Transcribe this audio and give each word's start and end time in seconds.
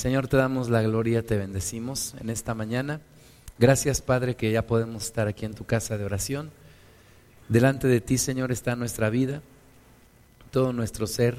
Señor, 0.00 0.28
te 0.28 0.38
damos 0.38 0.70
la 0.70 0.80
gloria, 0.80 1.26
te 1.26 1.36
bendecimos 1.36 2.14
en 2.18 2.30
esta 2.30 2.54
mañana. 2.54 3.02
Gracias, 3.58 4.00
Padre, 4.00 4.34
que 4.34 4.50
ya 4.50 4.66
podemos 4.66 5.04
estar 5.04 5.28
aquí 5.28 5.44
en 5.44 5.52
tu 5.52 5.66
casa 5.66 5.98
de 5.98 6.06
oración. 6.06 6.50
Delante 7.50 7.86
de 7.86 8.00
ti, 8.00 8.16
Señor, 8.16 8.50
está 8.50 8.76
nuestra 8.76 9.10
vida, 9.10 9.42
todo 10.50 10.72
nuestro 10.72 11.06
ser, 11.06 11.36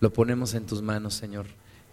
lo 0.00 0.12
ponemos 0.12 0.54
en 0.54 0.66
tus 0.66 0.82
manos, 0.82 1.14
Señor. 1.14 1.46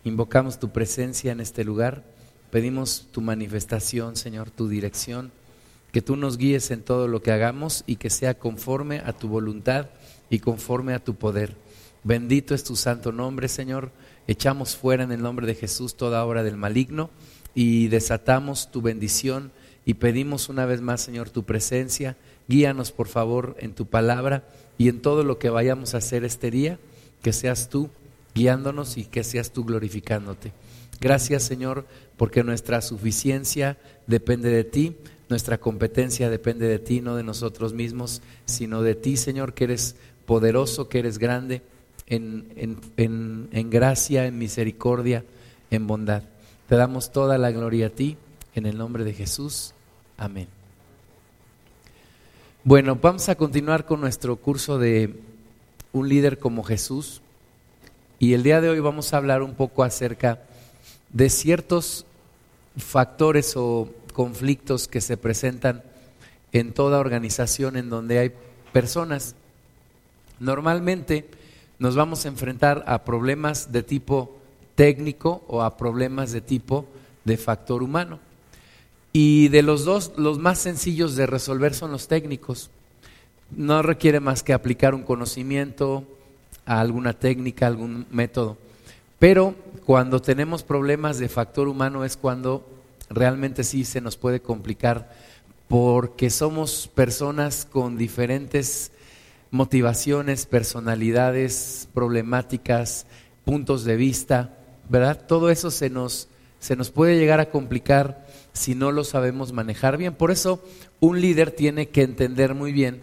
Invocamos 0.04 0.58
tu 0.58 0.72
presencia 0.72 1.32
en 1.32 1.42
este 1.42 1.64
lugar, 1.64 2.04
pedimos 2.50 3.05
tu 3.12 3.21
manifestación, 3.21 4.16
Señor, 4.16 4.50
tu 4.50 4.68
dirección, 4.68 5.32
que 5.91 6.02
tú 6.02 6.16
nos 6.16 6.38
guíes 6.38 6.71
en 6.71 6.82
todo 6.82 7.07
lo 7.07 7.21
que 7.21 7.32
hagamos 7.32 7.84
y 7.86 7.98
que 7.98 8.10
sea 8.10 8.34
conforme 8.39 9.04
a 9.05 9.14
tu 9.14 9.28
voluntad 9.28 9.89
y 10.32 10.39
conforme 10.39 10.96
a 10.96 11.04
tu 11.04 11.14
poder. 11.14 11.55
Bendito 12.04 12.55
es 12.55 12.64
tu 12.64 12.76
santo 12.76 13.12
nombre, 13.12 13.48
Señor. 13.48 13.91
Echamos 14.30 14.75
fuera 14.75 15.04
en 15.04 15.11
el 15.11 15.23
nombre 15.23 15.48
de 15.48 15.55
Jesús 15.55 15.98
toda 15.98 16.23
obra 16.23 16.43
del 16.43 16.55
maligno 16.55 17.09
y 17.55 17.88
desatamos 17.88 18.69
tu 18.69 18.79
bendición 18.79 19.52
y 19.88 19.96
pedimos 19.96 20.50
una 20.50 20.68
vez 20.68 20.82
más, 20.82 21.02
Señor, 21.02 21.32
tu 21.32 21.46
presencia. 21.46 22.15
Guíanos, 22.47 22.92
por 22.92 23.07
favor, 23.07 23.55
en 23.57 23.74
tu 23.74 23.88
palabra 23.88 24.47
y 24.78 24.88
en 24.88 25.02
todo 25.02 25.24
lo 25.24 25.39
que 25.39 25.50
vayamos 25.50 25.96
a 25.96 25.97
hacer 25.97 26.25
este 26.25 26.52
día, 26.52 26.78
que 27.24 27.33
seas 27.33 27.69
tú 27.69 27.89
guiándonos 28.36 28.97
y 28.97 29.05
que 29.05 29.24
seas 29.24 29.50
tú 29.50 29.65
glorificándote. 29.65 30.54
Gracias, 31.02 31.41
Señor, 31.41 31.88
porque 32.16 32.44
nuestra 32.44 32.83
suficiencia 32.83 33.80
depende 34.05 34.52
de 34.52 34.64
ti, 34.64 34.95
nuestra 35.27 35.58
competencia 35.58 36.30
depende 36.30 36.67
de 36.67 36.77
ti, 36.77 37.02
no 37.02 37.16
de 37.16 37.23
nosotros 37.23 37.73
mismos, 37.73 38.22
sino 38.45 38.83
de 38.83 38.94
ti, 38.94 39.17
Señor, 39.17 39.55
que 39.55 39.64
eres 39.64 39.95
poderoso, 40.27 40.88
que 40.88 41.00
eres 41.00 41.17
grande 41.17 41.64
en, 42.09 43.69
gracia, 43.69 44.25
en 44.25 44.38
misericordia, 44.38 45.23
en 45.69 45.88
bondad. 45.88 46.23
Te 46.67 46.75
damos 46.75 47.11
toda 47.11 47.38
la 47.38 47.52
gloria 47.52 47.88
a 47.88 47.89
ti, 47.89 48.17
en 48.55 48.66
el 48.66 48.77
nombre 48.77 49.03
de 49.03 49.13
Jesús. 49.13 49.73
Amén. 50.17 50.47
Bueno, 52.63 52.97
vamos 53.01 53.29
a 53.29 53.35
continuar 53.35 53.85
con 53.85 54.01
nuestro 54.01 54.35
curso 54.35 54.77
de 54.77 55.16
Un 55.91 56.09
líder 56.09 56.38
como 56.38 56.63
Jesús. 56.63 57.21
Y 58.19 58.33
el 58.33 58.44
día 58.44 58.61
de 58.61 58.69
hoy 58.69 58.79
vamos 58.79 59.13
a 59.13 59.17
hablar 59.17 59.41
un 59.41 59.55
poco 59.55 59.83
acerca 59.83 60.41
de 61.11 61.29
ciertos 61.29 62.05
factores 62.77 63.55
o 63.55 63.89
conflictos 64.13 64.88
que 64.88 65.01
se 65.01 65.17
presentan 65.17 65.83
en 66.51 66.73
toda 66.73 66.99
organización 66.99 67.77
en 67.77 67.89
donde 67.89 68.19
hay 68.19 68.31
personas. 68.73 69.35
Normalmente 70.39 71.29
nos 71.80 71.95
vamos 71.95 72.25
a 72.25 72.27
enfrentar 72.27 72.83
a 72.88 73.03
problemas 73.03 73.72
de 73.72 73.83
tipo 73.83 74.38
técnico 74.75 75.44
o 75.47 75.61
a 75.61 75.77
problemas 75.77 76.31
de 76.31 76.41
tipo 76.41 76.85
de 77.23 77.38
factor 77.38 77.81
humano. 77.81 78.19
Y 79.11 79.47
de 79.47 79.63
los 79.63 79.85
dos, 79.85 80.11
los 80.17 80.38
más 80.38 80.59
sencillos 80.59 81.16
de 81.16 81.25
resolver 81.25 81.73
son 81.73 81.91
los 81.91 82.07
técnicos. 82.07 82.69
No 83.50 83.81
requiere 83.81 84.19
más 84.19 84.44
que 84.44 84.53
aplicar 84.53 84.94
un 84.94 85.03
conocimiento 85.03 86.03
a 86.66 86.80
alguna 86.80 87.13
técnica, 87.13 87.66
algún 87.66 88.05
método. 88.11 88.57
Pero 89.17 89.55
cuando 89.85 90.22
tenemos 90.22 90.63
problemas 90.63 91.17
de 91.17 91.30
factor 91.30 91.67
humano 91.67 92.05
es 92.05 92.16
cuando 92.16 92.67
realmente 93.09 93.63
sí 93.63 93.83
se 93.83 94.02
nos 94.02 94.17
puede 94.17 94.41
complicar 94.41 95.11
porque 95.67 96.30
somos 96.30 96.88
personas 96.94 97.66
con 97.69 97.97
diferentes 97.97 98.91
motivaciones, 99.52 100.45
personalidades, 100.45 101.89
problemáticas, 101.94 103.05
puntos 103.45 103.83
de 103.83 103.95
vista, 103.95 104.58
¿verdad? 104.89 105.25
Todo 105.28 105.50
eso 105.50 105.72
se 105.72 105.89
nos, 105.89 106.30
se 106.59 106.75
nos 106.75 106.91
puede 106.91 107.17
llegar 107.17 107.39
a 107.39 107.50
complicar 107.50 108.28
si 108.53 108.75
no 108.75 108.91
lo 108.91 109.03
sabemos 109.03 109.53
manejar 109.53 109.97
bien. 109.97 110.14
Por 110.14 110.31
eso 110.31 110.64
un 111.00 111.22
líder 111.22 111.52
tiene 111.52 111.89
que 111.89 112.03
entender 112.03 112.53
muy 112.53 112.72
bien 112.72 113.02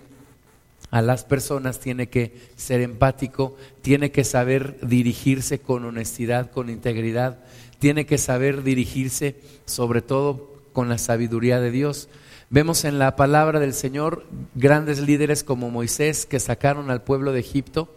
a 0.90 1.02
las 1.02 1.24
personas, 1.24 1.80
tiene 1.80 2.08
que 2.08 2.32
ser 2.56 2.80
empático, 2.80 3.56
tiene 3.82 4.12
que 4.12 4.24
saber 4.24 4.78
dirigirse 4.86 5.58
con 5.58 5.84
honestidad, 5.84 6.50
con 6.50 6.70
integridad, 6.70 7.40
tiene 7.78 8.06
que 8.06 8.18
saber 8.18 8.62
dirigirse 8.62 9.36
sobre 9.64 10.00
todo 10.00 10.54
con 10.72 10.88
la 10.88 10.98
sabiduría 10.98 11.60
de 11.60 11.70
Dios. 11.70 12.08
Vemos 12.48 12.84
en 12.84 13.00
la 13.00 13.16
palabra 13.16 13.58
del 13.58 13.74
Señor 13.74 14.24
grandes 14.54 15.00
líderes 15.00 15.42
como 15.42 15.68
Moisés 15.68 16.26
que 16.26 16.38
sacaron 16.38 16.90
al 16.90 17.02
pueblo 17.02 17.32
de 17.32 17.40
Egipto 17.40 17.92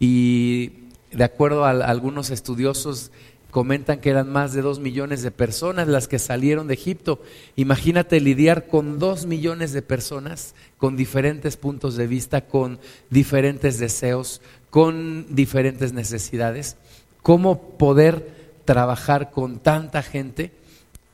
y 0.00 0.72
de 1.12 1.22
acuerdo 1.22 1.64
a 1.64 1.70
algunos 1.70 2.30
estudiosos 2.30 3.12
comentan 3.52 4.00
que 4.00 4.10
eran 4.10 4.32
más 4.32 4.52
de 4.52 4.62
dos 4.62 4.80
millones 4.80 5.22
de 5.22 5.30
personas 5.30 5.86
las 5.86 6.08
que 6.08 6.18
salieron 6.18 6.66
de 6.66 6.74
Egipto. 6.74 7.22
Imagínate 7.54 8.18
lidiar 8.18 8.66
con 8.66 8.98
dos 8.98 9.26
millones 9.26 9.72
de 9.72 9.82
personas 9.82 10.56
con 10.76 10.96
diferentes 10.96 11.56
puntos 11.56 11.94
de 11.94 12.08
vista, 12.08 12.40
con 12.48 12.80
diferentes 13.10 13.78
deseos, 13.78 14.40
con 14.70 15.36
diferentes 15.36 15.92
necesidades. 15.92 16.76
¿Cómo 17.22 17.78
poder 17.78 18.58
trabajar 18.64 19.30
con 19.30 19.60
tanta 19.60 20.02
gente 20.02 20.50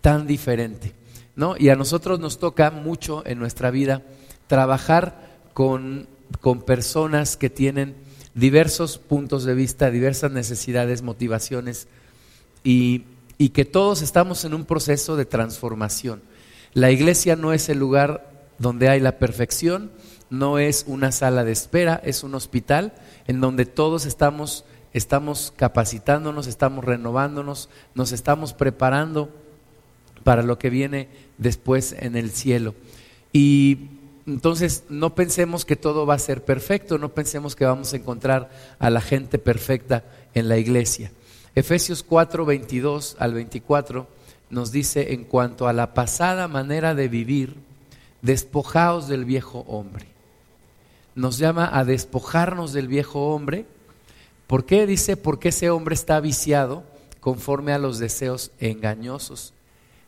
tan 0.00 0.26
diferente? 0.26 0.94
Y 1.58 1.68
a 1.68 1.76
nosotros 1.76 2.20
nos 2.20 2.38
toca 2.38 2.70
mucho 2.70 3.22
en 3.26 3.38
nuestra 3.38 3.70
vida 3.70 4.02
trabajar 4.46 5.28
con, 5.54 6.08
con 6.40 6.62
personas 6.62 7.36
que 7.36 7.50
tienen 7.50 7.96
diversos 8.34 8.98
puntos 8.98 9.44
de 9.44 9.54
vista, 9.54 9.90
diversas 9.90 10.32
necesidades, 10.32 11.02
motivaciones, 11.02 11.88
y, 12.62 13.04
y 13.38 13.50
que 13.50 13.64
todos 13.64 14.02
estamos 14.02 14.44
en 14.44 14.54
un 14.54 14.64
proceso 14.64 15.16
de 15.16 15.24
transformación. 15.24 16.22
La 16.72 16.90
iglesia 16.90 17.36
no 17.36 17.52
es 17.52 17.68
el 17.68 17.78
lugar 17.78 18.30
donde 18.58 18.88
hay 18.88 19.00
la 19.00 19.18
perfección, 19.18 19.90
no 20.28 20.58
es 20.58 20.84
una 20.86 21.10
sala 21.10 21.42
de 21.42 21.52
espera, 21.52 22.00
es 22.04 22.22
un 22.22 22.34
hospital 22.34 22.92
en 23.26 23.40
donde 23.40 23.66
todos 23.66 24.06
estamos, 24.06 24.64
estamos 24.92 25.52
capacitándonos, 25.56 26.46
estamos 26.46 26.84
renovándonos, 26.84 27.68
nos 27.94 28.12
estamos 28.12 28.52
preparando 28.52 29.30
para 30.24 30.42
lo 30.42 30.58
que 30.58 30.70
viene 30.70 31.08
después 31.38 31.94
en 31.98 32.16
el 32.16 32.30
cielo. 32.30 32.74
Y 33.32 33.88
entonces 34.26 34.84
no 34.88 35.14
pensemos 35.14 35.64
que 35.64 35.76
todo 35.76 36.06
va 36.06 36.14
a 36.14 36.18
ser 36.18 36.44
perfecto, 36.44 36.98
no 36.98 37.10
pensemos 37.10 37.56
que 37.56 37.64
vamos 37.64 37.92
a 37.92 37.96
encontrar 37.96 38.50
a 38.78 38.90
la 38.90 39.00
gente 39.00 39.38
perfecta 39.38 40.04
en 40.34 40.48
la 40.48 40.58
iglesia. 40.58 41.10
Efesios 41.54 42.02
4, 42.02 42.44
22 42.44 43.16
al 43.18 43.34
24 43.34 44.06
nos 44.50 44.72
dice 44.72 45.12
en 45.12 45.24
cuanto 45.24 45.68
a 45.68 45.72
la 45.72 45.94
pasada 45.94 46.48
manera 46.48 46.94
de 46.94 47.08
vivir, 47.08 47.56
despojaos 48.22 49.08
del 49.08 49.24
viejo 49.24 49.60
hombre. 49.60 50.06
Nos 51.14 51.38
llama 51.38 51.68
a 51.72 51.84
despojarnos 51.84 52.72
del 52.72 52.88
viejo 52.88 53.34
hombre. 53.34 53.66
¿Por 54.46 54.64
qué? 54.64 54.86
Dice, 54.86 55.16
porque 55.16 55.48
ese 55.48 55.70
hombre 55.70 55.94
está 55.94 56.20
viciado 56.20 56.84
conforme 57.20 57.72
a 57.72 57.78
los 57.78 57.98
deseos 57.98 58.52
engañosos 58.58 59.54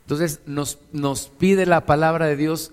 entonces 0.03 0.41
nos, 0.47 0.79
nos 0.93 1.29
pide 1.29 1.67
la 1.67 1.87
palabra 1.87 2.27
de 2.27 2.37
Dios 2.37 2.73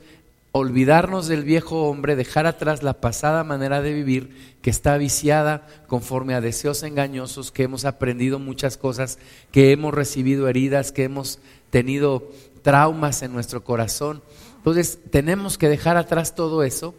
olvidarnos 0.52 1.28
del 1.28 1.44
viejo 1.44 1.84
hombre, 1.84 2.16
dejar 2.16 2.48
atrás 2.48 2.82
la 2.82 2.94
pasada 3.00 3.44
manera 3.44 3.82
de 3.82 3.94
vivir 3.94 4.56
que 4.62 4.70
está 4.70 4.98
viciada 4.98 5.68
conforme 5.88 6.34
a 6.34 6.42
deseos 6.42 6.82
engañosos, 6.84 7.52
que 7.52 7.64
hemos 7.64 7.86
aprendido 7.86 8.40
muchas 8.40 8.78
cosas, 8.78 9.20
que 9.52 9.72
hemos 9.72 9.94
recibido 9.94 10.48
heridas, 10.48 10.92
que 10.92 11.04
hemos 11.04 11.40
tenido 11.70 12.32
traumas 12.64 13.22
en 13.22 13.32
nuestro 13.32 13.64
corazón. 13.64 14.24
Entonces 14.58 15.00
tenemos 15.12 15.58
que 15.58 15.70
dejar 15.70 15.98
atrás 15.98 16.34
todo 16.34 16.64
eso 16.64 16.96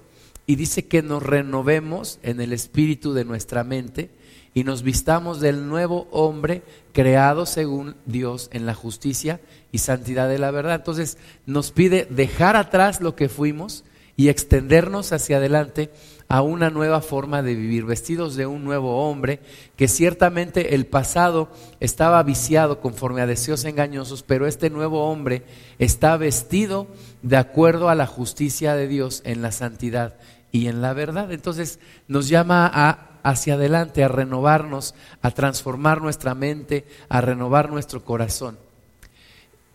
y 0.46 0.56
dice 0.56 0.86
que 0.86 1.02
nos 1.02 1.22
renovemos 1.22 2.18
en 2.22 2.40
el 2.40 2.52
espíritu 2.52 3.12
de 3.12 3.24
nuestra 3.24 3.64
mente 3.64 4.10
y 4.54 4.64
nos 4.64 4.82
vistamos 4.82 5.40
del 5.40 5.68
nuevo 5.68 6.08
hombre 6.10 6.62
creado 6.92 7.46
según 7.46 7.96
Dios 8.06 8.50
en 8.52 8.66
la 8.66 8.74
justicia 8.74 9.40
y 9.70 9.78
santidad 9.78 10.28
de 10.28 10.38
la 10.38 10.50
verdad. 10.50 10.76
Entonces 10.76 11.18
nos 11.46 11.70
pide 11.70 12.06
dejar 12.10 12.56
atrás 12.56 13.00
lo 13.00 13.14
que 13.14 13.28
fuimos 13.28 13.84
y 14.16 14.28
extendernos 14.28 15.12
hacia 15.12 15.38
adelante 15.38 15.90
a 16.28 16.42
una 16.42 16.70
nueva 16.70 17.00
forma 17.00 17.42
de 17.42 17.54
vivir, 17.54 17.84
vestidos 17.84 18.36
de 18.36 18.46
un 18.46 18.64
nuevo 18.64 19.08
hombre, 19.08 19.40
que 19.76 19.88
ciertamente 19.88 20.74
el 20.74 20.86
pasado 20.86 21.50
estaba 21.80 22.22
viciado 22.22 22.80
conforme 22.80 23.22
a 23.22 23.26
deseos 23.26 23.64
engañosos, 23.64 24.22
pero 24.22 24.46
este 24.46 24.68
nuevo 24.68 25.10
hombre 25.10 25.42
está 25.78 26.16
vestido 26.16 26.86
de 27.22 27.36
acuerdo 27.36 27.88
a 27.88 27.94
la 27.94 28.06
justicia 28.06 28.74
de 28.74 28.88
Dios 28.88 29.22
en 29.24 29.42
la 29.42 29.52
santidad 29.52 30.18
y 30.52 30.66
en 30.66 30.82
la 30.82 30.92
verdad. 30.92 31.32
Entonces 31.32 31.80
nos 32.06 32.28
llama 32.28 32.70
a 32.72 33.09
hacia 33.22 33.54
adelante, 33.54 34.04
a 34.04 34.08
renovarnos, 34.08 34.94
a 35.22 35.30
transformar 35.30 36.00
nuestra 36.00 36.34
mente, 36.34 36.86
a 37.08 37.20
renovar 37.20 37.70
nuestro 37.70 38.04
corazón. 38.04 38.58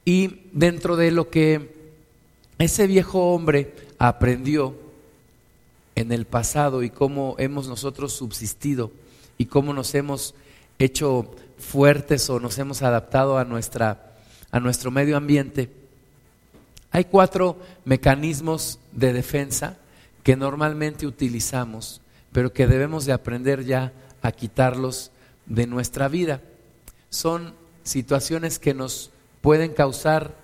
Y 0.04 0.42
dentro 0.52 0.96
de 0.96 1.12
lo 1.12 1.30
que 1.30 1.76
ese 2.58 2.88
viejo 2.88 3.34
hombre 3.34 3.74
aprendió 3.98 4.76
en 5.96 6.12
el 6.12 6.26
pasado 6.26 6.84
y 6.84 6.90
cómo 6.90 7.36
hemos 7.40 7.68
nosotros 7.68 8.14
subsistido 8.14 8.92
y 9.38 9.46
cómo 9.46 9.74
nos 9.74 9.96
hemos 9.96 10.36
hecho 10.78 11.36
fuertes 11.58 12.30
o 12.30 12.40
nos 12.40 12.58
hemos 12.60 12.82
adaptado 12.82 13.38
a, 13.38 13.46
nuestra, 13.46 14.14
a 14.52 14.60
nuestro 14.60 14.92
medio 14.92 15.18
ambiente, 15.18 15.70
hay 16.92 17.06
cuatro 17.06 17.58
mecanismos 17.84 18.80
de 18.92 19.14
defensa 19.14 19.78
que 20.24 20.36
normalmente 20.36 21.06
utilizamos, 21.06 22.02
pero 22.36 22.52
que 22.52 22.68
debemos 22.68 23.06
de 23.06 23.14
aprender 23.14 23.64
ya 23.64 23.94
a 24.22 24.34
quitarlos 24.34 25.12
de 25.46 25.68
nuestra 25.68 26.10
vida. 26.10 26.42
Son 27.10 27.54
situaciones 27.84 28.60
que 28.60 28.74
nos 28.74 29.12
pueden 29.40 29.72
causar 29.72 30.36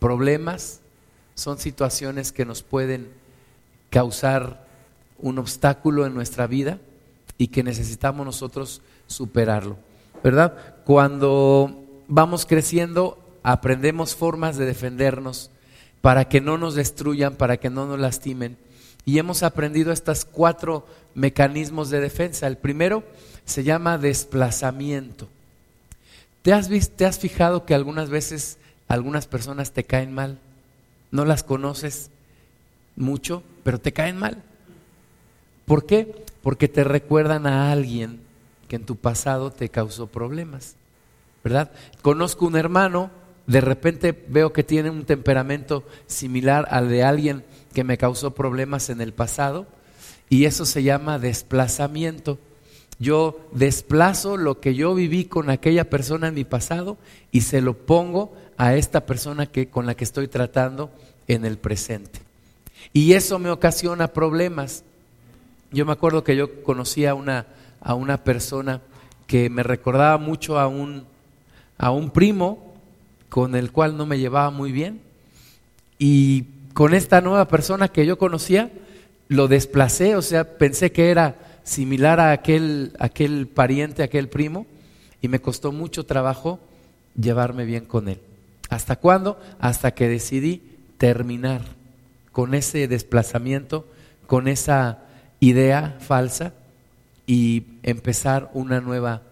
problemas, 0.00 0.80
son 1.36 1.58
situaciones 1.58 2.32
que 2.32 2.44
nos 2.44 2.64
pueden 2.64 3.12
causar 3.90 4.66
un 5.20 5.38
obstáculo 5.38 6.04
en 6.04 6.14
nuestra 6.14 6.48
vida 6.48 6.80
y 7.38 7.46
que 7.46 7.62
necesitamos 7.62 8.26
nosotros 8.26 8.82
superarlo, 9.06 9.76
¿verdad? 10.24 10.82
Cuando 10.84 11.84
vamos 12.08 12.44
creciendo, 12.44 13.22
aprendemos 13.44 14.16
formas 14.16 14.56
de 14.56 14.66
defendernos 14.66 15.52
para 16.00 16.28
que 16.28 16.40
no 16.40 16.58
nos 16.58 16.74
destruyan, 16.74 17.36
para 17.36 17.58
que 17.58 17.70
no 17.70 17.86
nos 17.86 18.00
lastimen. 18.00 18.56
Y 19.06 19.18
hemos 19.18 19.42
aprendido 19.42 19.92
estos 19.92 20.26
cuatro 20.26 20.86
mecanismos 21.14 21.88
de 21.88 22.00
defensa. 22.00 22.46
El 22.46 22.58
primero 22.58 23.04
se 23.46 23.64
llama 23.64 23.96
desplazamiento. 23.96 25.28
¿Te 26.42 26.52
has, 26.52 26.68
visto, 26.68 26.94
¿Te 26.96 27.06
has 27.06 27.18
fijado 27.18 27.64
que 27.64 27.74
algunas 27.74 28.10
veces 28.10 28.58
algunas 28.88 29.26
personas 29.26 29.72
te 29.72 29.84
caen 29.84 30.12
mal? 30.12 30.38
No 31.10 31.24
las 31.24 31.44
conoces 31.44 32.10
mucho, 32.96 33.42
pero 33.62 33.78
te 33.78 33.92
caen 33.92 34.18
mal. 34.18 34.42
¿Por 35.66 35.86
qué? 35.86 36.24
Porque 36.42 36.68
te 36.68 36.84
recuerdan 36.84 37.46
a 37.46 37.70
alguien 37.72 38.20
que 38.68 38.76
en 38.76 38.84
tu 38.84 38.96
pasado 38.96 39.52
te 39.52 39.68
causó 39.68 40.08
problemas, 40.08 40.74
¿verdad? 41.44 41.70
Conozco 42.02 42.46
un 42.46 42.56
hermano, 42.56 43.10
de 43.46 43.60
repente 43.60 44.24
veo 44.28 44.52
que 44.52 44.64
tiene 44.64 44.90
un 44.90 45.04
temperamento 45.04 45.84
similar 46.06 46.66
al 46.70 46.88
de 46.88 47.04
alguien 47.04 47.44
que 47.76 47.84
me 47.84 47.98
causó 47.98 48.30
problemas 48.30 48.88
en 48.88 49.02
el 49.02 49.12
pasado 49.12 49.66
y 50.30 50.46
eso 50.46 50.64
se 50.64 50.82
llama 50.82 51.18
desplazamiento. 51.18 52.38
Yo 52.98 53.38
desplazo 53.52 54.38
lo 54.38 54.60
que 54.60 54.74
yo 54.74 54.94
viví 54.94 55.26
con 55.26 55.50
aquella 55.50 55.90
persona 55.90 56.28
en 56.28 56.34
mi 56.36 56.44
pasado 56.44 56.96
y 57.32 57.42
se 57.42 57.60
lo 57.60 57.74
pongo 57.76 58.34
a 58.56 58.76
esta 58.76 59.04
persona 59.04 59.44
que, 59.44 59.68
con 59.68 59.84
la 59.84 59.94
que 59.94 60.04
estoy 60.04 60.26
tratando 60.26 60.90
en 61.28 61.44
el 61.44 61.58
presente. 61.58 62.18
Y 62.94 63.12
eso 63.12 63.38
me 63.38 63.50
ocasiona 63.50 64.08
problemas. 64.08 64.82
Yo 65.70 65.84
me 65.84 65.92
acuerdo 65.92 66.24
que 66.24 66.34
yo 66.34 66.62
conocía 66.62 67.10
a 67.10 67.14
una, 67.14 67.44
a 67.82 67.92
una 67.92 68.24
persona 68.24 68.80
que 69.26 69.50
me 69.50 69.62
recordaba 69.62 70.16
mucho 70.16 70.58
a 70.58 70.66
un, 70.66 71.04
a 71.76 71.90
un 71.90 72.08
primo 72.08 72.72
con 73.28 73.54
el 73.54 73.70
cual 73.70 73.98
no 73.98 74.06
me 74.06 74.18
llevaba 74.18 74.48
muy 74.48 74.72
bien. 74.72 75.02
Y 75.98 76.55
con 76.76 76.92
esta 76.92 77.22
nueva 77.22 77.48
persona 77.48 77.88
que 77.88 78.04
yo 78.04 78.18
conocía, 78.18 78.70
lo 79.28 79.48
desplacé, 79.48 80.14
o 80.14 80.20
sea, 80.20 80.58
pensé 80.58 80.92
que 80.92 81.08
era 81.08 81.36
similar 81.64 82.20
a 82.20 82.32
aquel, 82.32 82.92
aquel 82.98 83.46
pariente, 83.46 84.02
aquel 84.02 84.28
primo, 84.28 84.66
y 85.22 85.28
me 85.28 85.40
costó 85.40 85.72
mucho 85.72 86.04
trabajo 86.04 86.60
llevarme 87.18 87.64
bien 87.64 87.86
con 87.86 88.10
él. 88.10 88.20
¿Hasta 88.68 88.96
cuándo? 88.96 89.40
Hasta 89.58 89.94
que 89.94 90.06
decidí 90.06 90.64
terminar 90.98 91.62
con 92.30 92.52
ese 92.52 92.86
desplazamiento, 92.88 93.86
con 94.26 94.46
esa 94.46 94.98
idea 95.40 95.96
falsa 96.00 96.52
y 97.26 97.62
empezar 97.84 98.50
una 98.52 98.82
nueva, 98.82 99.22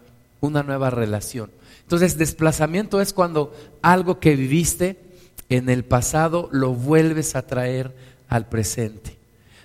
una 0.40 0.62
nueva 0.62 0.88
relación. 0.88 1.50
Entonces, 1.82 2.16
desplazamiento 2.16 3.02
es 3.02 3.12
cuando 3.12 3.54
algo 3.82 4.18
que 4.18 4.34
viviste 4.34 5.03
en 5.48 5.68
el 5.68 5.84
pasado 5.84 6.48
lo 6.52 6.74
vuelves 6.74 7.36
a 7.36 7.46
traer 7.46 7.94
al 8.28 8.48
presente. 8.48 9.18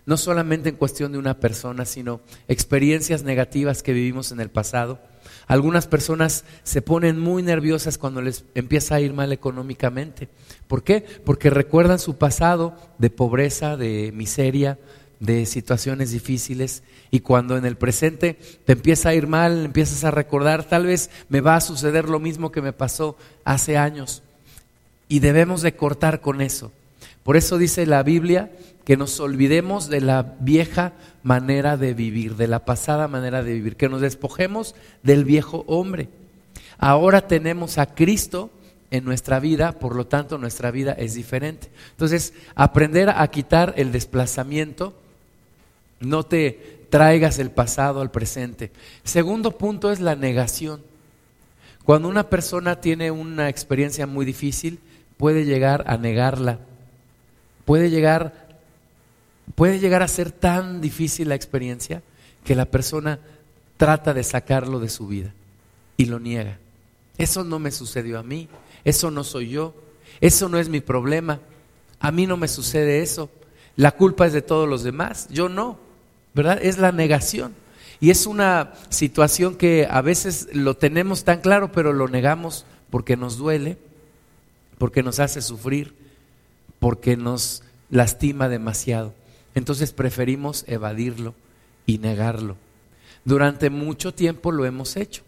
No 0.06 0.18
solamente 0.18 0.70
en 0.70 0.76
cuestión 0.76 1.12
de 1.12 1.18
una 1.18 1.40
persona, 1.40 1.86
sino 1.86 2.22
experiencias 2.48 3.24
negativas 3.24 3.84
que 3.84 3.94
vivimos 3.94 4.32
en 4.32 4.40
el 4.40 4.50
pasado. 4.50 5.00
Algunas 5.48 5.88
personas 5.88 6.46
se 6.64 6.82
ponen 6.82 7.20
muy 7.20 7.44
nerviosas 7.44 7.98
cuando 7.98 8.22
les 8.22 8.44
empieza 8.56 8.96
a 8.96 9.02
ir 9.02 9.14
mal 9.14 9.32
económicamente. 9.32 10.30
¿Por 10.68 10.84
qué? 10.84 11.06
Porque 11.26 11.50
recuerdan 11.50 12.00
su 12.00 12.18
pasado 12.18 12.76
de 12.98 13.10
pobreza, 13.10 13.78
de 13.78 14.12
miseria, 14.14 14.80
de 15.20 15.46
situaciones 15.46 16.12
difíciles 16.12 16.82
y 17.12 17.20
cuando 17.20 17.58
en 17.58 17.66
el 17.66 17.78
presente 17.78 18.40
te 18.66 18.74
empieza 18.74 19.10
a 19.10 19.16
ir 19.16 19.28
mal, 19.28 19.66
empiezas 19.66 20.04
a 20.04 20.12
recordar, 20.12 20.64
tal 20.64 20.86
vez 20.86 21.10
me 21.28 21.42
va 21.42 21.56
a 21.56 21.62
suceder 21.62 22.08
lo 22.08 22.20
mismo 22.20 22.52
que 22.52 22.62
me 22.62 22.74
pasó 22.74 23.18
hace 23.44 23.78
años 23.78 24.24
y 25.10 25.20
debemos 25.20 25.62
de 25.62 25.76
cortar 25.76 26.22
con 26.22 26.40
eso. 26.40 26.72
Por 27.24 27.36
eso 27.36 27.58
dice 27.58 27.86
la 27.86 28.04
Biblia 28.04 28.52
que 28.86 28.96
nos 28.96 29.20
olvidemos 29.20 29.90
de 29.90 30.02
la 30.02 30.36
vieja 30.40 30.94
manera 31.22 31.76
de 31.76 31.94
vivir, 31.94 32.38
de 32.38 32.48
la 32.48 32.64
pasada 32.64 33.08
manera 33.08 33.44
de 33.44 33.54
vivir, 33.54 33.76
que 33.76 33.90
nos 33.90 34.02
despojemos 34.02 34.76
del 35.04 35.26
viejo 35.26 35.66
hombre. 35.68 36.08
Ahora 36.78 37.28
tenemos 37.28 37.78
a 37.78 37.88
Cristo 37.88 38.50
en 38.92 39.04
nuestra 39.04 39.40
vida, 39.40 39.74
por 39.74 39.96
lo 39.96 40.08
tanto 40.08 40.38
nuestra 40.38 40.72
vida 40.72 40.94
es 40.94 41.14
diferente. 41.14 41.70
Entonces, 41.92 42.34
aprender 42.56 43.10
a 43.10 43.28
quitar 43.28 43.74
el 43.78 43.92
desplazamiento, 43.92 44.94
no 46.00 46.24
te 46.24 46.80
traigas 46.90 47.38
el 47.40 47.52
pasado 47.52 48.02
al 48.02 48.12
presente. 48.12 48.72
Segundo 49.04 49.58
punto 49.58 49.92
es 49.92 50.00
la 50.00 50.16
negación. 50.16 50.82
Cuando 51.84 52.08
una 52.08 52.30
persona 52.30 52.82
tiene 52.82 53.12
una 53.12 53.50
experiencia 53.50 54.08
muy 54.08 54.26
difícil, 54.26 54.80
puede 55.20 55.44
llegar 55.44 55.84
a 55.86 55.98
negarla. 55.98 56.60
Puede 57.66 57.90
llegar 57.90 58.48
puede 59.56 59.80
llegar 59.80 60.02
a 60.02 60.08
ser 60.08 60.32
tan 60.32 60.80
difícil 60.80 61.28
la 61.28 61.36
experiencia 61.36 62.02
que 62.46 62.56
la 62.56 62.66
persona 62.66 63.20
trata 63.76 64.14
de 64.14 64.24
sacarlo 64.24 64.80
de 64.80 64.88
su 64.88 65.08
vida 65.08 65.34
y 65.98 66.06
lo 66.06 66.20
niega. 66.20 66.58
Eso 67.18 67.44
no 67.44 67.60
me 67.60 67.72
sucedió 67.72 68.18
a 68.18 68.24
mí, 68.24 68.48
eso 68.86 69.12
no 69.12 69.26
soy 69.26 69.50
yo, 69.50 69.76
eso 70.22 70.48
no 70.48 70.60
es 70.60 70.70
mi 70.70 70.80
problema, 70.80 71.42
a 72.00 72.12
mí 72.14 72.26
no 72.26 72.38
me 72.38 72.48
sucede 72.48 73.02
eso, 73.02 73.30
la 73.76 73.92
culpa 73.92 74.26
es 74.26 74.32
de 74.32 74.42
todos 74.42 74.70
los 74.70 74.84
demás, 74.84 75.28
yo 75.30 75.50
no, 75.50 75.78
¿verdad? 76.34 76.60
Es 76.62 76.78
la 76.78 76.94
negación. 76.94 77.54
Y 78.00 78.12
es 78.12 78.26
una 78.26 78.72
situación 78.88 79.56
que 79.56 79.86
a 79.92 80.02
veces 80.02 80.48
lo 80.54 80.78
tenemos 80.78 81.26
tan 81.26 81.42
claro, 81.42 81.74
pero 81.74 81.92
lo 81.92 82.08
negamos 82.08 82.66
porque 82.90 83.18
nos 83.18 83.38
duele, 83.38 83.78
porque 84.80 85.04
nos 85.04 85.20
hace 85.20 85.44
sufrir, 85.44 85.94
porque 86.80 87.16
nos 87.16 87.62
lastima 87.92 88.50
demasiado. 88.50 89.14
Entonces 89.54 89.92
preferimos 89.94 90.64
evadirlo 90.68 91.36
y 91.86 92.00
negarlo. 92.00 92.56
Durante 93.26 93.70
mucho 93.70 94.14
tiempo 94.14 94.52
lo 94.52 94.66
hemos 94.66 94.96
hecho. 94.96 95.22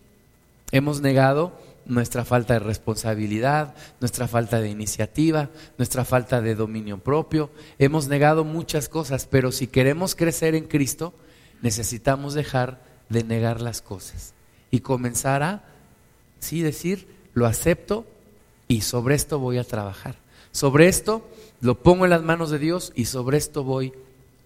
Hemos 0.71 1.01
negado 1.01 1.59
nuestra 1.85 2.23
falta 2.23 2.53
de 2.53 2.59
responsabilidad, 2.59 3.75
nuestra 3.99 4.27
falta 4.27 4.61
de 4.61 4.69
iniciativa, 4.69 5.49
nuestra 5.77 6.05
falta 6.05 6.41
de 6.41 6.55
dominio 6.55 6.97
propio. 6.97 7.49
Hemos 7.77 8.07
negado 8.07 8.43
muchas 8.43 8.87
cosas, 8.87 9.27
pero 9.29 9.51
si 9.51 9.67
queremos 9.67 10.15
crecer 10.15 10.55
en 10.55 10.65
Cristo, 10.65 11.13
necesitamos 11.61 12.33
dejar 12.33 12.81
de 13.09 13.23
negar 13.23 13.59
las 13.59 13.81
cosas 13.81 14.33
y 14.69 14.79
comenzar 14.79 15.43
a, 15.43 15.63
sí, 16.39 16.61
decir, 16.61 17.07
lo 17.33 17.45
acepto 17.45 18.05
y 18.71 18.79
sobre 18.79 19.15
esto 19.15 19.37
voy 19.37 19.57
a 19.57 19.65
trabajar. 19.65 20.15
Sobre 20.53 20.87
esto 20.87 21.27
lo 21.59 21.83
pongo 21.83 22.05
en 22.05 22.09
las 22.09 22.23
manos 22.23 22.51
de 22.51 22.57
Dios 22.57 22.93
y 22.95 23.03
sobre 23.03 23.37
esto 23.37 23.65
voy 23.65 23.91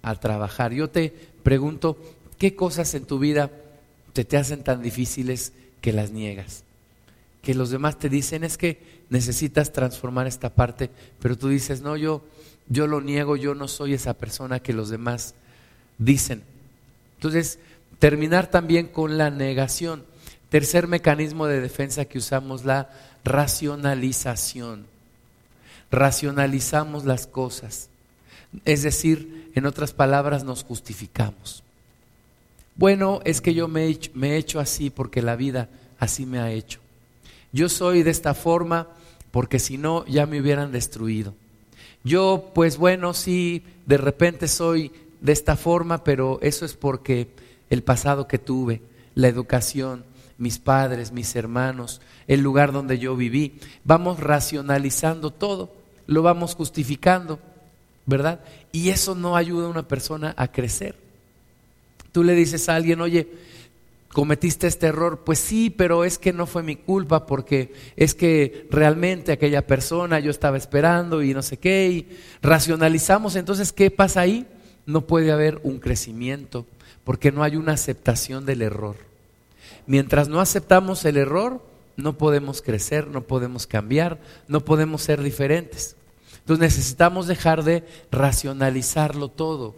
a 0.02 0.16
trabajar. 0.16 0.74
Yo 0.74 0.90
te 0.90 1.14
pregunto, 1.44 1.96
¿qué 2.40 2.56
cosas 2.56 2.96
en 2.96 3.06
tu 3.06 3.20
vida 3.20 3.52
te, 4.14 4.26
te 4.26 4.38
hacen 4.38 4.64
tan 4.64 4.82
difíciles 4.82 5.54
que 5.80 5.94
las 5.94 6.10
niegas? 6.10 6.64
Que 7.44 7.54
los 7.54 7.70
demás 7.70 8.00
te 8.00 8.10
dicen 8.10 8.44
es 8.44 8.58
que 8.58 8.80
necesitas 9.12 9.72
transformar 9.72 10.26
esta 10.26 10.50
parte, 10.50 10.90
pero 11.20 11.38
tú 11.38 11.50
dices, 11.50 11.82
no, 11.82 11.96
yo, 11.96 12.24
yo 12.68 12.88
lo 12.88 13.02
niego, 13.02 13.36
yo 13.36 13.54
no 13.54 13.68
soy 13.68 13.94
esa 13.94 14.16
persona 14.16 14.60
que 14.60 14.74
los 14.74 14.90
demás 14.90 15.36
dicen. 16.00 16.42
Entonces, 17.18 17.60
terminar 18.00 18.50
también 18.50 18.88
con 18.88 19.20
la 19.20 19.30
negación. 19.30 20.04
Tercer 20.50 20.88
mecanismo 20.88 21.46
de 21.46 21.62
defensa 21.62 22.06
que 22.06 22.18
usamos, 22.18 22.66
la 22.66 22.90
racionalización. 23.26 24.86
Racionalizamos 25.92 27.06
las 27.06 27.28
cosas. 27.28 27.90
Es 28.64 28.84
decir, 28.84 29.52
en 29.56 29.66
otras 29.66 29.92
palabras, 29.92 30.44
nos 30.44 30.64
justificamos. 30.64 31.64
Bueno, 32.76 33.22
es 33.26 33.42
que 33.42 33.54
yo 33.54 33.68
me 33.68 33.86
he, 33.88 34.38
hecho, 34.38 34.60
así 34.60 34.90
porque 34.90 35.22
la 35.22 35.36
vida 35.36 35.70
así 36.00 36.26
me 36.26 36.40
ha 36.40 36.52
hecho. 36.52 36.80
Yo 37.52 37.68
soy 37.68 38.04
de 38.04 38.12
esta 38.12 38.34
forma 38.34 38.88
porque 39.32 39.60
si 39.60 39.78
no 39.78 40.06
ya 40.06 40.26
me 40.26 40.40
hubieran 40.40 40.72
destruido. 40.72 41.34
Yo, 42.04 42.52
pues 42.54 42.78
bueno, 42.78 43.14
sí, 43.14 43.64
de 43.86 43.98
repente 43.98 44.48
soy 44.48 44.92
de 45.22 45.32
esta 45.32 45.56
forma, 45.56 46.04
pero 46.04 46.38
eso 46.42 46.66
es 46.66 46.76
porque 46.76 47.30
el 47.70 47.82
pasado 47.82 48.28
que 48.28 48.38
tuve, 48.38 48.82
la 49.16 49.30
educación, 49.30 50.04
mis 50.38 50.60
padres, 50.60 51.12
mis 51.12 51.36
hermanos, 51.36 52.02
el 52.28 52.42
lugar 52.42 52.72
donde 52.72 53.00
yo 53.00 53.16
viví. 53.16 53.60
Vamos 53.84 54.20
racionalizando 54.20 55.32
todo, 55.32 55.74
lo 56.08 56.22
vamos 56.22 56.56
justificando, 56.56 57.40
¿verdad? 58.06 58.42
Y 58.72 58.90
eso 58.90 59.16
no 59.16 59.36
ayuda 59.36 59.68
a 59.68 59.72
una 59.72 59.88
persona 59.88 60.34
a 60.38 60.52
crecer. 60.52 60.96
Tú 62.12 62.24
le 62.24 62.34
dices 62.34 62.70
a 62.70 62.76
alguien, 62.76 63.02
oye, 63.02 63.28
cometiste 64.16 64.68
este 64.68 64.88
error, 64.88 65.24
pues 65.26 65.40
sí, 65.40 65.70
pero 65.70 66.06
es 66.06 66.18
que 66.18 66.32
no 66.32 66.46
fue 66.46 66.64
mi 66.64 66.78
culpa 66.78 67.26
porque 67.26 67.74
es 67.98 68.16
que 68.16 68.66
realmente 68.72 69.34
aquella 69.34 69.68
persona 69.68 70.22
yo 70.22 70.32
estaba 70.32 70.56
esperando 70.56 71.22
y 71.22 71.34
no 71.34 71.42
sé 71.42 71.58
qué, 71.58 71.90
y 71.90 72.18
racionalizamos, 72.42 73.36
entonces, 73.36 73.74
¿qué 73.74 73.92
pasa 73.92 74.22
ahí? 74.22 74.48
No 74.86 75.02
puede 75.02 75.34
haber 75.34 75.60
un 75.64 75.80
crecimiento 75.80 76.66
porque 77.04 77.34
no 77.34 77.44
hay 77.44 77.58
una 77.58 77.74
aceptación 77.74 78.46
del 78.46 78.62
error. 78.62 78.96
Mientras 79.88 80.28
no 80.28 80.40
aceptamos 80.40 81.06
el 81.06 81.18
error, 81.18 81.62
no 81.98 82.18
podemos 82.18 82.62
crecer, 82.62 83.08
no 83.08 83.22
podemos 83.22 83.68
cambiar, 83.68 84.20
no 84.48 84.62
podemos 84.62 85.02
ser 85.02 85.22
diferentes. 85.22 85.96
Entonces 86.40 86.62
necesitamos 86.62 87.28
dejar 87.28 87.64
de 87.64 87.84
racionalizarlo 88.12 89.30
todo. 89.30 89.76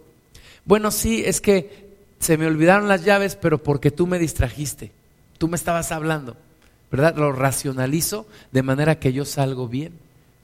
Bueno, 0.65 0.91
sí, 0.91 1.23
es 1.25 1.39
que 1.39 1.87
se 2.19 2.37
me 2.37 2.47
olvidaron 2.47 2.87
las 2.87 3.05
llaves, 3.05 3.35
pero 3.35 3.61
porque 3.61 3.91
tú 3.91 4.07
me 4.07 4.19
distrajiste, 4.19 4.91
tú 5.37 5.47
me 5.47 5.55
estabas 5.55 5.91
hablando, 5.91 6.35
¿verdad? 6.91 7.15
Lo 7.15 7.31
racionalizo 7.31 8.25
de 8.51 8.63
manera 8.63 8.99
que 8.99 9.13
yo 9.13 9.23
salgo 9.23 9.67
bien, 9.67 9.93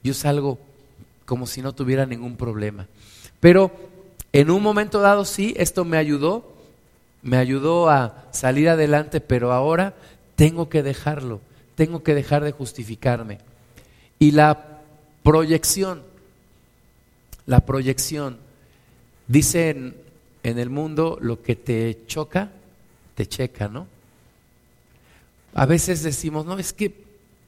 yo 0.04 0.14
salgo 0.14 0.60
como 1.26 1.48
si 1.48 1.62
no 1.62 1.74
tuviera 1.74 2.06
ningún 2.06 2.38
problema. 2.38 2.88
Pero 3.40 3.72
en 4.32 4.50
un 4.50 4.64
momento 4.64 5.02
dado 5.02 5.26
sí, 5.26 5.54
esto 5.58 5.84
me 5.84 5.98
ayudó, 5.98 6.53
me 7.24 7.38
ayudó 7.38 7.90
a 7.90 8.26
salir 8.32 8.70
adelante, 8.70 9.22
pero 9.22 9.54
ahora 9.54 9.96
tengo 10.36 10.70
que 10.70 10.84
dejarlo, 10.84 11.42
tengo 11.76 12.04
que 12.04 12.14
dejar 12.14 12.44
de 12.44 12.52
justificarme. 12.52 13.40
Y 14.20 14.32
la 14.32 14.82
proyección, 15.24 16.04
la 17.46 17.62
proyección, 17.62 18.38
dice 19.28 19.70
en 20.44 20.60
el 20.60 20.70
mundo 20.70 21.18
lo 21.22 21.42
que 21.42 21.56
te 21.56 22.06
choca, 22.06 22.52
te 23.16 23.26
checa, 23.26 23.68
¿no? 23.68 23.88
A 25.54 25.66
veces 25.66 26.04
decimos, 26.04 26.46
no, 26.46 26.58
es 26.58 26.74
que 26.74 26.94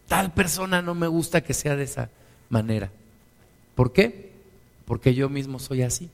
tal 0.07 0.31
persona 0.33 0.81
no 0.81 0.95
me 0.95 1.07
gusta 1.07 1.41
que 1.41 1.53
sea 1.53 1.75
de 1.75 1.83
esa 1.83 2.09
manera. 2.49 2.91
¿Por 3.73 3.91
qué? 3.91 4.31
Porque 4.85 5.13
yo 5.13 5.27
mismo 5.27 5.59
soy 5.59 5.81
así. 5.81 6.09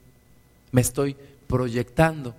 Me 0.72 0.82
estoy 0.82 1.16
proyectando. 1.48 2.34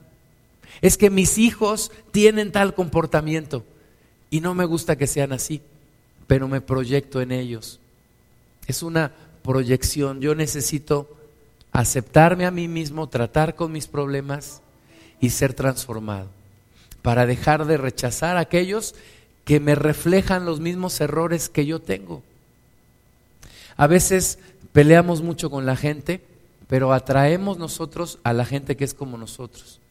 Es 0.80 0.96
que 0.96 1.10
mis 1.10 1.38
hijos 1.38 1.92
tienen 2.10 2.52
tal 2.52 2.74
comportamiento 2.74 3.64
y 4.30 4.40
no 4.40 4.54
me 4.54 4.64
gusta 4.64 4.96
que 4.96 5.06
sean 5.06 5.32
así, 5.32 5.60
pero 6.26 6.48
me 6.48 6.60
proyecto 6.60 7.20
en 7.20 7.32
ellos. 7.32 7.80
Es 8.66 8.82
una 8.82 9.12
proyección. 9.42 10.20
Yo 10.20 10.34
necesito 10.34 11.14
aceptarme 11.72 12.46
a 12.46 12.50
mí 12.50 12.68
mismo, 12.68 13.08
tratar 13.08 13.54
con 13.54 13.72
mis 13.72 13.86
problemas 13.86 14.62
y 15.20 15.30
ser 15.30 15.54
transformado, 15.54 16.28
para 17.02 17.26
dejar 17.26 17.66
de 17.66 17.76
rechazar 17.76 18.36
a 18.36 18.40
aquellos 18.40 18.94
que 19.44 19.60
me 19.60 19.74
reflejan 19.74 20.46
los 20.46 20.60
mismos 20.60 21.00
errores 21.00 21.48
que 21.48 21.66
yo 21.66 21.80
tengo. 21.80 22.22
A 23.76 23.86
veces 23.86 24.38
peleamos 24.72 25.22
mucho 25.22 25.50
con 25.50 25.66
la 25.66 25.76
gente, 25.76 26.22
pero 26.68 26.92
atraemos 26.92 27.58
nosotros 27.58 28.18
a 28.22 28.32
la 28.32 28.44
gente 28.44 28.76
que 28.76 28.84
es 28.84 28.94
como 28.94 29.18
nosotros. 29.18 29.81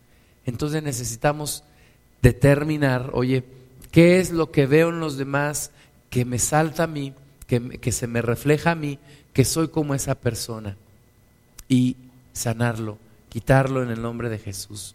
Entonces 0.45 0.83
necesitamos 0.83 1.63
determinar, 2.21 3.11
oye, 3.13 3.43
¿qué 3.91 4.19
es 4.19 4.31
lo 4.31 4.51
que 4.51 4.65
veo 4.65 4.89
en 4.89 4.99
los 4.99 5.17
demás 5.17 5.71
que 6.09 6.25
me 6.25 6.39
salta 6.39 6.83
a 6.83 6.87
mí, 6.87 7.13
que, 7.47 7.91
se 7.91 8.07
me 8.07 8.21
refleja 8.21 8.71
a 8.71 8.75
mí, 8.75 8.99
que 9.33 9.45
soy 9.45 9.67
como 9.67 9.93
esa 9.93 10.15
persona? 10.15 10.77
y 11.71 11.95
sanarlo, 12.33 12.97
quitarlo 13.29 13.81
en 13.81 13.91
el 13.91 14.01
nombre 14.01 14.27
de 14.27 14.39
Jesús. 14.39 14.93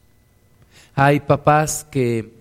Hay 0.95 1.21
papás 1.21 1.87
que 1.91 2.35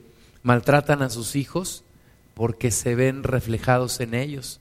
maltratan 0.44 1.02
a 1.02 1.10
sus 1.10 1.38
hijos 1.38 1.86
porque 2.34 2.70
se 2.70 2.96
ven 2.96 3.24
reflejados 3.24 4.02
en 4.02 4.14
ellos 4.14 4.60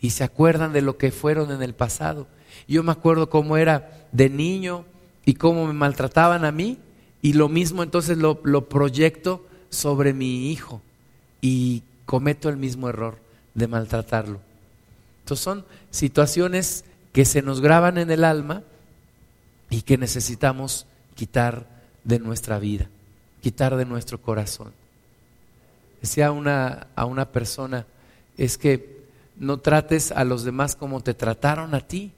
y 0.00 0.10
se 0.10 0.22
acuerdan 0.22 0.72
de 0.72 0.80
lo 0.80 0.96
que 0.96 1.10
fueron 1.10 1.50
en 1.50 1.60
el 1.60 1.74
pasado. 1.74 2.28
Yo 2.68 2.84
me 2.84 2.92
acuerdo 2.92 3.30
cómo 3.30 3.56
era 3.56 4.06
de 4.12 4.30
niño 4.30 4.84
y 5.24 5.34
cómo 5.34 5.66
me 5.66 5.72
maltrataban 5.72 6.44
a 6.44 6.52
mí 6.52 6.78
y 7.22 7.34
lo 7.34 7.48
mismo 7.48 7.82
entonces 7.82 8.18
lo, 8.18 8.68
proyecto 8.68 9.46
sobre 9.68 10.12
mi 10.12 10.50
hijo 10.50 10.80
y 11.40 11.82
cometo 12.06 12.48
el 12.48 12.56
mismo 12.56 12.88
error 12.88 13.18
de 13.54 13.68
maltratarlo. 13.68 14.40
Entonces 15.20 15.44
son 15.44 15.64
situaciones 15.90 16.84
que 17.12 17.24
se 17.24 17.42
nos 17.42 17.60
graban 17.60 17.98
en 17.98 18.10
el 18.10 18.24
alma 18.24 18.62
y 19.68 19.82
que 19.82 19.98
necesitamos 19.98 20.86
quitar 21.14 21.66
de 22.04 22.18
nuestra 22.18 22.58
vida, 22.58 22.88
quitar 23.42 23.76
de 23.76 23.84
nuestro 23.84 24.20
corazón. 24.20 24.72
Decía 26.00 26.32
una, 26.32 26.86
a 26.96 27.04
una 27.04 27.26
persona, 27.26 27.86
es 28.38 28.56
que 28.56 29.00
no 29.36 29.58
trates 29.58 30.10
a 30.10 30.24
los 30.24 30.44
demás 30.44 30.74
como 30.74 31.02
te 31.02 31.12
trataron 31.12 31.74
a 31.74 31.80
ti, 31.80 32.12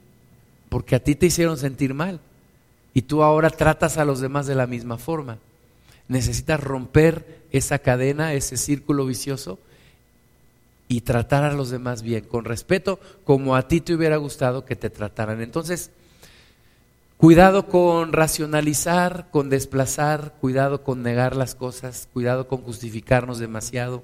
porque 0.69 0.95
a 0.95 1.03
ti 1.03 1.15
te 1.15 1.25
hicieron 1.25 1.57
sentir 1.57 1.93
mal 1.93 2.19
y 2.93 3.03
tú 3.03 3.23
ahora 3.23 3.49
tratas 3.49 3.97
a 3.97 4.05
los 4.05 4.19
demás 4.19 4.47
de 4.47 4.55
la 4.55 4.67
misma 4.67 4.97
forma. 4.97 5.37
Necesitas 6.07 6.59
romper 6.59 7.43
esa 7.51 7.79
cadena, 7.79 8.33
ese 8.33 8.57
círculo 8.57 9.05
vicioso 9.05 9.59
y 10.87 11.01
tratar 11.01 11.43
a 11.43 11.53
los 11.53 11.69
demás 11.69 12.01
bien, 12.01 12.25
con 12.25 12.45
respeto, 12.45 12.99
como 13.23 13.55
a 13.55 13.67
ti 13.67 13.81
te 13.81 13.93
hubiera 13.93 14.17
gustado 14.17 14.65
que 14.65 14.75
te 14.75 14.89
trataran. 14.89 15.41
Entonces, 15.41 15.91
Cuidado 17.23 17.67
con 17.67 18.11
racionalizar, 18.11 19.29
con 19.31 19.49
desplazar, 19.49 20.33
cuidado 20.41 20.83
con 20.83 21.03
negar 21.03 21.37
las 21.37 21.55
cosas, 21.55 22.09
cuidado 22.11 22.49
con 22.49 22.63
justificarnos 22.63 23.39
demasiado, 23.39 24.03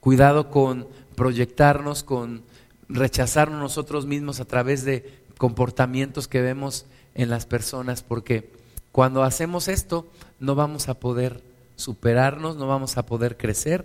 cuidado 0.00 0.50
con 0.50 0.88
proyectarnos, 1.14 2.02
con 2.02 2.42
rechazarnos 2.88 3.60
nosotros 3.60 4.06
mismos 4.06 4.40
a 4.40 4.44
través 4.44 4.84
de 4.84 5.20
comportamientos 5.36 6.26
que 6.26 6.40
vemos 6.40 6.86
en 7.18 7.28
las 7.28 7.44
personas, 7.44 8.02
porque 8.02 8.48
cuando 8.92 9.24
hacemos 9.24 9.68
esto 9.68 10.06
no 10.40 10.54
vamos 10.54 10.88
a 10.88 10.94
poder 10.94 11.42
superarnos, 11.76 12.56
no 12.56 12.66
vamos 12.66 12.96
a 12.96 13.04
poder 13.04 13.36
crecer 13.36 13.84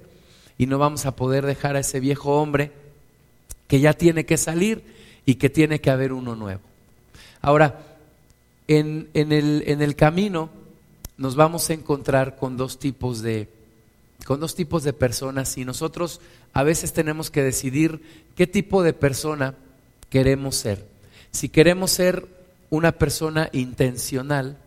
y 0.57 0.67
no 0.67 0.77
vamos 0.77 1.05
a 1.05 1.15
poder 1.15 1.45
dejar 1.45 1.75
a 1.75 1.79
ese 1.79 1.99
viejo 1.99 2.39
hombre 2.39 2.71
que 3.67 3.79
ya 3.79 3.93
tiene 3.93 4.25
que 4.25 4.37
salir 4.37 4.83
y 5.25 5.35
que 5.35 5.49
tiene 5.49 5.81
que 5.81 5.89
haber 5.89 6.13
uno 6.13 6.35
nuevo. 6.35 6.61
Ahora, 7.41 7.81
en, 8.67 9.09
el, 9.13 9.63
en 9.65 9.81
el 9.81 9.95
camino 9.95 10.49
nos 11.17 11.35
vamos 11.35 11.69
a 11.69 11.73
encontrar 11.73 12.37
con 12.37 12.55
dos 12.55 12.77
tipos 12.77 13.23
de, 13.23 13.49
con 14.25 14.39
dos 14.39 14.53
tipos 14.53 14.83
de 14.83 14.93
personas 14.93 15.57
y 15.57 15.65
nosotros 15.65 16.21
a 16.53 16.61
veces 16.61 16.93
tenemos 16.93 17.31
que 17.31 17.41
decidir 17.41 18.03
qué 18.35 18.45
tipo 18.45 18.83
de 18.83 18.93
persona 18.93 19.55
queremos 20.11 20.55
ser. 20.55 20.87
Si 21.31 21.49
queremos 21.49 21.89
ser 21.89 22.42
una 22.73 22.91
persona 22.91 23.49
intencional 23.51 24.57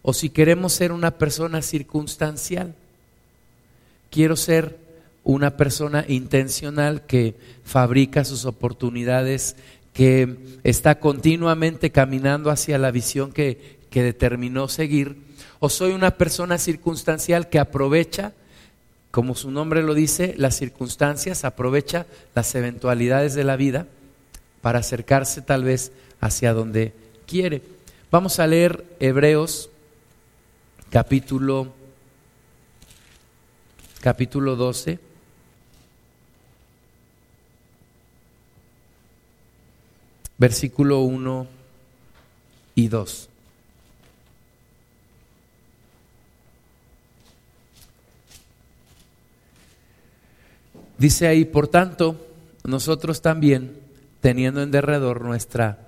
o 0.00 0.14
si 0.14 0.30
queremos 0.30 0.72
ser 0.72 0.92
una 0.92 1.10
persona 1.10 1.60
circunstancial. 1.60 2.74
Quiero 4.10 4.34
ser 4.34 4.78
una 5.24 5.58
persona 5.58 6.06
intencional 6.08 7.04
que 7.04 7.34
fabrica 7.64 8.24
sus 8.24 8.46
oportunidades 8.46 9.56
que 9.92 10.38
está 10.64 11.00
continuamente 11.00 11.92
caminando 11.92 12.50
hacia 12.50 12.78
la 12.78 12.90
visión 12.90 13.30
que, 13.30 13.76
que 13.90 14.02
determinó 14.02 14.68
seguir, 14.68 15.18
o 15.58 15.68
soy 15.68 15.92
una 15.92 16.12
persona 16.12 16.56
circunstancial 16.56 17.50
que 17.50 17.58
aprovecha, 17.58 18.32
como 19.10 19.34
su 19.34 19.50
nombre 19.50 19.82
lo 19.82 19.92
dice, 19.92 20.34
las 20.38 20.56
circunstancias, 20.56 21.44
aprovecha 21.44 22.06
las 22.34 22.54
eventualidades 22.54 23.34
de 23.34 23.44
la 23.44 23.56
vida 23.56 23.86
para 24.62 24.78
acercarse 24.78 25.42
tal 25.42 25.64
vez 25.64 25.92
hacia 26.22 26.54
donde 26.54 26.94
quiere. 27.28 27.62
Vamos 28.10 28.40
a 28.40 28.46
leer 28.46 28.84
Hebreos 28.98 29.68
capítulo 30.90 31.74
capítulo 34.00 34.56
12 34.56 34.98
versículo 40.38 41.00
1 41.00 41.46
y 42.76 42.88
2. 42.88 43.28
Dice 50.96 51.26
ahí, 51.28 51.44
por 51.44 51.68
tanto, 51.68 52.26
nosotros 52.64 53.20
también, 53.20 53.78
teniendo 54.20 54.62
en 54.62 54.70
derredor 54.70 55.22
nuestra, 55.22 55.87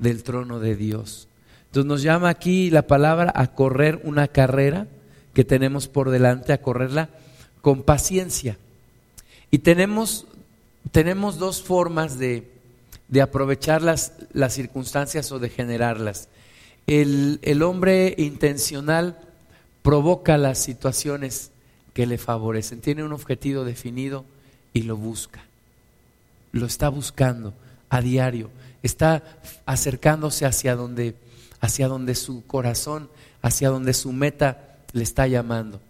del 0.00 0.24
trono 0.24 0.58
de 0.58 0.74
Dios. 0.74 1.28
Entonces 1.66 1.86
nos 1.86 2.02
llama 2.02 2.30
aquí 2.30 2.70
la 2.70 2.82
palabra 2.82 3.32
a 3.36 3.54
correr 3.54 4.00
una 4.02 4.26
carrera 4.26 4.88
que 5.34 5.44
tenemos 5.44 5.86
por 5.86 6.10
delante, 6.10 6.52
a 6.52 6.60
correrla 6.60 7.10
con 7.60 7.84
paciencia. 7.84 8.58
Y 9.52 9.58
tenemos, 9.58 10.26
tenemos 10.90 11.38
dos 11.38 11.62
formas 11.62 12.18
de, 12.18 12.50
de 13.06 13.22
aprovechar 13.22 13.82
las, 13.82 14.14
las, 14.32 14.54
circunstancias 14.54 15.30
o 15.30 15.38
de 15.38 15.50
generarlas. 15.50 16.28
El, 16.88 17.38
el 17.42 17.62
hombre 17.62 18.14
intencional 18.18 19.18
provoca 19.82 20.38
las 20.38 20.58
situaciones 20.58 21.52
que 21.94 22.06
le 22.06 22.18
favorecen. 22.18 22.80
Tiene 22.80 23.04
un 23.04 23.12
objetivo 23.12 23.64
definido 23.64 24.24
y 24.72 24.82
lo 24.82 24.96
busca. 24.96 25.44
Lo 26.52 26.66
está 26.66 26.88
buscando 26.88 27.54
a 27.88 28.00
diario. 28.00 28.50
Está 28.82 29.22
acercándose 29.66 30.46
hacia 30.46 30.76
donde, 30.76 31.14
hacia 31.60 31.88
donde 31.88 32.14
su 32.14 32.46
corazón, 32.46 33.08
hacia 33.42 33.68
donde 33.68 33.94
su 33.94 34.12
meta 34.12 34.76
le 34.92 35.02
está 35.02 35.26
llamando. 35.26 35.80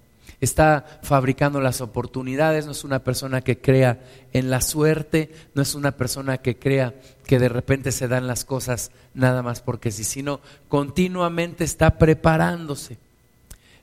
Está 0.41 1.01
fabricando 1.03 1.61
las 1.61 1.81
oportunidades, 1.81 2.65
no 2.65 2.73
es 2.73 2.85
una 2.85 3.01
persona 3.01 3.43
que 3.43 3.59
crea 3.59 4.01
en 4.33 4.49
la 4.49 4.63
suerte, 4.63 5.31
no 5.55 5.63
es 5.63 5.75
una 5.75 5.93
persona 5.93 6.39
que 6.39 6.57
crea 6.57 6.95
que 7.27 7.39
de 7.39 7.51
repente 7.51 7.93
se 7.93 8.09
dan 8.09 8.27
las 8.27 8.45
cosas 8.45 8.91
nada 9.13 9.43
más 9.43 9.61
porque 9.61 9.91
sí, 9.91 10.03
sino 10.05 10.41
continuamente 10.69 11.65
está 11.65 11.99
preparándose 11.99 12.97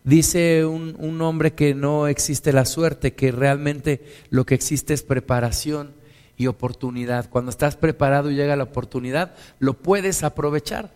Dice 0.07 0.65
un, 0.65 1.21
hombre 1.21 1.51
que 1.51 1.75
no 1.75 2.07
existe 2.07 2.53
la 2.53 2.63
suerte, 2.63 3.11
que 3.11 3.29
realmente 3.29 3.99
lo 4.29 4.45
que 4.45 4.55
existe 4.55 4.93
es 4.93 5.03
preparación 5.03 5.91
y 6.38 6.48
oportunidad. 6.48 7.29
Cuando 7.29 7.51
estás 7.51 7.75
preparado 7.75 8.29
y 8.29 8.36
llega 8.36 8.56
la 8.56 8.63
oportunidad, 8.63 9.34
lo 9.60 9.74
puedes 9.74 10.24
aprovechar, 10.24 10.91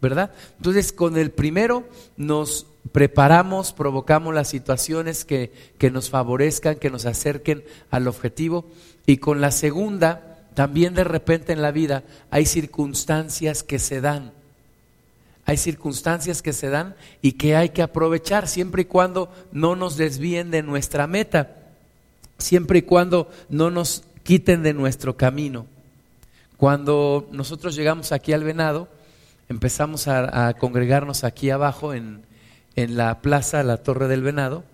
¿verdad? 0.00 0.32
Entonces, 0.56 0.92
con 0.92 1.16
el 1.16 1.30
primero 1.30 1.84
nos 2.16 2.66
preparamos, 2.92 3.72
provocamos 3.72 4.34
las 4.34 4.48
situaciones 4.48 5.24
que, 5.24 5.52
que 5.78 5.90
nos 5.90 6.10
favorezcan, 6.10 6.76
que 6.76 6.90
nos 6.90 7.06
acerquen 7.06 7.64
al 7.90 8.08
objetivo. 8.08 8.64
Y 9.06 9.18
con 9.18 9.40
la 9.40 9.50
segunda, 9.52 10.40
también 10.54 10.94
de 10.94 11.04
repente 11.04 11.52
en 11.52 11.62
la 11.62 11.70
vida 11.70 12.02
hay 12.30 12.46
circunstancias 12.46 13.62
que 13.62 13.78
se 13.78 14.00
dan 14.00 14.32
hay 15.44 15.56
circunstancias 15.56 16.40
que 16.40 16.52
se 16.52 16.68
dan 16.68 16.94
y 17.20 17.32
que 17.32 17.56
hay 17.56 17.70
que 17.70 17.82
aprovechar 17.82 18.46
siempre 18.46 18.82
y 18.82 18.86
cuando 18.86 19.30
no 19.50 19.74
nos 19.74 19.96
desvíen 19.96 20.50
de 20.50 20.62
nuestra 20.62 21.06
meta, 21.06 21.56
siempre 22.38 22.80
y 22.80 22.82
cuando 22.82 23.28
no 23.48 23.70
nos 23.70 24.04
quiten 24.22 24.62
de 24.62 24.74
nuestro 24.74 25.16
camino. 25.16 25.66
Cuando 26.56 27.28
nosotros 27.32 27.74
llegamos 27.74 28.12
aquí 28.12 28.32
al 28.32 28.44
venado, 28.44 28.88
empezamos 29.48 30.08
a, 30.08 30.54
congregarnos 30.54 31.24
aquí 31.24 31.50
abajo 31.50 31.94
en, 31.94 32.22
en 32.76 32.96
la 32.96 33.20
plaza, 33.20 33.62
la 33.62 33.78
Torre 33.78 34.08
del 34.08 34.22
Venado, 34.22 34.64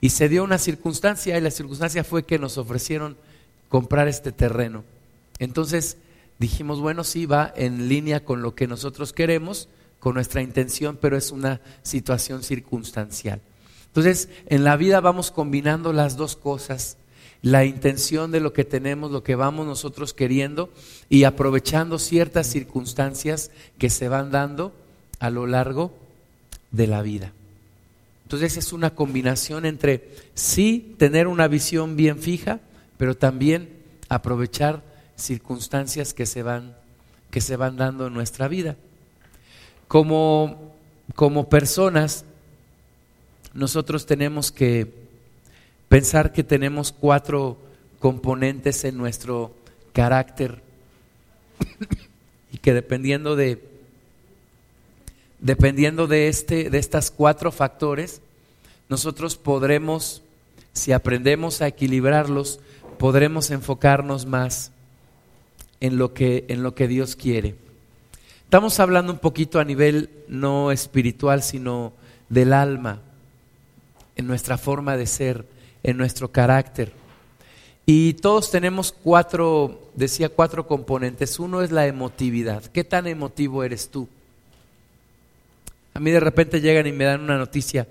y 0.00 0.10
se 0.10 0.28
dio 0.28 0.44
una 0.44 0.58
circunstancia, 0.58 1.36
y 1.36 1.40
la 1.40 1.50
circunstancia 1.50 2.04
fue 2.04 2.24
que 2.24 2.38
nos 2.38 2.58
ofrecieron 2.58 3.16
comprar 3.68 4.08
este 4.08 4.32
terreno. 4.32 4.84
Entonces 5.38 5.96
dijimos, 6.38 6.80
bueno, 6.80 7.04
sí, 7.04 7.26
va 7.26 7.52
en 7.56 7.88
línea 7.88 8.24
con 8.24 8.42
lo 8.42 8.54
que 8.54 8.66
nosotros 8.66 9.12
queremos, 9.12 9.68
con 9.98 10.14
nuestra 10.14 10.42
intención, 10.42 10.98
pero 11.00 11.16
es 11.16 11.32
una 11.32 11.60
situación 11.82 12.42
circunstancial. 12.42 13.40
Entonces, 13.86 14.28
en 14.46 14.62
la 14.62 14.76
vida 14.76 15.00
vamos 15.00 15.30
combinando 15.30 15.92
las 15.92 16.16
dos 16.16 16.36
cosas, 16.36 16.98
la 17.42 17.64
intención 17.64 18.30
de 18.30 18.40
lo 18.40 18.52
que 18.52 18.64
tenemos, 18.64 19.10
lo 19.10 19.22
que 19.22 19.34
vamos 19.34 19.66
nosotros 19.66 20.14
queriendo 20.14 20.70
y 21.08 21.24
aprovechando 21.24 21.98
ciertas 21.98 22.46
circunstancias 22.46 23.50
que 23.78 23.90
se 23.90 24.08
van 24.08 24.30
dando 24.30 24.72
a 25.20 25.30
lo 25.30 25.46
largo 25.46 25.92
de 26.70 26.86
la 26.86 27.02
vida. 27.02 27.32
Entonces 28.24 28.56
es 28.56 28.72
una 28.72 28.90
combinación 28.90 29.66
entre 29.66 30.10
sí 30.34 30.96
tener 30.98 31.28
una 31.28 31.46
visión 31.46 31.96
bien 31.96 32.18
fija, 32.18 32.60
pero 32.98 33.16
también 33.16 33.68
aprovechar 34.08 34.82
circunstancias 35.16 36.12
que 36.12 36.26
se 36.26 36.42
van 36.42 36.74
que 37.30 37.40
se 37.40 37.56
van 37.56 37.76
dando 37.76 38.06
en 38.06 38.14
nuestra 38.14 38.48
vida. 38.48 38.76
Como, 39.88 40.74
como 41.14 41.48
personas, 41.48 42.24
nosotros 43.52 44.06
tenemos 44.06 44.50
que 44.50 45.05
pensar 45.88 46.32
que 46.32 46.44
tenemos 46.44 46.92
cuatro 46.92 47.58
componentes 47.98 48.84
en 48.84 48.96
nuestro 48.96 49.54
carácter 49.92 50.62
y 52.52 52.58
que 52.58 52.74
dependiendo 52.74 53.36
de 53.36 53.62
dependiendo 55.40 56.06
de 56.06 56.28
este 56.28 56.70
de 56.70 56.78
estas 56.78 57.10
cuatro 57.10 57.52
factores 57.52 58.20
nosotros 58.88 59.36
podremos 59.36 60.22
si 60.72 60.92
aprendemos 60.92 61.62
a 61.62 61.68
equilibrarlos 61.68 62.60
podremos 62.98 63.50
enfocarnos 63.50 64.26
más 64.26 64.72
en 65.80 65.98
lo 65.98 66.14
que 66.14 66.44
en 66.48 66.62
lo 66.62 66.74
que 66.74 66.88
Dios 66.88 67.16
quiere. 67.16 67.54
Estamos 68.44 68.78
hablando 68.78 69.12
un 69.12 69.18
poquito 69.18 69.58
a 69.58 69.64
nivel 69.64 70.08
no 70.28 70.70
espiritual, 70.70 71.42
sino 71.42 71.92
del 72.28 72.52
alma, 72.52 73.00
en 74.14 74.26
nuestra 74.26 74.56
forma 74.56 74.96
de 74.96 75.06
ser, 75.06 75.46
en 75.86 75.96
nuestro 75.96 76.30
carácter. 76.30 76.92
Y 77.86 78.14
todos 78.14 78.50
tenemos 78.50 78.92
cuatro, 78.92 79.90
decía, 79.94 80.28
cuatro 80.28 80.66
componentes. 80.66 81.38
Uno 81.38 81.62
es 81.62 81.70
la 81.70 81.86
emotividad. 81.86 82.64
¿Qué 82.64 82.84
tan 82.84 83.06
emotivo 83.06 83.62
eres 83.62 83.88
tú? 83.90 84.08
A 85.94 86.00
mí 86.00 86.10
de 86.10 86.20
repente 86.20 86.60
llegan 86.60 86.86
y 86.86 86.92
me 86.92 87.04
dan 87.04 87.22
una 87.22 87.38
noticia. 87.38 87.86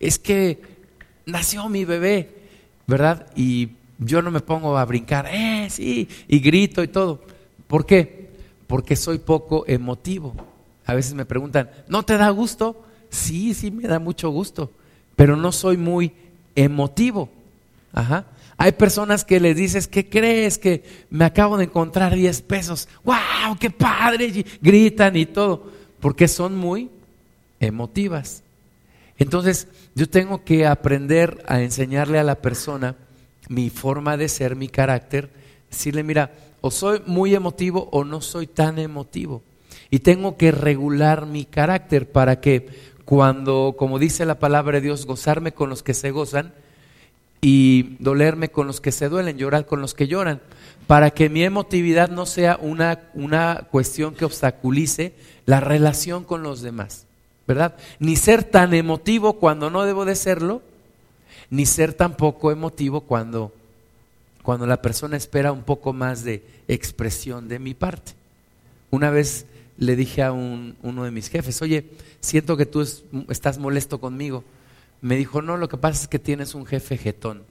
Es 0.00 0.18
que 0.18 0.58
nació 1.26 1.68
mi 1.68 1.84
bebé, 1.84 2.30
¿verdad? 2.86 3.26
Y 3.36 3.70
yo 3.98 4.22
no 4.22 4.30
me 4.30 4.40
pongo 4.40 4.76
a 4.76 4.84
brincar, 4.84 5.28
eh, 5.30 5.68
sí, 5.70 6.08
y 6.26 6.40
grito 6.40 6.82
y 6.82 6.88
todo. 6.88 7.22
¿Por 7.68 7.86
qué? 7.86 8.24
porque 8.66 8.96
soy 8.96 9.18
poco 9.18 9.64
emotivo. 9.66 10.34
A 10.86 10.94
veces 10.94 11.14
me 11.14 11.24
preguntan, 11.24 11.70
¿no 11.88 12.02
te 12.04 12.16
da 12.16 12.28
gusto? 12.30 12.84
Sí, 13.08 13.54
sí 13.54 13.70
me 13.70 13.84
da 13.86 13.98
mucho 13.98 14.30
gusto, 14.30 14.72
pero 15.16 15.36
no 15.36 15.52
soy 15.52 15.76
muy 15.76 16.12
emotivo. 16.54 17.28
Ajá. 17.92 18.26
Hay 18.56 18.72
personas 18.72 19.24
que 19.24 19.40
les 19.40 19.56
dices, 19.56 19.88
¿qué 19.88 20.08
crees? 20.08 20.58
Que 20.58 20.84
me 21.10 21.24
acabo 21.24 21.56
de 21.56 21.64
encontrar 21.64 22.14
10 22.14 22.42
pesos. 22.42 22.88
¡Wow! 23.04 23.56
¡Qué 23.58 23.70
padre! 23.70 24.44
Gritan 24.60 25.16
y 25.16 25.26
todo, 25.26 25.70
porque 26.00 26.28
son 26.28 26.56
muy 26.56 26.90
emotivas. 27.60 28.42
Entonces, 29.18 29.68
yo 29.94 30.08
tengo 30.08 30.44
que 30.44 30.66
aprender 30.66 31.44
a 31.46 31.62
enseñarle 31.62 32.18
a 32.18 32.24
la 32.24 32.36
persona 32.36 32.96
mi 33.48 33.70
forma 33.70 34.16
de 34.16 34.28
ser, 34.28 34.56
mi 34.56 34.68
carácter, 34.68 35.30
decirle, 35.70 36.02
mira, 36.02 36.32
o 36.60 36.70
soy 36.70 37.02
muy 37.06 37.34
emotivo 37.34 37.88
o 37.92 38.04
no 38.04 38.20
soy 38.20 38.46
tan 38.46 38.78
emotivo. 38.78 39.42
Y 39.90 40.00
tengo 40.00 40.36
que 40.36 40.50
regular 40.50 41.26
mi 41.26 41.44
carácter 41.44 42.10
para 42.10 42.40
que 42.40 42.93
cuando, 43.04 43.74
como 43.78 43.98
dice 43.98 44.24
la 44.24 44.38
palabra 44.38 44.78
de 44.78 44.86
Dios, 44.86 45.06
gozarme 45.06 45.52
con 45.52 45.70
los 45.70 45.82
que 45.82 45.94
se 45.94 46.10
gozan 46.10 46.52
y 47.40 47.96
dolerme 47.98 48.50
con 48.50 48.66
los 48.66 48.80
que 48.80 48.92
se 48.92 49.08
duelen, 49.08 49.36
llorar 49.36 49.66
con 49.66 49.80
los 49.80 49.94
que 49.94 50.06
lloran, 50.06 50.40
para 50.86 51.10
que 51.10 51.28
mi 51.28 51.42
emotividad 51.42 52.08
no 52.08 52.26
sea 52.26 52.58
una, 52.60 53.00
una 53.14 53.66
cuestión 53.70 54.14
que 54.14 54.24
obstaculice 54.24 55.12
la 55.44 55.60
relación 55.60 56.24
con 56.24 56.42
los 56.42 56.62
demás, 56.62 57.06
¿verdad? 57.46 57.76
Ni 57.98 58.16
ser 58.16 58.44
tan 58.44 58.72
emotivo 58.72 59.34
cuando 59.34 59.70
no 59.70 59.84
debo 59.84 60.04
de 60.04 60.14
serlo, 60.14 60.62
ni 61.50 61.66
ser 61.66 61.92
tan 61.92 62.16
poco 62.16 62.50
emotivo 62.50 63.02
cuando 63.02 63.52
cuando 64.44 64.66
la 64.66 64.82
persona 64.82 65.16
espera 65.16 65.52
un 65.52 65.62
poco 65.62 65.94
más 65.94 66.22
de 66.22 66.44
expresión 66.68 67.48
de 67.48 67.58
mi 67.58 67.72
parte. 67.72 68.12
Una 68.90 69.08
vez 69.08 69.46
le 69.76 69.96
dije 69.96 70.22
a 70.22 70.32
uno 70.32 71.04
de 71.04 71.10
mis 71.10 71.28
jefes, 71.28 71.60
oye, 71.62 71.90
siento 72.20 72.56
que 72.56 72.66
tú 72.66 72.86
estás 73.28 73.58
molesto 73.58 74.00
conmigo. 74.00 74.44
Me 75.00 75.16
dijo, 75.16 75.42
no, 75.42 75.56
lo 75.56 75.68
que 75.68 75.76
pasa 75.76 76.02
es 76.02 76.08
que 76.08 76.18
tienes 76.18 76.54
un 76.54 76.66
jefe 76.66 76.96
jetón. 76.96 77.42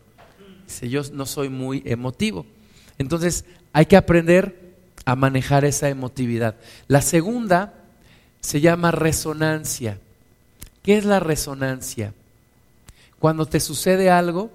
Dice, 0.68 0.90
yo 0.90 1.02
no 1.12 1.26
soy 1.26 1.50
muy 1.50 1.84
emotivo. 1.86 2.46
Entonces, 2.98 3.46
hay 3.74 3.86
que 3.86 3.98
aprender 3.98 4.74
a 5.06 5.16
manejar 5.16 5.66
esa 5.66 5.90
emotividad. 5.90 6.56
La 6.88 7.02
segunda 7.02 7.74
se 8.40 8.62
llama 8.62 8.92
resonancia. 8.92 10.00
¿Qué 10.82 10.98
es 10.98 11.06
la 11.06 11.20
resonancia? 11.20 12.14
Cuando 13.20 13.46
te 13.46 13.60
sucede 13.60 14.10
algo, 14.10 14.52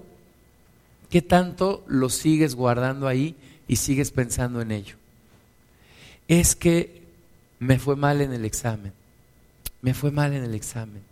¿Qué 1.09 1.21
tanto 1.23 1.83
lo 1.87 2.09
sigues 2.09 2.55
guardando 2.55 3.07
ahí 3.07 3.35
y 3.67 3.77
sigues 3.77 4.11
pensando 4.11 4.61
en 4.61 4.71
ello? 4.71 4.95
Es 6.27 6.55
que 6.55 6.98
me 7.59 7.77
fue 7.77 7.95
mal 7.95 8.21
en 8.21 8.33
el 8.33 8.45
examen, 8.45 8.93
me 9.81 9.93
fue 9.93 10.11
mal 10.11 10.33
en 10.33 10.43
el 10.43 10.55
examen, 10.55 11.03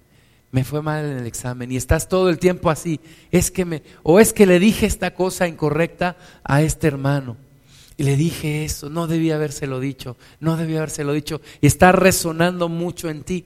me 0.52 0.64
fue 0.64 0.82
mal 0.82 1.06
en 1.06 1.18
el 1.18 1.28
examen. 1.28 1.72
Y 1.72 1.78
estás 1.78 2.08
todo 2.08 2.30
el 2.30 2.40
tiempo 2.40 2.70
así, 2.70 3.00
es 3.32 3.52
que 3.52 3.66
me, 3.66 3.84
o 4.04 4.20
es 4.20 4.34
que 4.34 4.46
le 4.46 4.60
dije 4.60 4.86
esta 4.86 5.14
cosa 5.14 5.48
incorrecta 5.48 6.18
a 6.44 6.62
este 6.62 6.88
hermano. 6.88 7.38
Y 7.98 8.04
le 8.04 8.16
dije 8.16 8.64
eso, 8.64 8.90
no 8.90 9.08
debía 9.08 9.36
habérselo 9.36 9.80
dicho, 9.80 10.18
no 10.40 10.56
debía 10.56 10.78
habérselo 10.78 11.14
dicho. 11.14 11.42
Y 11.62 11.68
está 11.68 11.92
resonando 11.92 12.70
mucho 12.70 13.10
en 13.10 13.24
ti. 13.24 13.46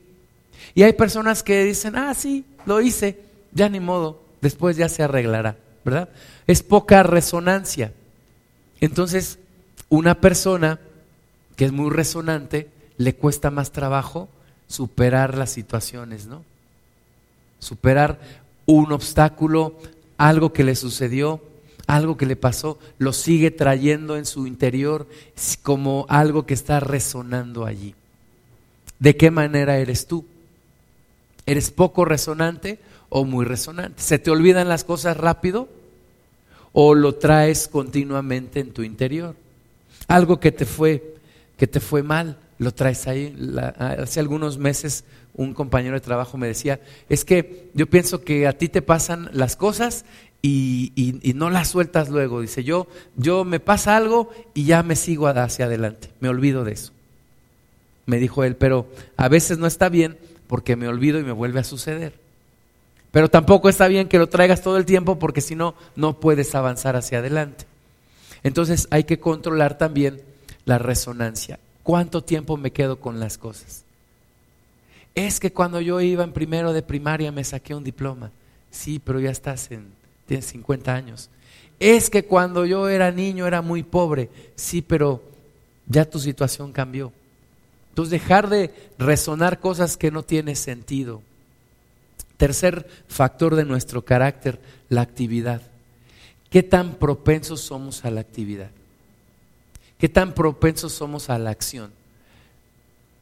Y 0.75 0.83
hay 0.83 0.93
personas 0.93 1.41
que 1.41 1.63
dicen, 1.63 1.95
ah, 1.95 2.13
sí, 2.13 2.45
lo 2.65 2.81
hice, 2.81 3.19
ya 3.53 3.69
ni 3.69 3.79
modo, 3.79 4.21
después 4.41 4.75
ya 4.75 4.89
se 4.89 5.03
arreglará, 5.03 5.57
¿verdad? 5.85 6.09
Es 6.47 6.63
poca 6.63 7.01
resonancia. 7.01 7.93
Entonces, 8.81 9.39
una 9.89 10.19
persona 10.19 10.79
que 11.55 11.65
es 11.65 11.71
muy 11.71 11.89
resonante, 11.89 12.69
le 13.03 13.15
cuesta 13.15 13.49
más 13.49 13.71
trabajo 13.71 14.29
superar 14.67 15.37
las 15.37 15.49
situaciones, 15.51 16.27
¿no? 16.27 16.43
Superar 17.59 18.19
un 18.65 18.91
obstáculo, 18.91 19.75
algo 20.17 20.53
que 20.53 20.63
le 20.63 20.75
sucedió, 20.75 21.41
algo 21.87 22.15
que 22.15 22.25
le 22.25 22.35
pasó, 22.35 22.79
lo 22.97 23.11
sigue 23.11 23.51
trayendo 23.51 24.17
en 24.17 24.25
su 24.25 24.47
interior 24.47 25.07
como 25.63 26.05
algo 26.09 26.45
que 26.45 26.53
está 26.53 26.79
resonando 26.79 27.65
allí. 27.65 27.95
¿De 28.99 29.17
qué 29.17 29.31
manera 29.31 29.77
eres 29.77 30.07
tú? 30.07 30.25
¿Eres 31.45 31.71
poco 31.71 32.05
resonante 32.05 32.79
o 33.09 33.25
muy 33.25 33.45
resonante? 33.45 34.01
¿Se 34.01 34.19
te 34.19 34.31
olvidan 34.31 34.69
las 34.69 34.83
cosas 34.83 35.17
rápido 35.17 35.67
o 36.71 36.93
lo 36.93 37.15
traes 37.15 37.67
continuamente 37.67 38.59
en 38.59 38.71
tu 38.71 38.83
interior? 38.83 39.35
Algo 40.07 40.39
que 40.39 40.51
te 40.51 40.65
fue 40.65 41.15
que 41.61 41.67
te 41.67 41.79
fue 41.79 42.01
mal, 42.01 42.39
lo 42.62 42.71
traes 42.71 43.08
ahí. 43.08 43.36
hace 43.80 44.19
algunos 44.19 44.60
meses 44.60 45.04
un 45.34 45.56
compañero 45.56 45.95
de 45.95 46.02
trabajo 46.02 46.38
me 46.38 46.45
decía, 46.45 46.80
es 47.10 47.26
que 47.26 47.71
yo 47.74 47.88
pienso 47.88 48.21
que 48.21 48.45
a 48.45 48.56
ti 48.56 48.69
te 48.69 48.84
pasan 48.84 49.32
las 49.34 49.56
cosas 49.56 50.06
y, 50.43 50.91
y, 50.95 51.34
no 51.34 51.50
las 51.50 51.69
sueltas 51.69 52.10
luego. 52.10 52.39
Dice, 52.39 52.63
yo, 52.63 52.86
yo 53.17 53.45
me 53.45 53.60
pasa 53.60 53.97
algo 53.97 54.30
y 54.54 54.65
ya 54.65 54.84
me 54.84 54.95
sigo 54.95 55.28
hacia 55.28 55.65
adelante, 55.65 56.10
me 56.19 56.30
olvido 56.30 56.63
de 56.63 56.74
eso. 56.74 56.91
Me 58.06 58.19
dijo 58.19 58.43
él, 58.43 58.56
pero 58.56 58.86
a 59.17 59.28
veces 59.28 59.58
no 59.58 59.65
está 59.65 59.89
bien 59.89 60.19
porque 60.45 60.76
me 60.76 60.88
olvido 60.88 61.17
y 61.19 61.24
me 61.24 61.32
vuelve 61.32 61.62
a 61.62 61.63
suceder. 61.63 62.13
Pero 63.10 63.28
tampoco 63.28 63.69
está 63.69 63.88
bien 63.88 64.08
que 64.08 64.19
lo 64.19 64.30
traigas 64.30 64.62
todo 64.62 64.78
el 64.78 64.86
tiempo 64.86 65.17
porque 65.17 65.41
si 65.41 65.56
no, 65.56 65.74
no 65.95 66.19
puedes 66.19 66.54
avanzar 66.54 66.95
hacia 66.95 67.17
adelante. 67.17 67.65
Entonces 68.43 68.88
hay 68.91 69.06
que 69.06 69.19
controlar 69.19 69.80
también 69.80 70.21
la 70.65 70.78
resonancia. 70.78 71.58
¿Cuánto 71.83 72.23
tiempo 72.23 72.57
me 72.57 72.71
quedo 72.71 72.99
con 72.99 73.19
las 73.19 73.37
cosas? 73.37 73.83
Es 75.15 75.39
que 75.39 75.51
cuando 75.51 75.81
yo 75.81 75.99
iba 75.99 76.23
en 76.23 76.31
primero 76.31 76.73
de 76.73 76.81
primaria 76.81 77.31
me 77.31 77.43
saqué 77.43 77.75
un 77.75 77.83
diploma. 77.83 78.31
Sí, 78.69 78.99
pero 79.03 79.19
ya 79.19 79.29
estás 79.29 79.69
en, 79.71 79.87
tienes 80.25 80.45
50 80.45 80.93
años. 80.93 81.29
Es 81.79 82.09
que 82.09 82.23
cuando 82.23 82.65
yo 82.65 82.87
era 82.87 83.11
niño 83.11 83.47
era 83.47 83.61
muy 83.61 83.83
pobre. 83.83 84.29
Sí, 84.55 84.81
pero 84.81 85.21
ya 85.87 86.09
tu 86.09 86.19
situación 86.19 86.71
cambió. 86.71 87.11
Entonces 87.89 88.11
dejar 88.11 88.47
de 88.47 88.73
resonar 88.97 89.59
cosas 89.59 89.97
que 89.97 90.11
no 90.11 90.23
tienen 90.23 90.55
sentido. 90.55 91.21
Tercer 92.37 92.87
factor 93.07 93.55
de 93.55 93.65
nuestro 93.65 94.03
carácter, 94.03 94.59
la 94.87 95.01
actividad. 95.01 95.61
¿Qué 96.49 96.63
tan 96.63 96.93
propensos 96.95 97.61
somos 97.61 98.05
a 98.05 98.11
la 98.11 98.21
actividad? 98.21 98.71
¿Qué 100.01 100.09
tan 100.09 100.33
propensos 100.33 100.93
somos 100.93 101.29
a 101.29 101.37
la 101.37 101.51
acción? 101.51 101.91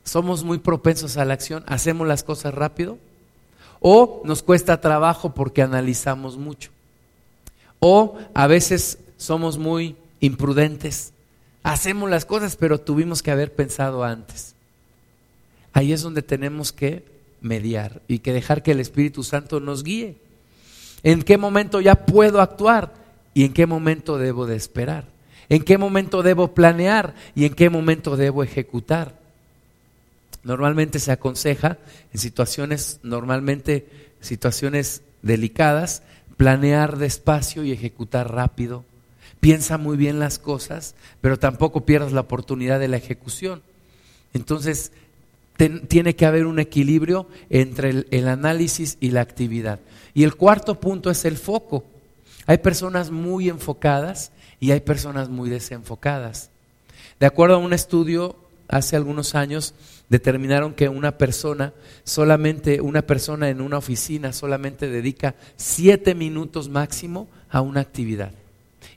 ¿Somos 0.05 0.45
muy 0.45 0.59
propensos 0.59 1.17
a 1.17 1.25
la 1.25 1.33
acción? 1.33 1.61
¿Hacemos 1.67 2.07
las 2.07 2.23
cosas 2.23 2.53
rápido? 2.53 2.97
¿O 3.81 4.21
nos 4.23 4.41
cuesta 4.41 4.79
trabajo 4.79 5.33
porque 5.33 5.61
analizamos 5.61 6.37
mucho? 6.37 6.71
¿O 7.79 8.17
a 8.33 8.47
veces 8.47 8.97
somos 9.17 9.57
muy 9.57 9.97
imprudentes? 10.21 11.11
Hacemos 11.63 12.09
las 12.09 12.23
cosas 12.23 12.55
pero 12.55 12.79
tuvimos 12.79 13.21
que 13.21 13.31
haber 13.31 13.53
pensado 13.53 14.05
antes. 14.05 14.55
Ahí 15.73 15.91
es 15.91 16.01
donde 16.01 16.21
tenemos 16.21 16.71
que 16.71 17.03
mediar 17.41 18.01
y 18.07 18.19
que 18.19 18.31
dejar 18.31 18.63
que 18.63 18.71
el 18.71 18.79
Espíritu 18.79 19.23
Santo 19.23 19.59
nos 19.59 19.83
guíe. 19.83 20.15
¿En 21.03 21.23
qué 21.23 21.37
momento 21.37 21.81
ya 21.81 22.05
puedo 22.05 22.39
actuar 22.39 22.93
y 23.33 23.43
en 23.43 23.51
qué 23.51 23.65
momento 23.65 24.17
debo 24.17 24.45
de 24.45 24.55
esperar? 24.55 25.18
¿En 25.49 25.63
qué 25.63 25.77
momento 25.77 26.21
debo 26.21 26.53
planear 26.53 27.15
y 27.35 27.45
en 27.45 27.55
qué 27.55 27.69
momento 27.69 28.15
debo 28.15 28.43
ejecutar? 28.43 29.17
Normalmente 30.43 30.99
se 30.99 31.11
aconseja 31.11 31.77
en 32.13 32.19
situaciones, 32.19 32.99
normalmente 33.03 33.87
situaciones 34.21 35.01
delicadas, 35.21 36.03
planear 36.37 36.97
despacio 36.97 37.63
y 37.63 37.71
ejecutar 37.71 38.31
rápido. 38.31 38.85
Piensa 39.39 39.77
muy 39.77 39.97
bien 39.97 40.19
las 40.19 40.37
cosas, 40.39 40.95
pero 41.21 41.39
tampoco 41.39 41.85
pierdas 41.85 42.11
la 42.11 42.21
oportunidad 42.21 42.79
de 42.79 42.87
la 42.87 42.97
ejecución. 42.97 43.61
Entonces, 44.33 44.91
tiene 45.87 46.15
que 46.15 46.25
haber 46.25 46.45
un 46.45 46.59
equilibrio 46.59 47.27
entre 47.49 48.05
el, 48.09 48.27
análisis 48.27 48.97
y 49.01 49.11
la 49.11 49.21
actividad. 49.21 49.79
Y 50.13 50.23
el 50.23 50.35
cuarto 50.35 50.79
punto 50.79 51.09
es 51.09 51.25
el 51.25 51.37
foco. 51.37 51.83
Hay 52.45 52.59
personas 52.59 53.11
muy 53.11 53.49
enfocadas 53.49 54.31
y 54.59 54.71
hay 54.71 54.81
personas 54.81 55.29
muy 55.29 55.49
desenfocadas. 55.49 56.49
De 57.19 57.25
acuerdo 57.25 57.55
a 57.55 57.59
un 57.59 57.73
estudio 57.73 58.35
hace 58.67 58.95
algunos 58.95 59.35
años, 59.35 59.73
determinaron 60.09 60.73
que 60.73 60.89
una 60.89 61.17
persona, 61.17 61.73
solamente 62.03 62.81
una 62.81 63.01
persona 63.01 63.49
en 63.49 63.61
una 63.61 63.77
oficina, 63.77 64.33
solamente 64.33 64.89
dedica 64.89 65.35
siete 65.55 66.15
minutos 66.15 66.69
máximo 66.69 67.27
a 67.49 67.61
una 67.61 67.81
actividad 67.81 68.31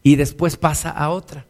y 0.02 0.16
después 0.16 0.56
pasa 0.56 0.90
a 0.90 1.10
otra. 1.10 1.46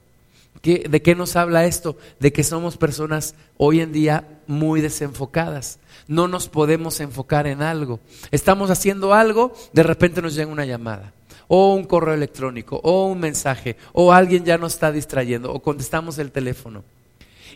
¿De 0.63 1.03
qué 1.03 1.15
nos 1.17 1.35
habla 1.35 1.65
esto? 1.65 1.97
De 2.21 2.33
que 2.33 2.45
somos 2.45 2.77
personas 2.77 3.35
hoy 3.57 3.81
en 3.81 3.93
día 3.93 4.29
muy 4.47 4.81
desenfocadas. 4.81 5.81
No 6.09 6.29
nos 6.29 6.49
podemos 6.49 7.01
enfocar 7.01 7.47
en 7.47 7.63
algo. 7.63 8.01
Estamos 8.31 8.71
haciendo 8.71 9.15
algo, 9.15 9.55
de 9.73 9.83
repente 9.83 10.23
nos 10.23 10.35
llega 10.35 10.51
una 10.51 10.65
llamada, 10.65 11.13
o 11.49 11.75
un 11.75 11.85
correo 11.85 12.15
electrónico, 12.15 12.81
o 12.83 13.07
un 13.07 13.21
mensaje, 13.21 13.77
o 13.93 14.13
alguien 14.13 14.45
ya 14.45 14.59
nos 14.59 14.75
está 14.75 14.93
distrayendo, 14.93 15.53
o 15.53 15.61
contestamos 15.61 16.19
el 16.19 16.33
teléfono. 16.33 16.85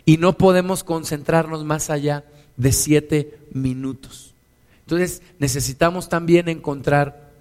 Y 0.05 0.17
no 0.17 0.37
podemos 0.37 0.83
concentrarnos 0.83 1.63
más 1.65 1.89
allá 1.89 2.23
de 2.55 2.71
siete 2.71 3.37
minutos. 3.51 4.33
Entonces 4.81 5.21
necesitamos 5.39 6.07
también 6.07 6.47
encontrar 6.47 7.31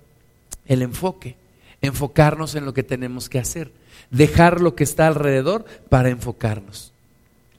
el 0.66 0.82
enfoque, 0.82 1.36
enfocarnos 1.80 2.54
en 2.56 2.64
lo 2.64 2.74
que 2.74 2.82
tenemos 2.82 3.28
que 3.28 3.38
hacer 3.38 3.70
dejar 4.10 4.60
lo 4.60 4.74
que 4.74 4.84
está 4.84 5.06
alrededor 5.06 5.64
para 5.88 6.10
enfocarnos. 6.10 6.92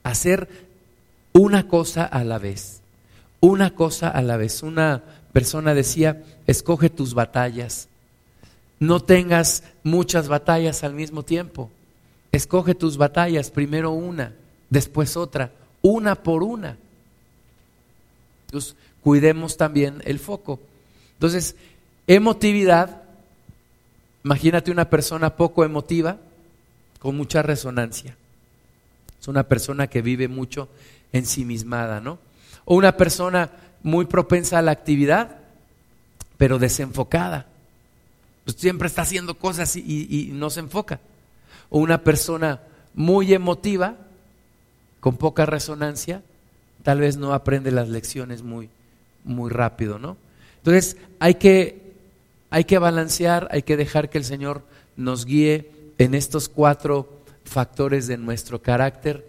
Hacer 0.03 0.47
una 1.33 1.67
cosa 1.67 2.03
a 2.03 2.23
la 2.23 2.39
vez, 2.39 2.76
una 3.39 3.73
cosa 3.73 4.10
a 4.10 4.21
la 4.21 4.38
vez. 4.38 4.63
Una 4.63 5.04
persona 5.32 5.73
decía, 5.73 6.23
escoge 6.45 6.89
tus 6.89 7.13
batallas. 7.13 7.88
No 8.80 9.00
tengas 9.02 9.63
muchas 9.84 10.28
batallas 10.28 10.84
al 10.84 10.93
mismo 10.93 11.23
tiempo. 11.23 11.69
Escoge 12.32 12.76
tus 12.76 12.97
batallas, 12.97 13.50
primero 13.50 13.91
una, 13.91 14.34
después 14.69 15.17
otra, 15.17 15.52
una 15.82 16.15
por 16.15 16.43
una. 16.43 16.78
Entonces, 18.45 18.76
cuidemos 19.02 19.58
también 19.58 20.02
el 20.06 20.19
foco. 20.19 20.60
Entonces, 21.13 21.56
emotividad, 22.06 23.02
imagínate 24.23 24.71
una 24.71 24.89
persona 24.89 25.36
poco 25.36 25.63
emotiva, 25.63 26.17
con 27.00 27.15
mucha 27.15 27.41
resonancia. 27.41 28.15
Es 29.19 29.28
una 29.28 29.43
persona 29.43 29.88
que 29.88 30.02
vive 30.02 30.28
mucho 30.28 30.67
ensimismada, 31.12 32.02
¿no? 32.02 32.19
O 32.69 32.75
una 32.75 32.97
persona 32.97 33.49
muy 33.82 34.06
propensa 34.06 34.60
a 34.60 34.62
la 34.62 34.71
actividad, 34.71 35.38
pero 36.36 36.60
desenfocada. 36.60 37.47
Pues 38.43 38.58
siempre 38.58 38.89
está 38.89 39.03
haciendo 39.03 39.36
cosas 39.39 39.77
y, 39.77 40.08
y 40.10 40.32
no 40.34 40.49
se 40.49 40.60
enfoca. 40.60 40.99
O 41.69 41.80
una 41.80 42.03
persona 42.03 42.60
muy 42.93 43.34
emotiva, 43.34 43.95
con 44.99 45.15
poca 45.15 45.45
resonancia, 45.45 46.21
tal 46.84 46.99
vez 46.99 47.15
no 47.15 47.34
aprende 47.34 47.71
las 47.71 47.88
lecciones 47.88 48.43
muy, 48.43 48.69
muy 49.23 49.49
rápido, 49.49 49.99
¿no? 49.99 50.17
Entonces 50.58 50.97
hay 51.19 51.36
que, 51.36 51.93
hay 52.49 52.65
que 52.65 52.80
balancear, 52.80 53.47
hay 53.51 53.62
que 53.62 53.77
dejar 53.77 54.10
que 54.10 54.17
el 54.17 54.25
Señor 54.25 54.63
nos 54.97 55.25
guíe 55.25 55.71
en 55.97 56.13
estos 56.13 56.49
cuatro 56.49 57.21
factores 57.45 58.08
de 58.08 58.17
nuestro 58.17 58.62
carácter 58.62 59.25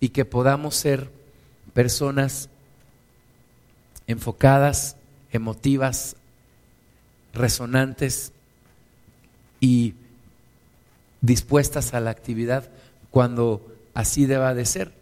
y 0.00 0.10
que 0.10 0.24
podamos 0.26 0.74
ser 0.74 1.08
personas 1.72 2.50
enfocadas, 4.06 4.96
emotivas, 5.30 6.16
resonantes 7.32 8.32
y 9.60 9.94
dispuestas 11.20 11.94
a 11.94 12.00
la 12.00 12.10
actividad 12.10 12.68
cuando 13.10 13.66
así 13.94 14.26
deba 14.26 14.54
de 14.54 14.66
ser. 14.66 14.92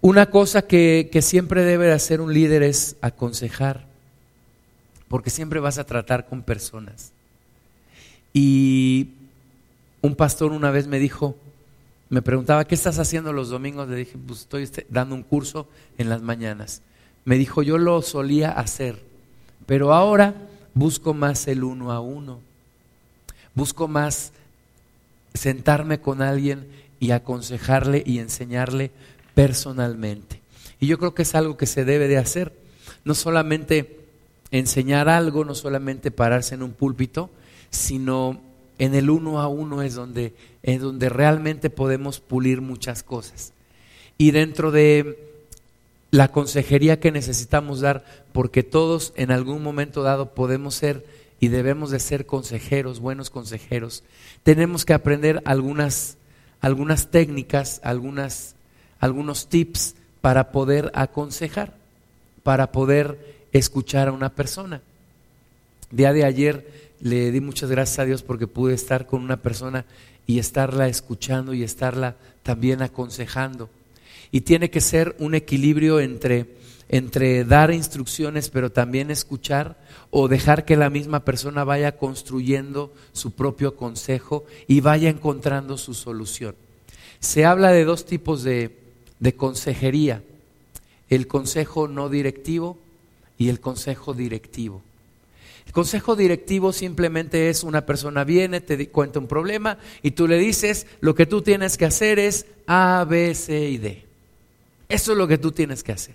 Una 0.00 0.30
cosa 0.30 0.62
que, 0.62 1.10
siempre 1.22 1.64
debe 1.64 1.86
de 1.86 1.92
hacer 1.92 2.20
un 2.20 2.32
líder 2.32 2.62
es 2.62 2.96
aconsejar, 3.00 3.86
porque 5.08 5.30
siempre 5.30 5.58
vas 5.58 5.78
a 5.78 5.84
tratar 5.84 6.26
con 6.26 6.42
personas. 6.42 7.12
Y 8.32 9.08
un 10.00 10.14
pastor 10.14 10.52
una 10.52 10.70
vez 10.70 10.86
me 10.86 11.00
dijo, 11.00 11.36
me 12.10 12.22
preguntaba, 12.22 12.64
¿qué 12.64 12.76
estás 12.76 12.98
haciendo 13.00 13.32
los 13.32 13.48
domingos? 13.48 13.88
Le 13.88 13.96
dije, 13.96 14.16
pues 14.24 14.40
estoy 14.40 14.62
este, 14.62 14.86
dando 14.88 15.16
un 15.16 15.24
curso 15.24 15.66
en 15.98 16.08
las 16.08 16.22
mañanas. 16.22 16.82
Me 17.28 17.36
dijo, 17.36 17.62
yo 17.62 17.76
lo 17.76 18.00
solía 18.00 18.52
hacer, 18.52 19.02
pero 19.66 19.92
ahora 19.92 20.34
busco 20.72 21.12
más 21.12 21.46
el 21.46 21.62
uno 21.62 21.92
a 21.92 22.00
uno. 22.00 22.40
Busco 23.54 23.86
más 23.86 24.32
sentarme 25.34 26.00
con 26.00 26.22
alguien 26.22 26.66
y 26.98 27.10
aconsejarle 27.10 28.02
y 28.06 28.20
enseñarle 28.20 28.92
personalmente. 29.34 30.40
Y 30.80 30.86
yo 30.86 30.98
creo 30.98 31.14
que 31.14 31.20
es 31.20 31.34
algo 31.34 31.58
que 31.58 31.66
se 31.66 31.84
debe 31.84 32.08
de 32.08 32.16
hacer. 32.16 32.54
No 33.04 33.14
solamente 33.14 34.00
enseñar 34.50 35.10
algo, 35.10 35.44
no 35.44 35.54
solamente 35.54 36.10
pararse 36.10 36.54
en 36.54 36.62
un 36.62 36.72
púlpito, 36.72 37.28
sino 37.68 38.40
en 38.78 38.94
el 38.94 39.10
uno 39.10 39.38
a 39.38 39.48
uno 39.48 39.82
es 39.82 39.94
donde, 39.94 40.32
es 40.62 40.80
donde 40.80 41.10
realmente 41.10 41.68
podemos 41.68 42.20
pulir 42.20 42.62
muchas 42.62 43.02
cosas. 43.02 43.52
Y 44.16 44.30
dentro 44.30 44.70
de 44.70 45.27
la 46.10 46.28
consejería 46.28 47.00
que 47.00 47.12
necesitamos 47.12 47.80
dar, 47.80 48.04
porque 48.32 48.62
todos 48.62 49.12
en 49.16 49.30
algún 49.30 49.62
momento 49.62 50.02
dado 50.02 50.34
podemos 50.34 50.74
ser 50.74 51.04
y 51.40 51.48
debemos 51.48 51.90
de 51.90 52.00
ser 52.00 52.26
consejeros, 52.26 53.00
buenos 53.00 53.30
consejeros, 53.30 54.02
tenemos 54.42 54.84
que 54.84 54.94
aprender 54.94 55.42
algunas, 55.44 56.16
algunas 56.60 57.10
técnicas, 57.10 57.80
algunas, 57.84 58.54
algunos 59.00 59.48
tips 59.48 59.94
para 60.20 60.50
poder 60.50 60.90
aconsejar, 60.94 61.74
para 62.42 62.72
poder 62.72 63.38
escuchar 63.52 64.08
a 64.08 64.12
una 64.12 64.30
persona. 64.30 64.80
Día 65.90 66.12
de 66.12 66.24
ayer 66.24 66.88
le 67.00 67.30
di 67.30 67.40
muchas 67.40 67.70
gracias 67.70 67.98
a 68.00 68.04
Dios 68.04 68.22
porque 68.22 68.46
pude 68.46 68.74
estar 68.74 69.06
con 69.06 69.22
una 69.22 69.36
persona 69.36 69.84
y 70.26 70.38
estarla 70.38 70.88
escuchando 70.88 71.54
y 71.54 71.62
estarla 71.62 72.16
también 72.42 72.82
aconsejando. 72.82 73.70
Y 74.30 74.42
tiene 74.42 74.70
que 74.70 74.80
ser 74.80 75.16
un 75.18 75.34
equilibrio 75.34 76.00
entre, 76.00 76.46
entre 76.88 77.44
dar 77.44 77.72
instrucciones 77.72 78.50
pero 78.50 78.70
también 78.70 79.10
escuchar 79.10 79.76
o 80.10 80.28
dejar 80.28 80.64
que 80.64 80.76
la 80.76 80.90
misma 80.90 81.24
persona 81.24 81.64
vaya 81.64 81.96
construyendo 81.96 82.92
su 83.12 83.32
propio 83.32 83.76
consejo 83.76 84.44
y 84.66 84.80
vaya 84.80 85.08
encontrando 85.08 85.78
su 85.78 85.94
solución. 85.94 86.54
Se 87.20 87.44
habla 87.44 87.72
de 87.72 87.84
dos 87.84 88.04
tipos 88.04 88.42
de, 88.42 88.76
de 89.18 89.34
consejería, 89.34 90.22
el 91.08 91.26
consejo 91.26 91.88
no 91.88 92.08
directivo 92.08 92.78
y 93.38 93.48
el 93.48 93.60
consejo 93.60 94.14
directivo. 94.14 94.82
El 95.66 95.72
consejo 95.72 96.16
directivo 96.16 96.72
simplemente 96.72 97.50
es 97.50 97.62
una 97.62 97.84
persona 97.84 98.24
viene, 98.24 98.62
te 98.62 98.88
cuenta 98.88 99.18
un 99.18 99.26
problema 99.26 99.76
y 100.02 100.12
tú 100.12 100.26
le 100.26 100.38
dices, 100.38 100.86
lo 101.00 101.14
que 101.14 101.26
tú 101.26 101.42
tienes 101.42 101.76
que 101.76 101.84
hacer 101.84 102.18
es 102.18 102.46
A, 102.66 103.04
B, 103.08 103.34
C 103.34 103.68
y 103.68 103.76
D. 103.76 104.07
Eso 104.88 105.12
es 105.12 105.18
lo 105.18 105.28
que 105.28 105.38
tú 105.38 105.52
tienes 105.52 105.82
que 105.82 105.92
hacer. 105.92 106.14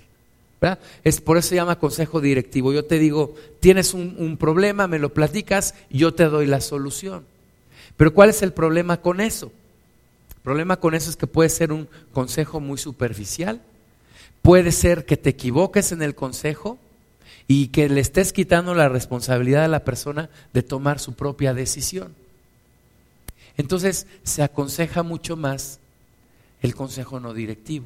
Es, 1.03 1.19
por 1.19 1.37
eso 1.37 1.49
se 1.49 1.55
llama 1.55 1.77
consejo 1.77 2.21
directivo. 2.21 2.71
Yo 2.71 2.85
te 2.85 2.97
digo, 2.97 3.35
tienes 3.59 3.93
un, 3.93 4.15
un 4.17 4.37
problema, 4.37 4.87
me 4.87 4.97
lo 4.97 5.13
platicas, 5.13 5.75
yo 5.89 6.13
te 6.13 6.23
doy 6.25 6.45
la 6.45 6.61
solución. 6.61 7.25
Pero 7.97 8.13
¿cuál 8.13 8.29
es 8.29 8.41
el 8.41 8.53
problema 8.53 9.01
con 9.01 9.19
eso? 9.19 9.51
El 10.35 10.41
problema 10.41 10.77
con 10.77 10.95
eso 10.95 11.09
es 11.09 11.17
que 11.17 11.27
puede 11.27 11.49
ser 11.49 11.73
un 11.73 11.89
consejo 12.13 12.61
muy 12.61 12.77
superficial, 12.77 13.61
puede 14.41 14.71
ser 14.71 15.05
que 15.05 15.17
te 15.17 15.31
equivoques 15.31 15.91
en 15.91 16.01
el 16.01 16.15
consejo, 16.15 16.79
y 17.47 17.67
que 17.67 17.89
le 17.89 18.01
estés 18.01 18.33
quitando 18.33 18.73
la 18.73 18.89
responsabilidad 18.89 19.65
a 19.65 19.69
la 19.69 19.83
persona 19.83 20.29
de 20.53 20.63
tomar 20.63 20.99
su 20.99 21.13
propia 21.13 21.53
decisión. 21.53 22.13
Entonces 23.57 24.07
se 24.23 24.43
aconseja 24.43 25.03
mucho 25.03 25.35
más 25.35 25.79
el 26.61 26.75
consejo 26.75 27.19
no 27.19 27.33
directivo. 27.33 27.85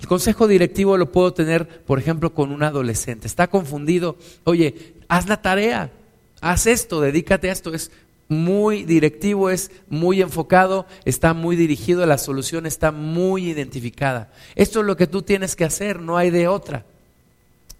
El 0.00 0.06
consejo 0.06 0.48
directivo 0.48 0.96
lo 0.96 1.12
puedo 1.12 1.32
tener, 1.32 1.84
por 1.84 1.98
ejemplo, 1.98 2.34
con 2.34 2.52
un 2.52 2.62
adolescente. 2.62 3.26
Está 3.26 3.48
confundido. 3.48 4.16
Oye, 4.44 4.94
haz 5.08 5.28
la 5.28 5.40
tarea, 5.40 5.92
haz 6.40 6.66
esto, 6.66 7.00
dedícate 7.00 7.48
a 7.48 7.52
esto. 7.52 7.72
Es 7.74 7.90
muy 8.28 8.84
directivo, 8.84 9.50
es 9.50 9.70
muy 9.88 10.22
enfocado, 10.22 10.86
está 11.04 11.34
muy 11.34 11.56
dirigido, 11.56 12.04
la 12.06 12.18
solución 12.18 12.66
está 12.66 12.90
muy 12.90 13.50
identificada. 13.50 14.32
Esto 14.54 14.80
es 14.80 14.86
lo 14.86 14.96
que 14.96 15.06
tú 15.06 15.22
tienes 15.22 15.56
que 15.56 15.64
hacer, 15.64 16.00
no 16.00 16.16
hay 16.16 16.30
de 16.30 16.48
otra. 16.48 16.84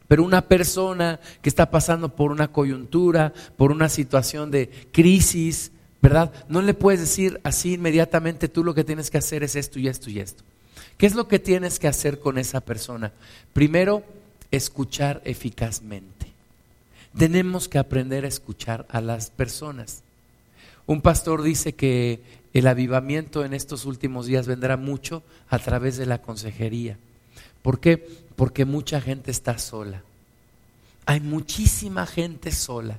Pero 0.07 0.23
una 0.23 0.43
persona 0.43 1.19
que 1.41 1.49
está 1.49 1.71
pasando 1.71 2.15
por 2.15 2.31
una 2.31 2.49
coyuntura, 2.49 3.33
por 3.57 3.73
una 3.73 3.89
situación 3.89 4.51
de 4.51 4.71
crisis, 4.93 5.73
¿verdad? 6.03 6.31
No 6.49 6.61
le 6.61 6.75
puedes 6.75 7.01
decir 7.01 7.41
así 7.43 7.75
inmediatamente, 7.75 8.49
tú 8.49 8.63
lo 8.63 8.75
que 8.75 8.85
tienes 8.85 9.11
que 9.11 9.19
hacer 9.19 9.43
es 9.43 9.57
esto 9.57 9.79
y 9.79 9.89
esto 9.89 10.11
y 10.11 10.21
esto. 10.21 10.45
¿Qué 10.97 11.07
es 11.07 11.15
lo 11.15 11.29
que 11.29 11.39
tienes 11.39 11.79
que 11.79 11.89
hacer 11.89 12.21
con 12.21 12.39
esa 12.39 12.61
persona? 12.61 13.13
Primero, 13.53 14.05
escuchar 14.51 15.21
eficazmente. 15.25 16.27
Tenemos 17.17 17.69
que 17.69 17.79
aprender 17.79 18.25
a 18.25 18.29
escuchar 18.29 18.87
a 18.89 19.01
las 19.01 19.31
personas. 19.31 20.03
Un 20.87 21.01
pastor 21.01 21.43
dice 21.43 21.75
que 21.75 22.21
el 22.53 22.67
avivamiento 22.67 23.45
en 23.45 23.55
estos 23.55 23.85
últimos 23.85 24.27
días 24.27 24.47
vendrá 24.47 24.77
mucho 24.77 25.23
a 25.49 25.59
través 25.59 25.97
de 25.97 26.07
la 26.07 26.23
consejería. 26.23 26.99
¿Por 27.63 27.81
qué? 27.81 28.09
Porque 28.37 28.65
mucha 28.65 29.01
gente 29.01 29.31
está 29.31 29.59
sola. 29.59 30.03
Hay 31.07 31.21
muchísima 31.21 32.07
gente 32.07 32.53
sola 32.53 32.99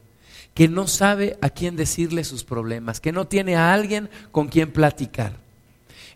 que 0.54 0.68
no 0.68 0.88
sabe 0.88 1.38
a 1.42 1.50
quién 1.50 1.76
decirle 1.76 2.24
sus 2.24 2.44
problemas, 2.44 3.00
que 3.00 3.12
no 3.12 3.28
tiene 3.28 3.56
a 3.56 3.74
alguien 3.74 4.10
con 4.32 4.48
quien 4.48 4.72
platicar. 4.72 5.45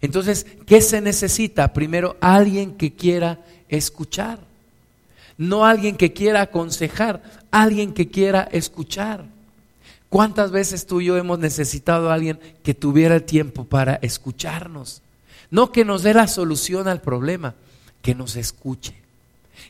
Entonces, 0.02 0.46
¿qué 0.66 0.82
se 0.82 1.02
necesita? 1.02 1.74
Primero, 1.74 2.18
alguien 2.22 2.74
que 2.76 2.94
quiera 2.94 3.40
escuchar. 3.68 4.40
No 5.38 5.66
alguien 5.66 5.96
que 5.96 6.12
quiera 6.14 6.42
aconsejar, 6.42 7.24
alguien 7.52 7.94
que 7.94 8.10
quiera 8.10 8.48
escuchar. 8.52 9.26
¿Cuántas 10.10 10.52
veces 10.52 10.86
tú 10.86 11.02
y 11.02 11.06
yo 11.06 11.18
hemos 11.18 11.40
necesitado 11.40 12.10
a 12.10 12.16
alguien 12.16 12.40
que 12.64 12.74
tuviera 12.74 13.16
el 13.16 13.24
tiempo 13.24 13.64
para 13.64 13.96
escucharnos? 13.96 15.02
No 15.50 15.72
que 15.72 15.86
nos 15.86 16.04
dé 16.04 16.14
la 16.14 16.28
solución 16.28 16.88
al 16.88 17.02
problema, 17.02 17.56
que 18.02 18.16
nos 18.16 18.36
escuche 18.36 18.96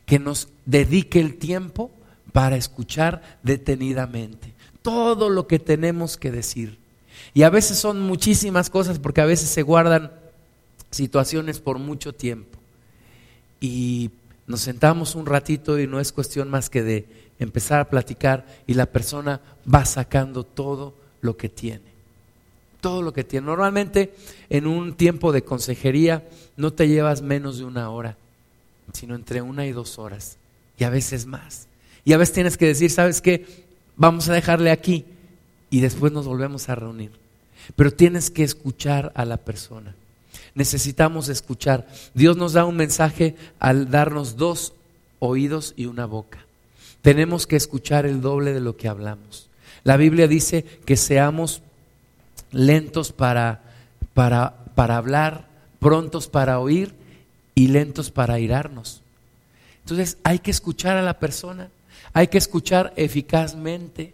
que 0.05 0.19
nos 0.19 0.49
dedique 0.65 1.19
el 1.19 1.35
tiempo 1.37 1.91
para 2.31 2.55
escuchar 2.55 3.21
detenidamente 3.43 4.53
todo 4.81 5.29
lo 5.29 5.45
que 5.47 5.59
tenemos 5.59 6.17
que 6.17 6.31
decir. 6.31 6.77
Y 7.33 7.43
a 7.43 7.49
veces 7.49 7.77
son 7.77 8.01
muchísimas 8.01 8.69
cosas 8.69 8.97
porque 8.97 9.21
a 9.21 9.25
veces 9.25 9.49
se 9.49 9.61
guardan 9.61 10.11
situaciones 10.91 11.59
por 11.59 11.79
mucho 11.79 12.13
tiempo. 12.13 12.57
Y 13.59 14.11
nos 14.47 14.61
sentamos 14.61 15.15
un 15.15 15.25
ratito 15.25 15.79
y 15.79 15.87
no 15.87 15.99
es 15.99 16.11
cuestión 16.11 16.49
más 16.49 16.69
que 16.69 16.83
de 16.83 17.05
empezar 17.39 17.79
a 17.79 17.89
platicar 17.89 18.45
y 18.67 18.73
la 18.73 18.85
persona 18.85 19.41
va 19.71 19.85
sacando 19.85 20.43
todo 20.43 20.93
lo 21.21 21.37
que 21.37 21.49
tiene. 21.49 21.89
Todo 22.81 23.01
lo 23.01 23.13
que 23.13 23.23
tiene. 23.23 23.47
Normalmente 23.47 24.13
en 24.49 24.67
un 24.67 24.95
tiempo 24.95 25.31
de 25.31 25.43
consejería 25.43 26.27
no 26.57 26.71
te 26.71 26.87
llevas 26.87 27.21
menos 27.21 27.57
de 27.57 27.65
una 27.65 27.89
hora 27.89 28.17
sino 28.93 29.15
entre 29.15 29.41
una 29.41 29.65
y 29.65 29.71
dos 29.71 29.99
horas, 29.99 30.37
y 30.77 30.83
a 30.83 30.89
veces 30.89 31.25
más. 31.25 31.67
Y 32.05 32.13
a 32.13 32.17
veces 32.17 32.33
tienes 32.33 32.57
que 32.57 32.67
decir, 32.67 32.89
¿sabes 32.89 33.21
qué? 33.21 33.45
Vamos 33.95 34.29
a 34.29 34.33
dejarle 34.33 34.71
aquí 34.71 35.05
y 35.69 35.81
después 35.81 36.11
nos 36.11 36.25
volvemos 36.25 36.69
a 36.69 36.75
reunir. 36.75 37.11
Pero 37.75 37.91
tienes 37.91 38.31
que 38.31 38.43
escuchar 38.43 39.11
a 39.15 39.25
la 39.25 39.37
persona. 39.37 39.95
Necesitamos 40.55 41.29
escuchar. 41.29 41.87
Dios 42.13 42.37
nos 42.37 42.53
da 42.53 42.65
un 42.65 42.75
mensaje 42.75 43.35
al 43.59 43.89
darnos 43.89 44.37
dos 44.37 44.73
oídos 45.19 45.73
y 45.77 45.85
una 45.85 46.05
boca. 46.05 46.45
Tenemos 47.01 47.47
que 47.47 47.55
escuchar 47.55 48.05
el 48.05 48.21
doble 48.21 48.53
de 48.53 48.59
lo 48.59 48.75
que 48.75 48.87
hablamos. 48.87 49.49
La 49.83 49.97
Biblia 49.97 50.27
dice 50.27 50.63
que 50.85 50.97
seamos 50.97 51.61
lentos 52.51 53.11
para, 53.11 53.61
para, 54.13 54.65
para 54.75 54.97
hablar, 54.97 55.47
prontos 55.79 56.27
para 56.27 56.59
oír 56.59 56.93
y 57.55 57.67
lentos 57.67 58.11
para 58.11 58.35
airarnos. 58.35 59.01
Entonces 59.81 60.17
hay 60.23 60.39
que 60.39 60.51
escuchar 60.51 60.97
a 60.97 61.01
la 61.01 61.19
persona, 61.19 61.69
hay 62.13 62.27
que 62.27 62.37
escuchar 62.37 62.93
eficazmente. 62.95 64.13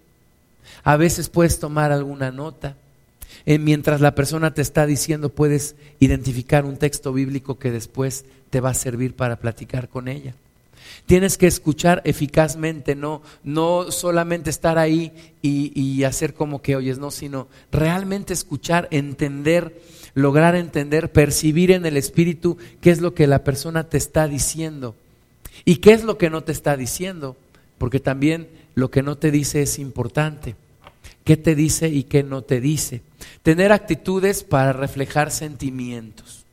A 0.83 0.97
veces 0.97 1.29
puedes 1.29 1.59
tomar 1.59 1.91
alguna 1.91 2.31
nota. 2.31 2.75
Eh, 3.45 3.59
mientras 3.59 4.01
la 4.01 4.15
persona 4.15 4.53
te 4.53 4.61
está 4.61 4.85
diciendo, 4.85 5.29
puedes 5.29 5.75
identificar 5.99 6.65
un 6.65 6.77
texto 6.77 7.13
bíblico 7.13 7.59
que 7.59 7.71
después 7.71 8.25
te 8.49 8.59
va 8.59 8.71
a 8.71 8.75
servir 8.75 9.15
para 9.15 9.37
platicar 9.37 9.89
con 9.89 10.07
ella. 10.07 10.33
Tienes 11.05 11.37
que 11.37 11.47
escuchar 11.47 12.01
eficazmente, 12.05 12.95
no, 12.95 13.21
no 13.43 13.91
solamente 13.91 14.49
estar 14.49 14.77
ahí 14.77 15.11
y, 15.41 15.71
y 15.79 16.03
hacer 16.03 16.33
como 16.33 16.61
que 16.61 16.75
oyes, 16.75 16.97
no, 16.97 17.11
sino 17.11 17.47
realmente 17.71 18.33
escuchar, 18.33 18.87
entender, 18.91 19.79
lograr 20.15 20.55
entender, 20.55 21.11
percibir 21.11 21.71
en 21.71 21.85
el 21.85 21.97
espíritu 21.97 22.57
qué 22.81 22.89
es 22.89 23.01
lo 23.01 23.13
que 23.13 23.27
la 23.27 23.43
persona 23.43 23.83
te 23.89 23.97
está 23.97 24.27
diciendo 24.27 24.95
y 25.63 25.77
qué 25.77 25.93
es 25.93 26.03
lo 26.03 26.17
que 26.17 26.29
no 26.29 26.43
te 26.43 26.51
está 26.51 26.75
diciendo, 26.75 27.35
porque 27.77 27.99
también 27.99 28.47
lo 28.73 28.89
que 28.89 29.03
no 29.03 29.17
te 29.17 29.31
dice 29.31 29.61
es 29.61 29.79
importante. 29.79 30.55
¿Qué 31.25 31.37
te 31.37 31.55
dice 31.55 31.89
y 31.89 32.03
qué 32.03 32.23
no 32.23 32.43
te 32.43 32.61
dice? 32.61 33.01
Tener 33.43 33.71
actitudes 33.71 34.43
para 34.43 34.71
reflejar 34.73 35.31
sentimientos. 35.31 36.45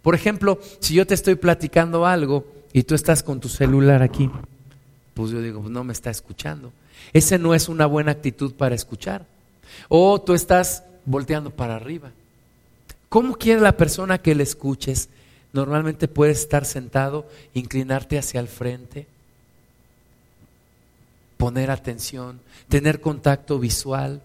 Por 0.00 0.14
ejemplo, 0.14 0.60
si 0.78 0.94
yo 0.94 1.06
te 1.06 1.14
estoy 1.14 1.34
platicando 1.34 2.06
algo 2.06 2.46
y 2.72 2.84
tú 2.84 2.94
estás 2.94 3.24
con 3.24 3.40
tu 3.40 3.48
celular 3.48 4.02
aquí, 4.02 4.30
pues 5.12 5.32
yo 5.32 5.42
digo, 5.42 5.68
no 5.68 5.82
me 5.82 5.92
está 5.92 6.08
escuchando. 6.08 6.72
Ese 7.12 7.36
no 7.36 7.52
es 7.52 7.68
una 7.68 7.84
buena 7.86 8.12
actitud 8.12 8.54
para 8.54 8.76
escuchar. 8.76 9.26
O 9.88 10.20
tú 10.20 10.34
estás 10.34 10.84
volteando 11.04 11.50
para 11.50 11.74
arriba. 11.74 12.12
¿Cómo 13.08 13.34
quiere 13.34 13.60
la 13.60 13.76
persona 13.76 14.18
que 14.18 14.36
le 14.36 14.44
escuches? 14.44 15.08
Normalmente 15.52 16.06
puedes 16.06 16.38
estar 16.38 16.64
sentado, 16.64 17.26
inclinarte 17.54 18.18
hacia 18.18 18.38
el 18.38 18.46
frente, 18.46 19.08
poner 21.40 21.70
atención, 21.70 22.38
tener 22.68 23.00
contacto 23.00 23.58
visual, 23.58 24.20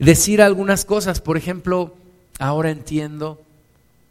decir 0.00 0.42
algunas 0.42 0.84
cosas, 0.84 1.20
por 1.20 1.36
ejemplo, 1.36 1.94
ahora 2.40 2.72
entiendo, 2.72 3.40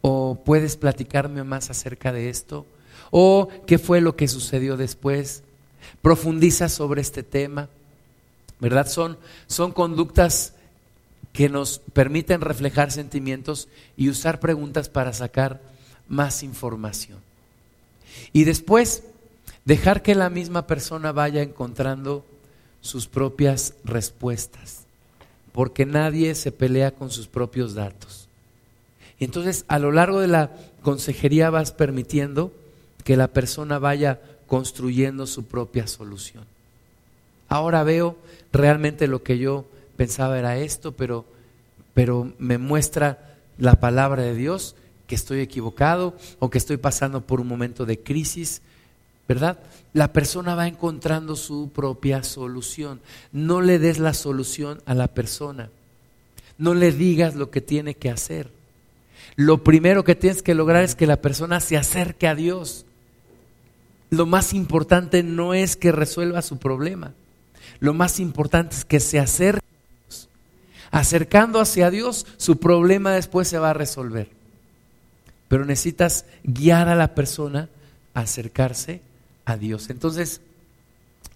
o 0.00 0.40
puedes 0.42 0.78
platicarme 0.78 1.44
más 1.44 1.68
acerca 1.68 2.10
de 2.10 2.30
esto, 2.30 2.64
o 3.10 3.50
qué 3.66 3.78
fue 3.78 4.00
lo 4.00 4.16
que 4.16 4.26
sucedió 4.26 4.78
después, 4.78 5.42
profundiza 6.00 6.70
sobre 6.70 7.02
este 7.02 7.22
tema, 7.22 7.68
¿verdad? 8.58 8.88
Son, 8.88 9.18
son 9.46 9.72
conductas 9.72 10.54
que 11.34 11.50
nos 11.50 11.78
permiten 11.92 12.40
reflejar 12.40 12.90
sentimientos 12.90 13.68
y 13.98 14.08
usar 14.08 14.40
preguntas 14.40 14.88
para 14.88 15.12
sacar 15.12 15.60
más 16.08 16.42
información. 16.42 17.18
Y 18.32 18.44
después, 18.44 19.02
dejar 19.68 20.00
que 20.00 20.14
la 20.14 20.30
misma 20.30 20.66
persona 20.66 21.12
vaya 21.12 21.42
encontrando 21.42 22.24
sus 22.80 23.06
propias 23.06 23.74
respuestas, 23.84 24.86
porque 25.52 25.84
nadie 25.84 26.34
se 26.36 26.52
pelea 26.52 26.92
con 26.92 27.10
sus 27.10 27.26
propios 27.26 27.74
datos. 27.74 28.28
Y 29.18 29.26
entonces, 29.26 29.66
a 29.68 29.78
lo 29.78 29.92
largo 29.92 30.20
de 30.20 30.28
la 30.28 30.52
consejería 30.80 31.50
vas 31.50 31.72
permitiendo 31.72 32.50
que 33.04 33.18
la 33.18 33.28
persona 33.28 33.78
vaya 33.78 34.22
construyendo 34.46 35.26
su 35.26 35.44
propia 35.44 35.86
solución. 35.86 36.44
Ahora 37.46 37.82
veo 37.82 38.16
realmente 38.54 39.06
lo 39.06 39.22
que 39.22 39.36
yo 39.36 39.66
pensaba 39.98 40.38
era 40.38 40.56
esto, 40.56 40.92
pero, 40.92 41.26
pero 41.92 42.32
me 42.38 42.56
muestra 42.56 43.36
la 43.58 43.78
palabra 43.80 44.22
de 44.22 44.34
Dios 44.34 44.76
que 45.06 45.14
estoy 45.14 45.40
equivocado 45.40 46.16
o 46.38 46.48
que 46.48 46.56
estoy 46.56 46.78
pasando 46.78 47.20
por 47.20 47.38
un 47.38 47.48
momento 47.48 47.84
de 47.84 48.00
crisis, 48.00 48.62
¿verdad? 49.28 49.58
La 49.92 50.12
persona 50.12 50.54
va 50.54 50.66
encontrando 50.66 51.36
su 51.36 51.70
propia 51.70 52.22
solución. 52.22 53.00
No 53.30 53.60
le 53.60 53.78
des 53.78 53.98
la 53.98 54.14
solución 54.14 54.82
a 54.86 54.94
la 54.94 55.08
persona. 55.08 55.70
No 56.56 56.74
le 56.74 56.90
digas 56.90 57.36
lo 57.36 57.50
que 57.50 57.60
tiene 57.60 57.94
que 57.94 58.10
hacer. 58.10 58.50
Lo 59.36 59.62
primero 59.62 60.02
que 60.02 60.16
tienes 60.16 60.42
que 60.42 60.54
lograr 60.54 60.82
es 60.82 60.94
que 60.94 61.06
la 61.06 61.20
persona 61.20 61.60
se 61.60 61.76
acerque 61.76 62.26
a 62.26 62.34
Dios. 62.34 62.86
Lo 64.10 64.26
más 64.26 64.54
importante 64.54 65.22
no 65.22 65.54
es 65.54 65.76
que 65.76 65.92
resuelva 65.92 66.42
su 66.42 66.58
problema. 66.58 67.12
Lo 67.78 67.94
más 67.94 68.18
importante 68.18 68.74
es 68.74 68.84
que 68.84 68.98
se 68.98 69.18
acerque 69.18 69.60
a 69.60 70.08
Dios. 70.08 70.28
Acercando 70.90 71.60
hacia 71.60 71.90
Dios, 71.90 72.26
su 72.38 72.58
problema 72.58 73.12
después 73.12 73.46
se 73.46 73.58
va 73.58 73.70
a 73.70 73.74
resolver 73.74 74.38
pero 75.48 75.64
necesitas 75.64 76.26
guiar 76.44 76.88
a 76.88 76.94
la 76.94 77.14
persona 77.14 77.68
a 78.14 78.20
acercarse 78.20 79.00
a 79.48 79.56
Dios. 79.56 79.90
Entonces, 79.90 80.40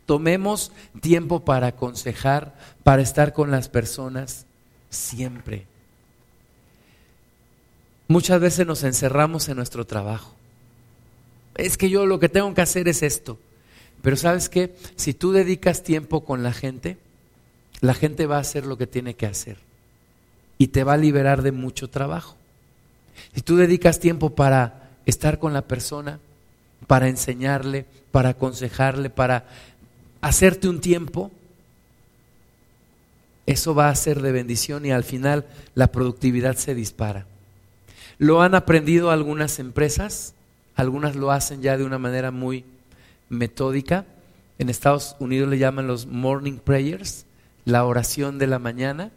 tomemos 0.06 0.72
tiempo 1.00 1.44
para 1.44 1.68
aconsejar, 1.68 2.54
para 2.82 3.02
estar 3.02 3.32
con 3.32 3.50
las 3.50 3.68
personas 3.68 4.46
siempre. 4.90 5.66
Muchas 8.08 8.40
veces 8.40 8.66
nos 8.66 8.84
encerramos 8.84 9.48
en 9.48 9.56
nuestro 9.56 9.86
trabajo. 9.86 10.34
Es 11.54 11.76
que 11.76 11.90
yo 11.90 12.06
lo 12.06 12.20
que 12.20 12.28
tengo 12.28 12.52
que 12.54 12.60
hacer 12.60 12.88
es 12.88 13.02
esto. 13.02 13.38
Pero 14.02 14.16
sabes 14.16 14.48
qué, 14.48 14.74
si 14.96 15.14
tú 15.14 15.32
dedicas 15.32 15.82
tiempo 15.82 16.24
con 16.24 16.42
la 16.42 16.52
gente, 16.52 16.98
la 17.80 17.94
gente 17.94 18.26
va 18.26 18.36
a 18.36 18.40
hacer 18.40 18.66
lo 18.66 18.76
que 18.76 18.86
tiene 18.86 19.14
que 19.14 19.26
hacer 19.26 19.58
y 20.58 20.68
te 20.68 20.84
va 20.84 20.94
a 20.94 20.98
liberar 20.98 21.42
de 21.42 21.52
mucho 21.52 21.88
trabajo. 21.88 22.36
Si 23.34 23.40
tú 23.40 23.56
dedicas 23.56 24.00
tiempo 24.00 24.30
para 24.30 24.90
estar 25.06 25.38
con 25.38 25.52
la 25.52 25.62
persona, 25.62 26.20
para 26.86 27.08
enseñarle, 27.08 27.86
para 28.10 28.30
aconsejarle, 28.30 29.10
para 29.10 29.46
hacerte 30.20 30.68
un 30.68 30.80
tiempo, 30.80 31.30
eso 33.46 33.74
va 33.74 33.88
a 33.88 33.94
ser 33.94 34.22
de 34.22 34.32
bendición 34.32 34.86
y 34.86 34.92
al 34.92 35.04
final 35.04 35.46
la 35.74 35.88
productividad 35.88 36.56
se 36.56 36.74
dispara. 36.74 37.26
Lo 38.18 38.42
han 38.42 38.54
aprendido 38.54 39.10
algunas 39.10 39.58
empresas, 39.58 40.34
algunas 40.76 41.16
lo 41.16 41.32
hacen 41.32 41.60
ya 41.60 41.76
de 41.76 41.84
una 41.84 41.98
manera 41.98 42.30
muy 42.30 42.64
metódica. 43.28 44.04
En 44.58 44.68
Estados 44.68 45.16
Unidos 45.18 45.48
le 45.48 45.58
llaman 45.58 45.86
los 45.86 46.06
morning 46.06 46.58
prayers, 46.58 47.26
la 47.64 47.84
oración 47.84 48.38
de 48.38 48.46
la 48.46 48.58
mañana, 48.58 49.10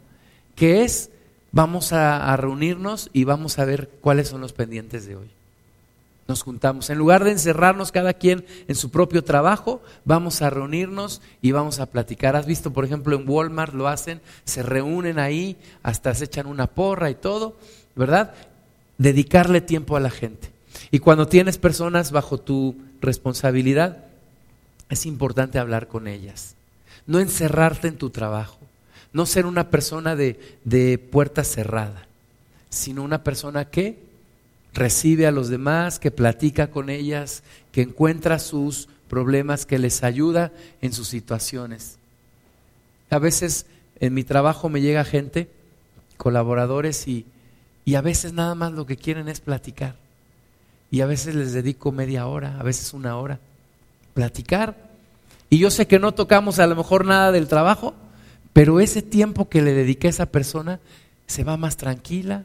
que 0.56 0.82
es 0.82 1.10
vamos 1.52 1.92
a, 1.92 2.36
reunirnos 2.36 3.08
y 3.12 3.24
vamos 3.24 3.58
a 3.58 3.64
ver 3.64 3.88
cuáles 4.00 4.28
son 4.28 4.40
los 4.40 4.52
pendientes 4.52 5.06
de 5.06 5.16
hoy. 5.16 5.30
Nos 6.28 6.42
juntamos. 6.42 6.90
En 6.90 6.98
lugar 6.98 7.22
de 7.22 7.30
encerrarnos 7.30 7.92
cada 7.92 8.14
quien 8.14 8.44
en 8.66 8.74
su 8.74 8.90
propio 8.90 9.22
trabajo, 9.22 9.80
vamos 10.04 10.42
a 10.42 10.50
reunirnos 10.50 11.22
y 11.40 11.52
vamos 11.52 11.78
a 11.78 11.86
platicar. 11.86 12.34
¿Has 12.34 12.46
visto, 12.46 12.72
por 12.72 12.84
ejemplo, 12.84 13.16
en 13.16 13.28
Walmart 13.28 13.74
lo 13.74 13.86
hacen? 13.86 14.20
Se 14.44 14.62
reúnen 14.62 15.20
ahí, 15.20 15.56
hasta 15.84 16.14
se 16.14 16.24
echan 16.24 16.46
una 16.46 16.66
porra 16.66 17.10
y 17.10 17.14
todo, 17.14 17.56
¿verdad? 17.94 18.34
Dedicarle 18.98 19.60
tiempo 19.60 19.96
a 19.96 20.00
la 20.00 20.10
gente. 20.10 20.50
Y 20.90 20.98
cuando 20.98 21.28
tienes 21.28 21.58
personas 21.58 22.10
bajo 22.10 22.38
tu 22.38 22.76
responsabilidad, 23.00 24.04
es 24.88 25.06
importante 25.06 25.60
hablar 25.60 25.86
con 25.86 26.08
ellas. 26.08 26.56
No 27.06 27.20
encerrarte 27.20 27.86
en 27.86 27.98
tu 27.98 28.10
trabajo. 28.10 28.58
No 29.12 29.26
ser 29.26 29.46
una 29.46 29.70
persona 29.70 30.16
de, 30.16 30.58
de 30.64 30.98
puerta 30.98 31.44
cerrada, 31.44 32.06
sino 32.68 33.02
una 33.02 33.22
persona 33.22 33.66
que 33.66 34.05
recibe 34.76 35.26
a 35.26 35.32
los 35.32 35.48
demás, 35.48 35.98
que 35.98 36.10
platica 36.10 36.70
con 36.70 36.90
ellas, 36.90 37.42
que 37.72 37.82
encuentra 37.82 38.38
sus 38.38 38.88
problemas, 39.08 39.66
que 39.66 39.78
les 39.78 40.04
ayuda 40.04 40.52
en 40.82 40.92
sus 40.92 41.08
situaciones. 41.08 41.98
A 43.10 43.18
veces 43.18 43.66
en 44.00 44.14
mi 44.14 44.22
trabajo 44.22 44.68
me 44.68 44.82
llega 44.82 45.04
gente, 45.04 45.48
colaboradores, 46.16 47.08
y, 47.08 47.24
y, 47.84 47.94
a 47.94 48.02
veces 48.02 48.32
nada 48.32 48.54
más 48.54 48.72
lo 48.72 48.86
que 48.86 48.96
quieren 48.96 49.28
es 49.28 49.40
platicar. 49.40 49.96
Y 50.90 51.00
a 51.00 51.06
veces 51.06 51.34
les 51.34 51.52
dedico 51.52 51.90
media 51.90 52.26
hora, 52.26 52.56
a 52.60 52.62
veces 52.62 52.92
una 52.92 53.16
hora. 53.16 53.40
Platicar. 54.14 54.76
Y 55.48 55.58
yo 55.58 55.70
sé 55.70 55.86
que 55.86 55.98
no 55.98 56.12
tocamos 56.12 56.58
a 56.58 56.66
lo 56.66 56.76
mejor 56.76 57.06
nada 57.06 57.32
del 57.32 57.48
trabajo, 57.48 57.94
pero 58.52 58.80
ese 58.80 59.02
tiempo 59.02 59.48
que 59.48 59.62
le 59.62 59.72
dediqué 59.72 60.08
a 60.08 60.10
esa 60.10 60.26
persona 60.26 60.80
se 61.26 61.44
va 61.44 61.56
más 61.56 61.76
tranquila, 61.76 62.44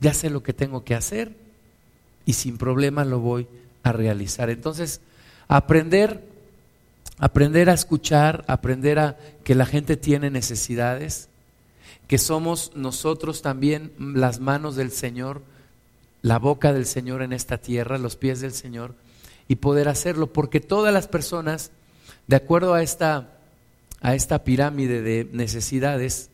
ya 0.00 0.14
sé 0.14 0.30
lo 0.30 0.42
que 0.42 0.52
tengo 0.52 0.84
que 0.84 0.94
hacer 0.94 1.32
y 2.26 2.34
sin 2.34 2.58
problema 2.58 3.04
lo 3.04 3.20
voy 3.20 3.46
a 3.82 3.92
realizar. 3.92 4.50
Entonces, 4.50 5.00
aprender, 5.48 6.24
aprender 7.18 7.70
a 7.70 7.74
escuchar, 7.74 8.44
aprender 8.48 8.98
a 8.98 9.16
que 9.44 9.54
la 9.54 9.66
gente 9.66 9.96
tiene 9.96 10.30
necesidades, 10.30 11.28
que 12.08 12.18
somos 12.18 12.72
nosotros 12.74 13.42
también 13.42 13.92
las 13.98 14.40
manos 14.40 14.76
del 14.76 14.90
Señor, 14.90 15.42
la 16.22 16.38
boca 16.38 16.72
del 16.72 16.86
Señor 16.86 17.22
en 17.22 17.32
esta 17.32 17.58
tierra, 17.58 17.98
los 17.98 18.16
pies 18.16 18.40
del 18.40 18.52
Señor, 18.52 18.94
y 19.48 19.56
poder 19.56 19.88
hacerlo, 19.88 20.32
porque 20.32 20.60
todas 20.60 20.92
las 20.92 21.06
personas, 21.08 21.70
de 22.26 22.36
acuerdo 22.36 22.74
a 22.74 22.82
esta 22.82 23.34
a 24.04 24.14
esta 24.14 24.44
pirámide 24.44 25.00
de 25.00 25.26
necesidades, 25.32 26.28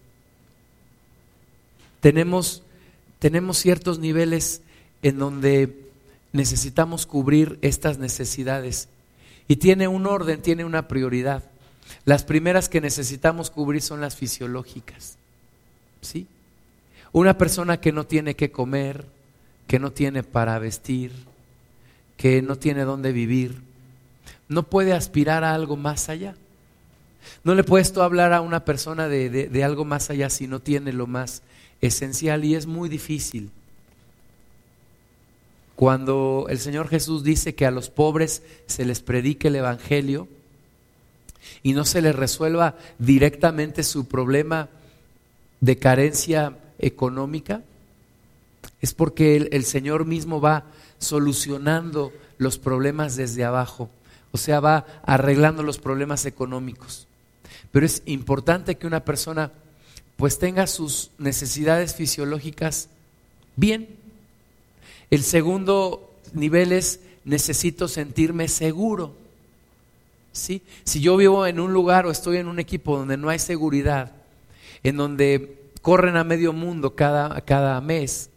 tenemos, 2.00 2.64
tenemos 3.20 3.58
ciertos 3.58 4.00
niveles 4.00 4.62
en 5.02 5.18
donde 5.18 5.86
necesitamos 6.32 7.06
cubrir 7.06 7.58
estas 7.62 7.98
necesidades. 7.98 8.88
Y 9.46 9.56
tiene 9.56 9.86
un 9.86 10.06
orden, 10.06 10.42
tiene 10.42 10.64
una 10.64 10.88
prioridad. 10.88 11.44
Las 12.04 12.24
primeras 12.24 12.68
que 12.68 12.80
necesitamos 12.80 13.50
cubrir 13.50 13.82
son 13.82 14.00
las 14.00 14.16
fisiológicas. 14.16 15.16
¿Sí? 16.00 16.26
Una 17.12 17.36
persona 17.36 17.80
que 17.80 17.92
no 17.92 18.06
tiene 18.06 18.36
que 18.36 18.50
comer, 18.50 19.04
que 19.66 19.78
no 19.78 19.92
tiene 19.92 20.22
para 20.22 20.58
vestir, 20.58 21.12
que 22.16 22.42
no 22.42 22.56
tiene 22.56 22.84
dónde 22.84 23.12
vivir, 23.12 23.60
no 24.48 24.64
puede 24.64 24.92
aspirar 24.92 25.44
a 25.44 25.54
algo 25.54 25.76
más 25.76 26.08
allá. 26.08 26.34
No 27.44 27.54
le 27.54 27.64
puedes 27.64 27.92
tú 27.92 28.02
hablar 28.02 28.32
a 28.32 28.40
una 28.40 28.64
persona 28.64 29.08
de, 29.08 29.28
de, 29.28 29.64
algo 29.64 29.84
más 29.84 30.10
allá 30.10 30.30
si 30.30 30.46
no 30.46 30.60
tiene 30.60 30.92
lo 30.92 31.06
más 31.06 31.42
esencial 31.81 32.45
y 32.45 32.55
es 32.55 32.66
muy 32.66 32.89
difícil. 32.89 33.51
Cuando 35.76 36.47
el 36.51 36.59
Señor 36.59 36.89
Jesús 36.89 37.24
dice 37.24 37.55
que 37.55 37.64
a 37.64 37.70
los 37.70 37.89
pobres 37.89 38.43
se 38.66 38.85
les 38.85 39.01
predique 39.01 39.49
el 39.49 39.57
Evangelio 39.57 40.28
y 41.62 41.72
no 41.72 41.85
se 41.85 42.03
les 42.03 42.14
resuelva 42.14 42.76
directamente 42.99 43.83
su 43.83 44.07
problema 44.07 44.68
de 45.61 45.78
carencia 45.78 46.57
económica, 46.78 47.62
es 48.81 48.95
porque 48.95 49.37
el, 49.37 49.64
Señor 49.64 50.05
mismo 50.07 50.41
va 50.41 50.64
solucionando 50.99 52.12
los 52.39 52.59
problemas 52.59 53.16
desde 53.16 53.45
abajo, 53.45 53.91
o 54.33 54.39
sea, 54.39 54.61
va 54.61 54.87
arreglando 55.03 55.62
los 55.62 55.78
problemas 55.78 56.24
económicos. 56.24 57.07
Pero 57.72 57.87
es 57.87 58.03
importante 58.07 58.76
que 58.76 58.87
una 58.87 59.05
persona 59.05 59.53
pues 60.20 60.38
tenga 60.38 60.66
sus 60.66 61.12
necesidades 61.16 61.94
fisiológicas 61.94 62.90
bien. 63.56 63.88
El 65.10 65.22
segundo 65.22 66.12
nivel 66.34 66.72
es 66.72 67.00
necesito 67.24 67.88
sentirme 67.88 68.46
seguro. 68.48 69.14
¿Sí? 70.32 70.60
Si 70.84 71.00
yo 71.00 71.16
vivo 71.16 71.46
en 71.46 71.58
un 71.58 71.72
lugar 71.72 72.04
o 72.04 72.10
estoy 72.10 72.36
en 72.36 72.48
un 72.48 72.58
equipo 72.58 72.98
donde 72.98 73.16
no 73.16 73.30
hay 73.30 73.38
seguridad, 73.38 74.12
en 74.82 74.98
donde 74.98 75.58
corren 75.80 76.18
a 76.18 76.22
medio 76.22 76.52
mundo 76.52 76.94
cada, 76.94 77.40
cada 77.40 77.80
mes, 77.80 78.28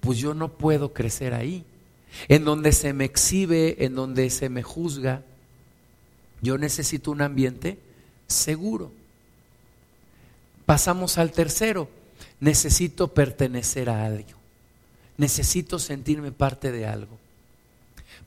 pues 0.00 0.18
yo 0.18 0.34
no 0.34 0.48
puedo 0.48 0.92
crecer 0.92 1.34
ahí. 1.34 1.64
En 2.26 2.44
donde 2.44 2.72
se 2.72 2.92
me 2.92 3.04
exhibe, 3.04 3.84
en 3.84 3.94
donde 3.94 4.28
se 4.28 4.48
me 4.48 4.64
juzga, 4.64 5.22
yo 6.42 6.58
necesito 6.58 7.12
un 7.12 7.22
ambiente 7.22 7.78
seguro. 8.26 8.90
Pasamos 10.66 11.18
al 11.18 11.32
tercero, 11.32 11.88
necesito 12.40 13.08
pertenecer 13.08 13.90
a 13.90 14.04
algo, 14.04 14.38
necesito 15.16 15.78
sentirme 15.78 16.32
parte 16.32 16.72
de 16.72 16.86
algo. 16.86 17.18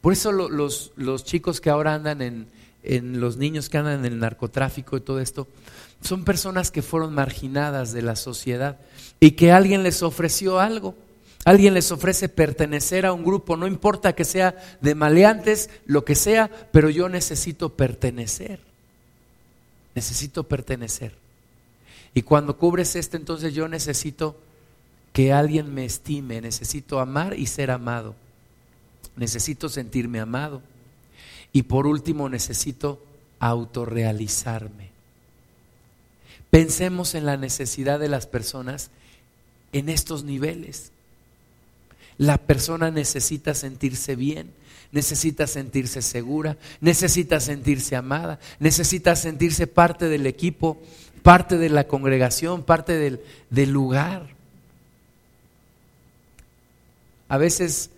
Por 0.01 0.13
eso 0.13 0.31
los, 0.31 1.23
chicos 1.25 1.59
que 1.59 1.69
ahora 1.69 1.95
andan 1.95 2.21
en 2.21 3.19
los 3.19 3.37
niños 3.37 3.69
que 3.69 3.77
andan 3.77 4.05
en 4.05 4.13
el 4.13 4.19
narcotráfico 4.19 4.97
y 4.97 5.01
todo 5.01 5.19
esto, 5.19 5.47
son 6.01 6.23
personas 6.23 6.71
que 6.71 6.81
fueron 6.81 7.13
marginadas 7.13 7.91
de 7.91 8.01
la 8.01 8.15
sociedad 8.15 8.77
y 9.19 9.31
que 9.31 9.51
alguien 9.51 9.83
les 9.83 10.03
ofreció 10.03 10.59
algo. 10.59 10.95
Alguien 11.45 11.73
les 11.73 11.91
ofrece 11.93 12.27
pertenecer 12.27 13.05
a 13.05 13.13
un 13.13 13.23
grupo, 13.23 13.55
no 13.55 13.67
importa 13.67 14.13
que 14.13 14.25
sea 14.25 14.55
de 14.81 14.95
maleantes, 14.95 15.69
lo 15.85 16.03
que 16.03 16.13
sea, 16.13 16.51
pero 16.73 16.89
yo 16.89 17.07
necesito 17.07 17.69
pertenecer. 17.69 18.59
Necesito 19.95 20.43
pertenecer. 20.43 21.15
Y 22.13 22.23
cuando 22.23 22.57
cubres 22.57 22.95
esto, 22.95 23.17
entonces 23.17 23.53
yo 23.53 23.67
necesito 23.67 24.37
que 25.13 25.33
alguien 25.33 25.73
me 25.73 25.85
estime, 25.85 26.41
necesito 26.41 26.99
amar 26.99 27.37
y 27.37 27.47
ser 27.47 27.71
amado. 27.71 28.15
Necesito 29.15 29.69
sentirme 29.69 30.19
amado. 30.19 30.61
Y 31.51 31.63
por 31.63 31.87
último, 31.87 32.29
necesito 32.29 33.01
autorrealizarme. 33.39 34.89
Pensemos 36.49 37.15
en 37.15 37.25
la 37.25 37.37
necesidad 37.37 37.99
de 37.99 38.09
las 38.09 38.27
personas 38.27 38.89
en 39.73 39.89
estos 39.89 40.23
niveles. 40.23 40.91
La 42.17 42.37
persona 42.37 42.89
necesita 42.89 43.53
sentirse 43.53 44.15
bien, 44.15 44.51
necesita 44.91 45.45
sentirse 45.45 46.01
segura, 46.01 46.57
necesita 46.81 47.39
sentirse 47.39 47.95
amada, 47.95 48.39
necesita 48.59 49.15
sentirse 49.15 49.67
parte 49.67 50.09
del 50.09 50.25
equipo, 50.25 50.81
parte 51.27 51.57
de 51.57 51.67
la 51.67 51.87
congregación, 51.87 52.63
parte 52.63 52.93
del, 52.97 53.19
del 53.49 53.69
lugar. 53.69 54.27
A 57.27 57.37
veces 57.37 57.89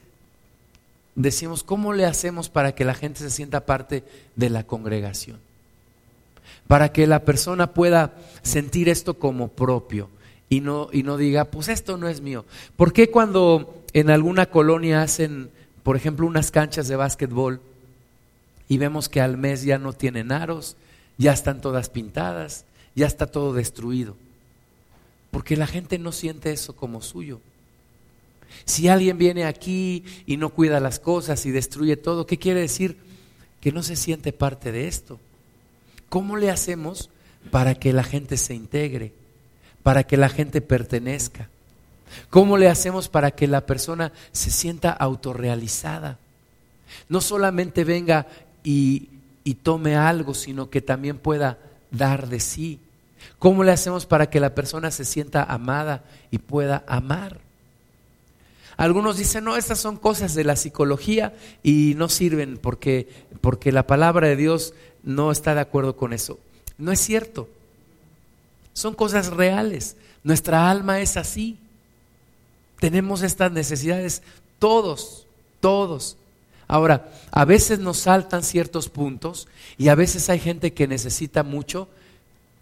decimos, 1.13 1.61
¿cómo 1.61 1.93
le 1.93 2.05
hacemos 2.05 2.49
para 2.49 2.73
que 2.73 2.85
la 2.85 2.95
gente 2.95 3.19
se 3.19 3.29
sienta 3.29 3.67
parte 3.67 4.03
de 4.35 4.49
la 4.49 4.63
congregación? 4.63 5.37
Para 6.65 6.91
que 6.91 7.05
la 7.05 7.19
persona 7.19 7.71
pueda 7.71 8.15
sentir 8.41 8.89
esto 8.89 9.19
como 9.19 9.49
propio 9.49 10.09
y 10.49 10.61
no, 10.61 10.89
y 10.91 11.03
no 11.03 11.15
diga, 11.15 11.45
pues 11.45 11.67
esto 11.67 11.97
no 11.97 12.07
es 12.07 12.21
mío. 12.21 12.45
¿Por 12.77 12.93
qué 12.93 13.11
cuando 13.11 13.83
en 13.93 14.09
alguna 14.09 14.47
colonia 14.47 15.03
hacen, 15.03 15.51
por 15.83 15.95
ejemplo, 15.95 16.25
unas 16.25 16.49
canchas 16.49 16.87
de 16.87 16.95
básquetbol 16.95 17.61
y 18.67 18.79
vemos 18.79 19.07
que 19.07 19.21
al 19.21 19.37
mes 19.37 19.61
ya 19.61 19.77
no 19.77 19.93
tienen 19.93 20.31
aros, 20.31 20.77
ya 21.19 21.31
están 21.31 21.61
todas 21.61 21.89
pintadas, 21.89 22.65
ya 22.99 23.07
está 23.07 23.27
todo 23.27 23.53
destruido? 23.53 24.15
Porque 25.31 25.57
la 25.57 25.67
gente 25.67 25.99
no 25.99 26.11
siente 26.11 26.51
eso 26.51 26.75
como 26.75 27.01
suyo. 27.01 27.39
Si 28.65 28.87
alguien 28.87 29.17
viene 29.17 29.45
aquí 29.45 30.03
y 30.25 30.37
no 30.37 30.49
cuida 30.49 30.79
las 30.79 30.99
cosas 30.99 31.45
y 31.45 31.51
destruye 31.51 31.97
todo, 31.97 32.25
¿qué 32.25 32.37
quiere 32.37 32.61
decir? 32.61 32.97
Que 33.61 33.71
no 33.71 33.83
se 33.83 33.95
siente 33.95 34.33
parte 34.33 34.71
de 34.71 34.87
esto. 34.87 35.19
¿Cómo 36.09 36.37
le 36.37 36.49
hacemos 36.49 37.09
para 37.51 37.75
que 37.75 37.93
la 37.93 38.03
gente 38.03 38.37
se 38.37 38.55
integre? 38.55 39.13
para 39.83 40.03
que 40.03 40.17
la 40.17 40.29
gente 40.29 40.61
pertenezca? 40.61 41.49
¿Cómo 42.29 42.57
le 42.57 42.67
hacemos 42.67 43.07
para 43.07 43.31
que 43.31 43.47
la 43.47 43.65
persona 43.65 44.11
se 44.31 44.51
sienta 44.51 44.91
autorrealizada? 44.91 46.17
No 47.07 47.21
solamente 47.21 47.83
venga 47.83 48.27
y, 48.63 49.09
y, 49.43 49.55
tome 49.55 49.95
algo, 49.95 50.33
sino 50.33 50.69
que 50.69 50.81
también 50.81 51.17
pueda 51.17 51.59
dar 51.91 52.27
de 52.27 52.39
sí. 52.39 52.79
¿Cómo 53.37 53.63
le 53.63 53.71
hacemos 53.71 54.05
para 54.05 54.29
que 54.29 54.39
la 54.39 54.55
persona 54.55 54.91
se 54.91 55.05
sienta 55.05 55.43
amada 55.43 56.03
y 56.31 56.39
pueda 56.39 56.83
amar? 56.87 57.39
Algunos 58.79 59.17
dicen, 59.17 59.43
no, 59.43 59.57
estas 59.57 59.79
son 59.79 59.97
cosas 59.97 60.33
de 60.35 60.45
la 60.45 60.55
psicología 60.55 61.35
y 61.63 61.95
no 61.97 62.07
sirven 62.07 62.57
porque, 62.57 63.09
porque 63.41 63.73
la 63.73 63.85
palabra 63.85 64.27
de 64.27 64.37
Dios 64.37 64.73
no 65.03 65.31
está 65.31 65.53
de 65.53 65.61
acuerdo 65.61 65.97
con 65.97 66.13
eso. 66.13 66.39
No 66.77 66.93
es 66.93 66.99
cierto. 67.01 67.49
Son 68.73 68.95
cosas 68.95 69.27
reales. 69.27 69.97
Nuestra 70.23 70.71
alma 70.71 71.01
es 71.01 71.17
así. 71.17 71.57
Tenemos 72.79 73.21
estas 73.21 73.51
necesidades 73.51 74.21
todos, 74.59 75.27
todos. 75.59 76.15
Ahora, 76.67 77.11
a 77.31 77.43
veces 77.43 77.79
nos 77.79 77.97
saltan 77.97 78.43
ciertos 78.43 78.87
puntos 78.87 79.47
y 79.77 79.89
a 79.89 79.95
veces 79.95 80.29
hay 80.29 80.39
gente 80.39 80.73
que 80.73 80.87
necesita 80.87 81.43
mucho 81.43 81.89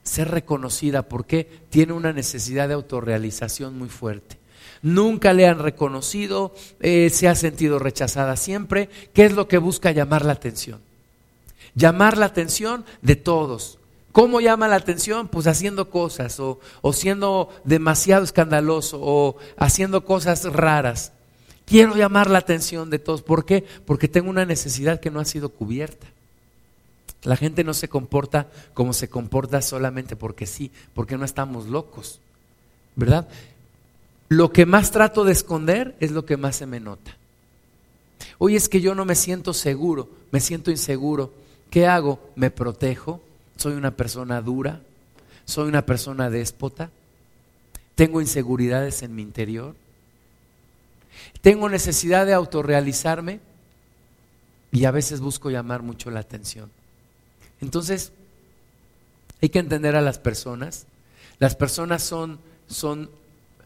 ser 0.07 0.31
reconocida 0.31 1.03
porque 1.03 1.47
tiene 1.69 1.93
una 1.93 2.13
necesidad 2.13 2.67
de 2.67 2.73
autorrealización 2.73 3.77
muy 3.77 3.89
fuerte. 3.89 4.37
Nunca 4.81 5.33
le 5.33 5.47
han 5.47 5.59
reconocido, 5.59 6.53
eh, 6.79 7.09
se 7.09 7.27
ha 7.27 7.35
sentido 7.35 7.79
rechazada 7.79 8.35
siempre. 8.37 8.89
¿Qué 9.13 9.25
es 9.25 9.33
lo 9.33 9.47
que 9.47 9.57
busca 9.57 9.91
llamar 9.91 10.25
la 10.25 10.33
atención? 10.33 10.81
Llamar 11.75 12.17
la 12.17 12.27
atención 12.27 12.85
de 13.01 13.15
todos. 13.15 13.79
¿Cómo 14.11 14.41
llama 14.41 14.67
la 14.67 14.77
atención? 14.77 15.27
Pues 15.27 15.45
haciendo 15.45 15.91
cosas 15.91 16.39
o, 16.39 16.59
siendo 16.91 17.49
demasiado 17.65 18.23
escandaloso 18.23 18.99
o 18.99 19.37
haciendo 19.57 20.05
cosas 20.05 20.43
raras. 20.45 21.11
Quiero 21.65 21.95
llamar 21.95 22.29
la 22.29 22.39
atención 22.39 22.89
de 22.89 22.97
todos. 22.97 23.21
¿Por 23.21 23.45
qué? 23.45 23.63
Porque 23.85 24.07
tengo 24.07 24.29
una 24.29 24.45
necesidad 24.45 24.99
que 24.99 25.11
no 25.11 25.19
ha 25.19 25.25
sido 25.25 25.49
cubierta. 25.49 26.07
La 27.23 27.35
gente 27.35 27.63
no 27.63 27.73
se 27.73 27.89
comporta 27.89 28.47
como 28.73 28.93
se 28.93 29.09
comporta 29.09 29.61
solamente 29.61 30.15
porque 30.15 30.45
sí, 30.45 30.71
porque 30.93 31.17
no 31.17 31.25
estamos 31.25 31.67
locos. 31.67 32.19
¿Verdad? 32.95 33.27
Lo 34.29 34.51
que 34.51 34.65
más 34.65 34.91
trato 34.91 35.23
de 35.23 35.31
esconder 35.31 35.95
es 35.99 36.11
lo 36.11 36.25
que 36.25 36.37
más 36.37 36.55
se 36.55 36.65
me 36.65 36.79
nota. 36.79 37.15
Hoy 38.39 38.55
es 38.55 38.69
que 38.69 38.81
yo 38.81 38.93
no 38.95 39.05
me 39.05 39.15
siento 39.15 39.53
seguro, 39.53 40.09
me 40.31 40.39
siento 40.39 40.71
inseguro. 40.71 41.33
¿Qué 41.69 41.87
hago? 41.87 42.19
Me 42.35 42.51
protejo, 42.51 43.21
soy 43.55 43.73
una 43.73 43.91
persona 43.91 44.41
dura, 44.41 44.81
soy 45.45 45.67
una 45.67 45.85
persona 45.85 46.29
déspota, 46.29 46.91
tengo 47.95 48.21
inseguridades 48.21 49.01
en 49.01 49.15
mi 49.15 49.21
interior, 49.21 49.75
tengo 51.41 51.69
necesidad 51.69 52.25
de 52.25 52.33
autorrealizarme 52.33 53.39
y 54.71 54.85
a 54.85 54.91
veces 54.91 55.19
busco 55.19 55.49
llamar 55.49 55.81
mucho 55.81 56.11
la 56.11 56.19
atención. 56.19 56.69
Entonces, 57.61 58.11
hay 59.41 59.49
que 59.49 59.59
entender 59.59 59.95
a 59.95 60.01
las 60.01 60.19
personas. 60.19 60.85
Las 61.39 61.55
personas 61.55 62.03
son, 62.03 62.39
son 62.67 63.09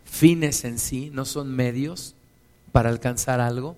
fines 0.06 0.66
en 0.66 0.80
sí, 0.80 1.10
no 1.14 1.26
son 1.26 1.56
medios 1.56 2.16
para 2.72 2.90
alcanzar 2.90 3.40
algo. 3.40 3.78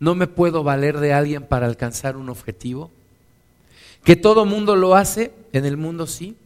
No 0.00 0.14
me 0.14 0.26
puedo 0.26 0.64
valer 0.64 0.98
de 0.98 1.12
alguien 1.12 1.44
para 1.44 1.66
alcanzar 1.66 2.16
un 2.16 2.28
objetivo. 2.28 2.90
Que 4.02 4.16
todo 4.16 4.44
mundo 4.44 4.76
lo 4.76 4.96
hace, 4.96 5.32
en 5.52 5.64
el 5.64 5.76
mundo 5.76 6.06
sí. 6.06 6.36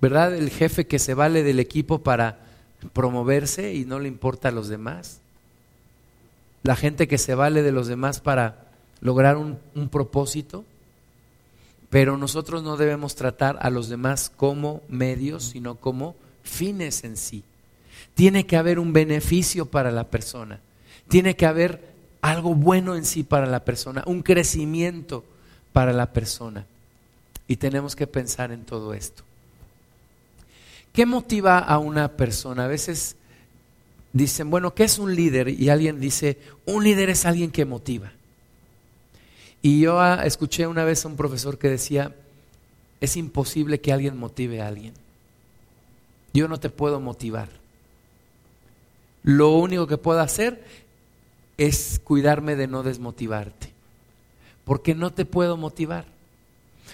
¿Verdad? 0.00 0.34
El 0.34 0.50
jefe 0.50 0.86
que 0.86 0.98
se 0.98 1.14
vale 1.14 1.42
del 1.42 1.60
equipo 1.60 2.00
para 2.00 2.40
promoverse 2.92 3.74
y 3.74 3.84
no 3.84 3.98
le 3.98 4.08
importa 4.08 4.48
a 4.48 4.52
los 4.52 4.68
demás. 4.68 5.20
La 6.62 6.76
gente 6.76 7.08
que 7.08 7.18
se 7.18 7.34
vale 7.34 7.62
de 7.62 7.72
los 7.72 7.86
demás 7.86 8.20
para 8.20 8.66
lograr 9.00 9.36
un, 9.36 9.58
un 9.74 9.88
propósito, 9.88 10.64
pero 11.96 12.18
nosotros 12.18 12.62
no 12.62 12.76
debemos 12.76 13.14
tratar 13.14 13.56
a 13.62 13.70
los 13.70 13.88
demás 13.88 14.30
como 14.36 14.82
medios, 14.86 15.44
sino 15.44 15.76
como 15.76 16.14
fines 16.42 17.04
en 17.04 17.16
sí. 17.16 17.42
Tiene 18.12 18.44
que 18.44 18.58
haber 18.58 18.78
un 18.78 18.92
beneficio 18.92 19.64
para 19.64 19.90
la 19.90 20.04
persona, 20.04 20.60
tiene 21.08 21.36
que 21.36 21.46
haber 21.46 21.80
algo 22.20 22.54
bueno 22.54 22.96
en 22.96 23.06
sí 23.06 23.22
para 23.22 23.46
la 23.46 23.64
persona, 23.64 24.02
un 24.04 24.22
crecimiento 24.22 25.24
para 25.72 25.94
la 25.94 26.12
persona. 26.12 26.66
Y 27.48 27.56
tenemos 27.56 27.96
que 27.96 28.06
pensar 28.06 28.52
en 28.52 28.66
todo 28.66 28.92
esto. 28.92 29.22
¿Qué 30.92 31.06
motiva 31.06 31.60
a 31.60 31.78
una 31.78 32.08
persona? 32.08 32.66
A 32.66 32.68
veces 32.68 33.16
dicen, 34.12 34.50
bueno, 34.50 34.74
¿qué 34.74 34.84
es 34.84 34.98
un 34.98 35.14
líder? 35.14 35.48
Y 35.48 35.70
alguien 35.70 35.98
dice, 35.98 36.36
un 36.66 36.84
líder 36.84 37.08
es 37.08 37.24
alguien 37.24 37.50
que 37.50 37.64
motiva. 37.64 38.12
Y 39.66 39.80
yo 39.80 39.98
ah, 39.98 40.22
escuché 40.24 40.68
una 40.68 40.84
vez 40.84 41.04
a 41.04 41.08
un 41.08 41.16
profesor 41.16 41.58
que 41.58 41.68
decía, 41.68 42.14
es 43.00 43.16
imposible 43.16 43.80
que 43.80 43.92
alguien 43.92 44.16
motive 44.16 44.62
a 44.62 44.68
alguien. 44.68 44.94
Yo 46.32 46.46
no 46.46 46.60
te 46.60 46.70
puedo 46.70 47.00
motivar. 47.00 47.48
Lo 49.24 49.56
único 49.56 49.88
que 49.88 49.98
puedo 49.98 50.20
hacer 50.20 50.62
es 51.58 52.00
cuidarme 52.04 52.54
de 52.54 52.68
no 52.68 52.84
desmotivarte. 52.84 53.72
Porque 54.64 54.94
no 54.94 55.12
te 55.12 55.24
puedo 55.24 55.56
motivar. 55.56 56.04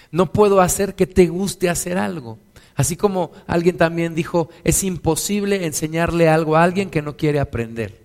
No 0.09 0.33
puedo 0.33 0.59
hacer 0.59 0.95
que 0.95 1.05
te 1.05 1.27
guste 1.27 1.69
hacer 1.69 1.99
algo. 1.99 2.39
Así 2.73 2.97
como 2.97 3.33
alguien 3.45 3.77
también 3.77 4.15
dijo, 4.15 4.49
es 4.63 4.83
imposible 4.83 5.63
enseñarle 5.67 6.27
algo 6.27 6.55
a 6.55 6.63
alguien 6.63 6.89
que 6.89 7.03
no 7.03 7.17
quiere 7.17 7.39
aprender. 7.39 8.01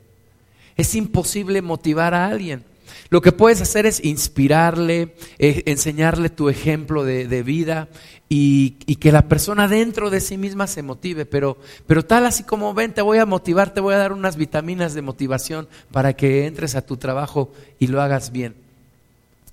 Es 0.77 0.95
imposible 0.95 1.63
motivar 1.63 2.13
a 2.13 2.27
alguien. 2.27 2.65
Lo 3.11 3.23
que 3.23 3.33
puedes 3.33 3.61
hacer 3.61 3.87
es 3.87 4.05
inspirarle, 4.05 5.15
eh, 5.39 5.63
enseñarle 5.67 6.29
tu 6.29 6.49
ejemplo 6.49 7.05
de, 7.05 7.43
vida 7.43 7.89
y, 8.29 8.71
que 8.97 9.13
la 9.13 9.29
persona 9.29 9.69
dentro 9.69 10.11
de 10.11 10.21
sí 10.21 10.37
misma 10.37 10.67
se 10.67 10.83
motive. 10.83 11.25
Pero, 11.25 11.59
pero 11.87 12.05
tal 12.05 12.27
así 12.27 12.43
como 12.43 12.75
ven, 12.75 12.93
te 12.93 13.03
voy 13.03 13.19
a 13.19 13.27
motivar, 13.27 13.73
te 13.73 13.81
voy 13.81 13.95
a 13.95 13.99
dar 13.99 14.13
unas 14.13 14.37
vitaminas 14.37 14.95
de 14.95 15.03
motivación 15.03 15.69
para 15.91 16.15
que 16.15 16.47
entres 16.47 16.75
a 16.75 16.83
tu 16.83 16.97
trabajo 16.97 17.53
y 17.79 17.87
lo 17.87 18.03
hagas 18.03 18.33
bien. 18.33 18.55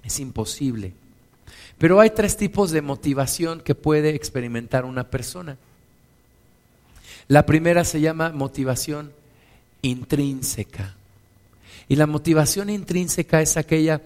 Es 0.03 0.19
imposible. 0.19 0.93
Pero 1.77 1.99
hay 1.99 2.11
tres 2.11 2.38
tipos 2.38 2.71
de 2.71 2.81
motivación 2.81 3.61
que 3.61 3.75
puede 3.75 4.15
experimentar 4.15 4.86
una 4.86 5.05
persona. 5.05 5.57
La 7.27 7.45
primera 7.45 7.83
se 7.83 8.01
llama 8.01 8.31
motivación 8.31 9.11
intrínseca. 9.81 10.95
Y 11.88 11.95
la 11.95 12.07
motivación 12.07 12.69
intrínseca 12.69 13.41
es 13.41 13.57
aquella 13.57 14.01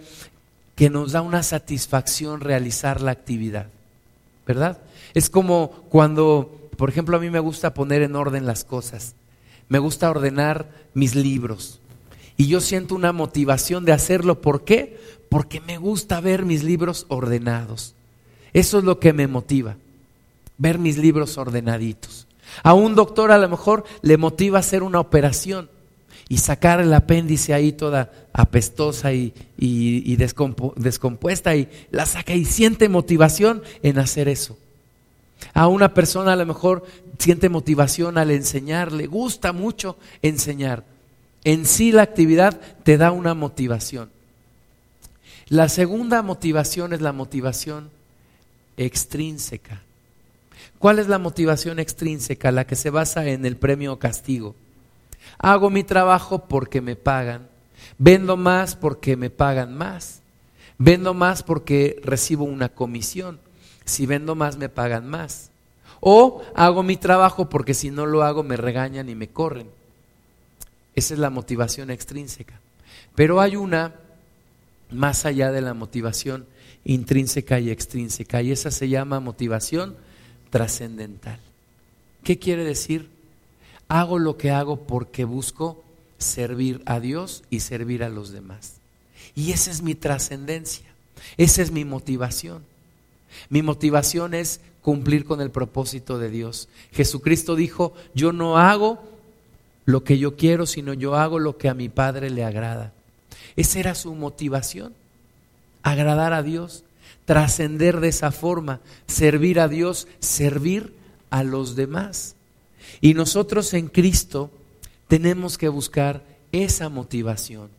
que 0.75 0.89
nos 0.89 1.11
da 1.11 1.21
una 1.21 1.43
satisfacción 1.43 2.41
realizar 2.41 3.01
la 3.01 3.11
actividad, 3.11 3.67
¿verdad? 4.45 4.79
Es 5.13 5.29
como 5.29 5.71
cuando, 5.89 6.69
por 6.77 6.89
ejemplo, 6.89 7.17
a 7.17 7.19
mí 7.19 7.29
me 7.29 7.39
gusta 7.39 7.73
poner 7.73 8.01
en 8.01 8.15
orden 8.15 8.45
las 8.45 8.63
cosas, 8.63 9.15
me 9.67 9.79
gusta 9.79 10.09
ordenar 10.09 10.69
mis 10.93 11.15
libros 11.15 11.79
y 12.39 12.47
yo 12.47 12.61
siento 12.61 12.95
una 12.95 13.11
motivación 13.11 13.83
de 13.83 13.91
hacerlo. 13.91 14.39
¿Por 14.39 14.63
qué? 14.63 14.97
Porque 15.27 15.59
me 15.59 15.77
gusta 15.77 16.21
ver 16.21 16.45
mis 16.45 16.63
libros 16.63 17.05
ordenados. 17.09 17.95
Eso 18.53 18.77
es 18.77 18.85
lo 18.85 18.97
que 18.97 19.11
me 19.11 19.27
motiva, 19.27 19.75
ver 20.57 20.79
mis 20.79 20.97
libros 20.97 21.37
ordenaditos. 21.37 22.27
A 22.63 22.73
un 22.73 22.95
doctor 22.95 23.33
a 23.33 23.37
lo 23.37 23.49
mejor 23.49 23.83
le 24.01 24.15
motiva 24.15 24.59
hacer 24.59 24.83
una 24.83 25.01
operación 25.01 25.69
y 26.29 26.37
sacar 26.37 26.79
el 26.79 26.93
apéndice 26.93 27.55
ahí 27.55 27.71
toda 27.71 28.11
apestosa 28.31 29.11
y, 29.11 29.33
descompuesta 30.15 31.55
y 31.55 31.67
la 31.89 32.05
saca 32.05 32.35
y 32.35 32.45
siente 32.45 32.87
motivación 32.87 33.63
en 33.81 33.97
hacer 33.97 34.29
eso. 34.29 34.55
A 35.55 35.67
una 35.67 35.95
persona 35.95 36.33
a 36.33 36.35
lo 36.35 36.45
mejor 36.45 36.85
siente 37.17 37.49
motivación 37.49 38.19
al 38.19 38.29
enseñar, 38.29 38.91
le 38.91 39.07
gusta 39.07 39.53
mucho 39.53 39.97
enseñar. 40.21 40.83
En 41.43 41.65
sí 41.65 41.91
la 41.91 42.03
actividad 42.03 42.61
te 42.83 42.97
da 42.97 43.11
una 43.11 43.33
motivación. 43.33 44.11
La 45.47 45.67
segunda 45.67 46.21
motivación 46.21 46.93
es 46.93 47.01
la 47.01 47.11
motivación 47.11 47.89
extrínseca. 48.77 49.81
¿Cuál 50.77 50.99
es 50.99 51.07
la 51.07 51.17
motivación 51.17 51.79
extrínseca? 51.79 52.51
La 52.51 52.67
que 52.67 52.75
se 52.75 52.91
basa 52.91 53.27
en 53.27 53.45
el 53.45 53.57
premio 53.57 53.97
castigo. 53.97 54.55
Hago 55.39 55.69
mi 55.69 55.83
trabajo 55.83 56.45
porque 56.47 56.81
me 56.81 56.95
pagan. 56.95 57.47
Vendo 57.97 58.37
más 58.37 58.75
porque 58.75 59.15
me 59.15 59.29
pagan 59.29 59.75
más. 59.75 60.21
Vendo 60.77 61.13
más 61.13 61.43
porque 61.43 61.99
recibo 62.03 62.43
una 62.43 62.69
comisión. 62.69 63.39
Si 63.85 64.05
vendo 64.05 64.35
más 64.35 64.57
me 64.57 64.69
pagan 64.69 65.09
más. 65.09 65.49
O 66.01 66.43
hago 66.55 66.83
mi 66.83 66.97
trabajo 66.97 67.49
porque 67.49 67.73
si 67.73 67.89
no 67.89 68.05
lo 68.05 68.23
hago 68.23 68.43
me 68.43 68.57
regañan 68.57 69.09
y 69.09 69.15
me 69.15 69.29
corren. 69.29 69.67
Esa 70.93 71.13
es 71.13 71.19
la 71.19 71.29
motivación 71.29 71.89
extrínseca. 71.89 72.59
Pero 73.15 73.41
hay 73.41 73.55
una 73.55 73.95
más 74.91 75.25
allá 75.25 75.51
de 75.51 75.61
la 75.61 75.73
motivación 75.73 76.45
intrínseca 76.83 77.59
y 77.59 77.69
extrínseca 77.69 78.41
y 78.41 78.51
esa 78.51 78.71
se 78.71 78.89
llama 78.89 79.19
motivación 79.19 79.95
trascendental. 80.49 81.39
¿Qué 82.23 82.39
quiere 82.39 82.63
decir? 82.63 83.09
Hago 83.89 84.19
lo 84.19 84.37
que 84.37 84.51
hago 84.51 84.79
porque 84.79 85.25
busco 85.25 85.83
servir 86.17 86.81
a 86.85 86.99
Dios 86.99 87.43
y 87.49 87.59
servir 87.59 88.03
a 88.03 88.09
los 88.09 88.31
demás. 88.31 88.75
Y 89.35 89.51
esa 89.51 89.71
es 89.71 89.81
mi 89.81 89.95
trascendencia, 89.95 90.85
esa 91.37 91.61
es 91.61 91.71
mi 91.71 91.83
motivación. 91.83 92.63
Mi 93.49 93.61
motivación 93.61 94.33
es 94.33 94.61
cumplir 94.81 95.25
con 95.25 95.41
el 95.41 95.51
propósito 95.51 96.17
de 96.17 96.29
Dios. 96.29 96.69
Jesucristo 96.91 97.55
dijo, 97.55 97.93
yo 98.13 98.31
no 98.31 98.57
hago 98.57 99.03
lo 99.85 100.03
que 100.03 100.17
yo 100.17 100.35
quiero, 100.35 100.65
sino 100.65 100.93
yo 100.93 101.15
hago 101.15 101.39
lo 101.39 101.57
que 101.57 101.69
a 101.69 101.73
mi 101.73 101.89
Padre 101.89 102.29
le 102.29 102.43
agrada. 102.43 102.93
Esa 103.55 103.79
era 103.79 103.95
su 103.95 104.13
motivación, 104.13 104.93
agradar 105.83 106.33
a 106.33 106.43
Dios, 106.43 106.83
trascender 107.25 107.99
de 107.99 108.09
esa 108.09 108.31
forma, 108.31 108.81
servir 109.07 109.59
a 109.59 109.67
Dios, 109.67 110.07
servir 110.19 110.93
a 111.29 111.43
los 111.43 111.75
demás. 111.75 112.35
Y 113.01 113.13
nosotros 113.13 113.73
en 113.73 113.87
Cristo 113.87 114.51
tenemos 115.07 115.57
que 115.57 115.69
buscar 115.69 116.23
esa 116.51 116.89
motivación. 116.89 117.69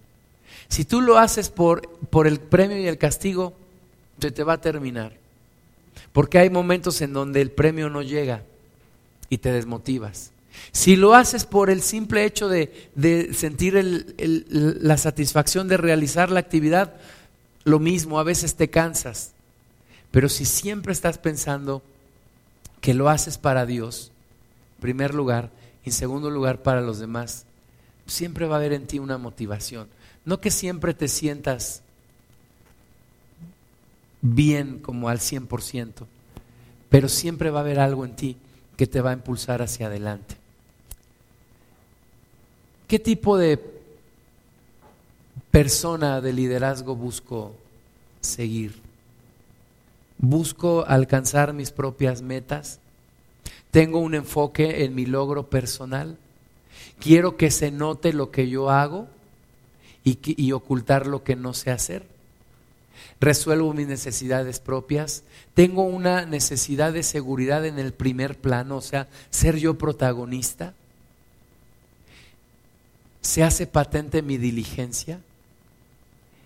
Si 0.69 0.85
tú 0.85 1.01
lo 1.01 1.19
haces 1.19 1.49
por, 1.49 1.89
por 2.11 2.27
el 2.27 2.41
premio 2.41 2.79
y 2.79 2.87
el 2.87 2.99
castigo, 2.99 3.55
se 4.21 4.31
te 4.31 4.45
va 4.45 4.55
a 4.55 4.61
terminar. 4.61 5.13
Porque 6.13 6.39
hay 6.39 6.51
momentos 6.51 7.01
en 7.01 7.13
donde 7.13 7.41
el 7.41 7.51
premio 7.51 7.91
no 7.91 8.03
llega 8.03 8.43
y 9.29 9.39
te 9.39 9.53
desmotivas. 9.53 10.33
Si 10.73 10.97
lo 10.97 11.15
haces 11.15 11.45
por 11.45 11.71
el 11.71 11.83
simple 11.83 12.25
hecho 12.25 12.49
de, 12.49 12.91
de 12.95 13.33
sentir 13.35 13.75
la 14.19 14.97
satisfacción 14.97 15.69
de 15.69 15.77
realizar 15.77 16.31
la 16.31 16.41
actividad, 16.41 16.95
lo 17.65 17.79
mismo, 17.79 18.19
a 18.19 18.25
veces 18.25 18.57
te 18.57 18.71
cansas. 18.71 19.33
Pero 20.11 20.29
si 20.29 20.45
siempre 20.45 20.93
estás 20.93 21.19
pensando 21.19 21.83
que 22.81 22.95
lo 22.95 23.09
haces 23.09 23.39
para 23.39 23.67
Dios, 23.67 24.11
primer 24.81 25.15
lugar, 25.15 25.51
y 25.85 25.91
en 25.91 25.95
segundo 25.95 26.31
lugar 26.31 26.63
para 26.63 26.81
los 26.81 26.99
demás, 26.99 27.47
siempre 28.07 28.47
va 28.47 28.57
a 28.57 28.59
haber 28.59 28.73
en 28.73 28.87
ti 28.87 28.99
una 28.99 29.19
motivación. 29.19 29.89
No 30.25 30.41
que 30.41 30.51
siempre 30.51 30.95
te 30.95 31.09
sientas 31.09 31.83
bien 34.21 34.79
como 34.81 35.09
al 35.09 35.19
100%, 35.19 36.07
pero 36.89 37.09
siempre 37.09 37.51
va 37.51 37.61
a 37.61 37.63
haber 37.63 37.79
algo 37.79 38.05
en 38.05 38.17
ti 38.17 38.37
que 38.77 38.87
te 38.87 39.01
va 39.01 39.11
a 39.11 39.15
impulsar 39.15 39.63
hacia 39.63 39.87
adelante. 39.87 40.37
¿Qué 42.89 42.99
tipo 42.99 43.39
de 43.39 43.61
persona 45.51 46.21
de 46.21 46.33
liderazgo 46.33 46.97
busco 46.97 47.55
seguir? 48.21 48.81
¿Busco 50.19 50.85
alcanzar 50.87 51.53
mis 51.53 51.71
propias 51.71 52.21
metas? 52.21 52.81
Tengo 53.71 54.01
un 54.01 54.15
enfoque 54.15 54.85
en 54.85 54.95
mi 54.95 55.07
logro 55.07 55.49
personal. 55.49 56.17
Quiero 56.99 57.37
que 57.37 57.51
se 57.51 57.71
note 57.71 58.13
lo 58.13 58.31
que 58.31 58.49
yo 58.49 58.71
hago 58.71 59.09
y, 60.05 60.53
ocultar 60.53 61.07
lo 61.07 61.23
que 61.23 61.37
no 61.37 61.55
sé 61.55 61.71
hacer. 61.71 62.05
Resuelvo 63.21 63.73
mis 63.73 63.87
necesidades 63.87 64.59
propias. 64.59 65.23
Tengo 65.55 65.85
una 65.85 66.27
necesidad 66.27 66.93
de 66.93 67.03
seguridad 67.03 67.65
en 67.65 67.79
el 67.79 67.93
primer 67.93 68.39
plano, 68.39 68.79
o 68.79 68.81
sea, 68.81 69.09
ser 69.31 69.57
yo 69.57 69.79
protagonista. 69.79 70.75
Se 73.21 73.43
hace 73.43 73.67
patente 73.67 74.23
mi 74.23 74.37
diligencia 74.37 75.21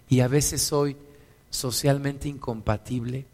y 0.08 0.20
a 0.20 0.28
veces 0.28 0.60
soy 0.60 0.96
socialmente 1.50 2.28
incompatible 2.28 3.24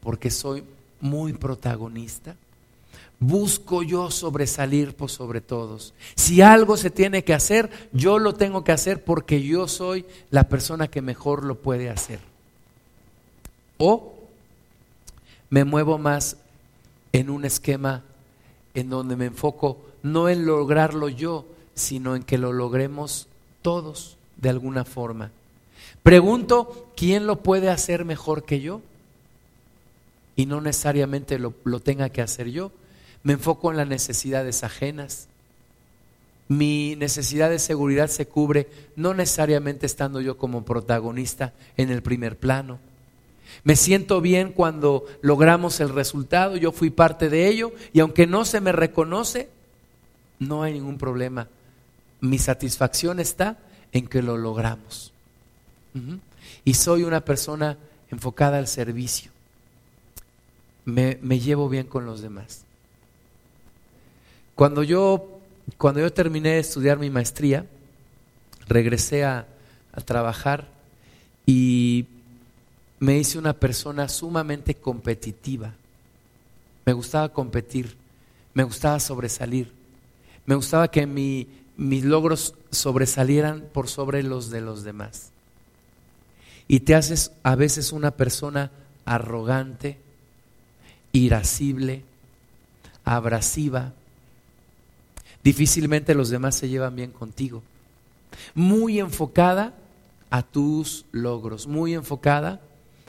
porque 0.00 0.30
soy 0.30 0.64
muy 1.00 1.32
protagonista 1.32 2.36
busco 3.20 3.82
yo 3.82 4.10
sobresalir 4.10 4.94
por 4.94 5.10
sobre 5.10 5.40
todos. 5.40 5.94
Si 6.14 6.42
algo 6.42 6.76
se 6.76 6.90
tiene 6.90 7.24
que 7.24 7.34
hacer, 7.34 7.70
yo 7.92 8.18
lo 8.18 8.34
tengo 8.34 8.64
que 8.64 8.72
hacer 8.72 9.04
porque 9.04 9.42
yo 9.42 9.68
soy 9.68 10.04
la 10.30 10.48
persona 10.48 10.88
que 10.88 11.02
mejor 11.02 11.44
lo 11.44 11.56
puede 11.56 11.90
hacer. 11.90 12.20
O 13.78 14.14
me 15.50 15.64
muevo 15.64 15.98
más 15.98 16.36
en 17.12 17.30
un 17.30 17.44
esquema 17.44 18.02
en 18.74 18.90
donde 18.90 19.16
me 19.16 19.26
enfoco 19.26 19.78
no 20.02 20.28
en 20.28 20.46
lograrlo 20.46 21.08
yo, 21.08 21.46
sino 21.74 22.16
en 22.16 22.22
que 22.22 22.38
lo 22.38 22.52
logremos 22.52 23.28
todos 23.62 24.16
de 24.36 24.50
alguna 24.50 24.84
forma. 24.84 25.30
Pregunto, 26.02 26.88
¿quién 26.96 27.26
lo 27.26 27.42
puede 27.42 27.70
hacer 27.70 28.04
mejor 28.04 28.44
que 28.44 28.60
yo? 28.60 28.82
Y 30.36 30.46
no 30.46 30.60
necesariamente 30.60 31.38
lo, 31.38 31.54
lo 31.64 31.80
tenga 31.80 32.10
que 32.10 32.20
hacer 32.20 32.50
yo 32.50 32.72
me 33.24 33.32
enfoco 33.32 33.70
en 33.70 33.76
las 33.76 33.88
necesidades 33.88 34.62
ajenas. 34.62 35.26
Mi 36.46 36.94
necesidad 36.96 37.50
de 37.50 37.58
seguridad 37.58 38.08
se 38.08 38.26
cubre 38.26 38.68
no 38.94 39.14
necesariamente 39.14 39.86
estando 39.86 40.20
yo 40.20 40.38
como 40.38 40.64
protagonista 40.64 41.52
en 41.76 41.90
el 41.90 42.02
primer 42.02 42.38
plano. 42.38 42.78
Me 43.64 43.76
siento 43.76 44.20
bien 44.20 44.52
cuando 44.52 45.04
logramos 45.22 45.80
el 45.80 45.88
resultado, 45.88 46.56
yo 46.56 46.70
fui 46.70 46.90
parte 46.90 47.28
de 47.28 47.48
ello 47.48 47.72
y 47.92 48.00
aunque 48.00 48.26
no 48.26 48.44
se 48.44 48.60
me 48.60 48.72
reconoce, 48.72 49.48
no 50.38 50.62
hay 50.62 50.74
ningún 50.74 50.98
problema. 50.98 51.48
Mi 52.20 52.38
satisfacción 52.38 53.20
está 53.20 53.58
en 53.92 54.06
que 54.06 54.22
lo 54.22 54.36
logramos. 54.36 55.12
Y 56.64 56.74
soy 56.74 57.04
una 57.04 57.24
persona 57.24 57.78
enfocada 58.10 58.58
al 58.58 58.66
servicio. 58.66 59.30
Me, 60.84 61.14
llevo 61.40 61.68
bien 61.68 61.86
con 61.86 62.04
los 62.04 62.20
demás. 62.20 62.63
Cuando 64.54 64.82
yo, 64.82 65.40
cuando 65.78 66.00
yo 66.00 66.12
terminé 66.12 66.50
de 66.50 66.58
estudiar 66.60 66.98
mi 66.98 67.10
maestría, 67.10 67.66
regresé 68.68 69.24
a, 69.24 69.46
a 69.92 70.00
trabajar 70.00 70.68
y 71.46 72.06
me 72.98 73.18
hice 73.18 73.38
una 73.38 73.52
persona 73.52 74.08
sumamente 74.08 74.74
competitiva. 74.74 75.74
Me 76.86 76.92
gustaba 76.92 77.28
competir, 77.30 77.96
me 78.52 78.62
gustaba 78.62 79.00
sobresalir, 79.00 79.72
me 80.46 80.54
gustaba 80.54 80.88
que 80.88 81.06
mi, 81.06 81.48
mis 81.76 82.04
logros 82.04 82.54
sobresalieran 82.70 83.64
por 83.72 83.88
sobre 83.88 84.22
los 84.22 84.50
de 84.50 84.60
los 84.60 84.84
demás. 84.84 85.30
Y 86.68 86.80
te 86.80 86.94
haces 86.94 87.32
a 87.42 87.56
veces 87.56 87.92
una 87.92 88.12
persona 88.12 88.70
arrogante, 89.04 89.98
irascible, 91.12 92.04
abrasiva, 93.04 93.92
difícilmente 95.44 96.14
los 96.14 96.30
demás 96.30 96.56
se 96.56 96.68
llevan 96.68 96.96
bien 96.96 97.10
contigo. 97.10 97.62
Muy 98.54 98.98
enfocada 98.98 99.74
a 100.30 100.42
tus 100.42 101.04
logros, 101.12 101.68
muy 101.68 101.94
enfocada 101.94 102.60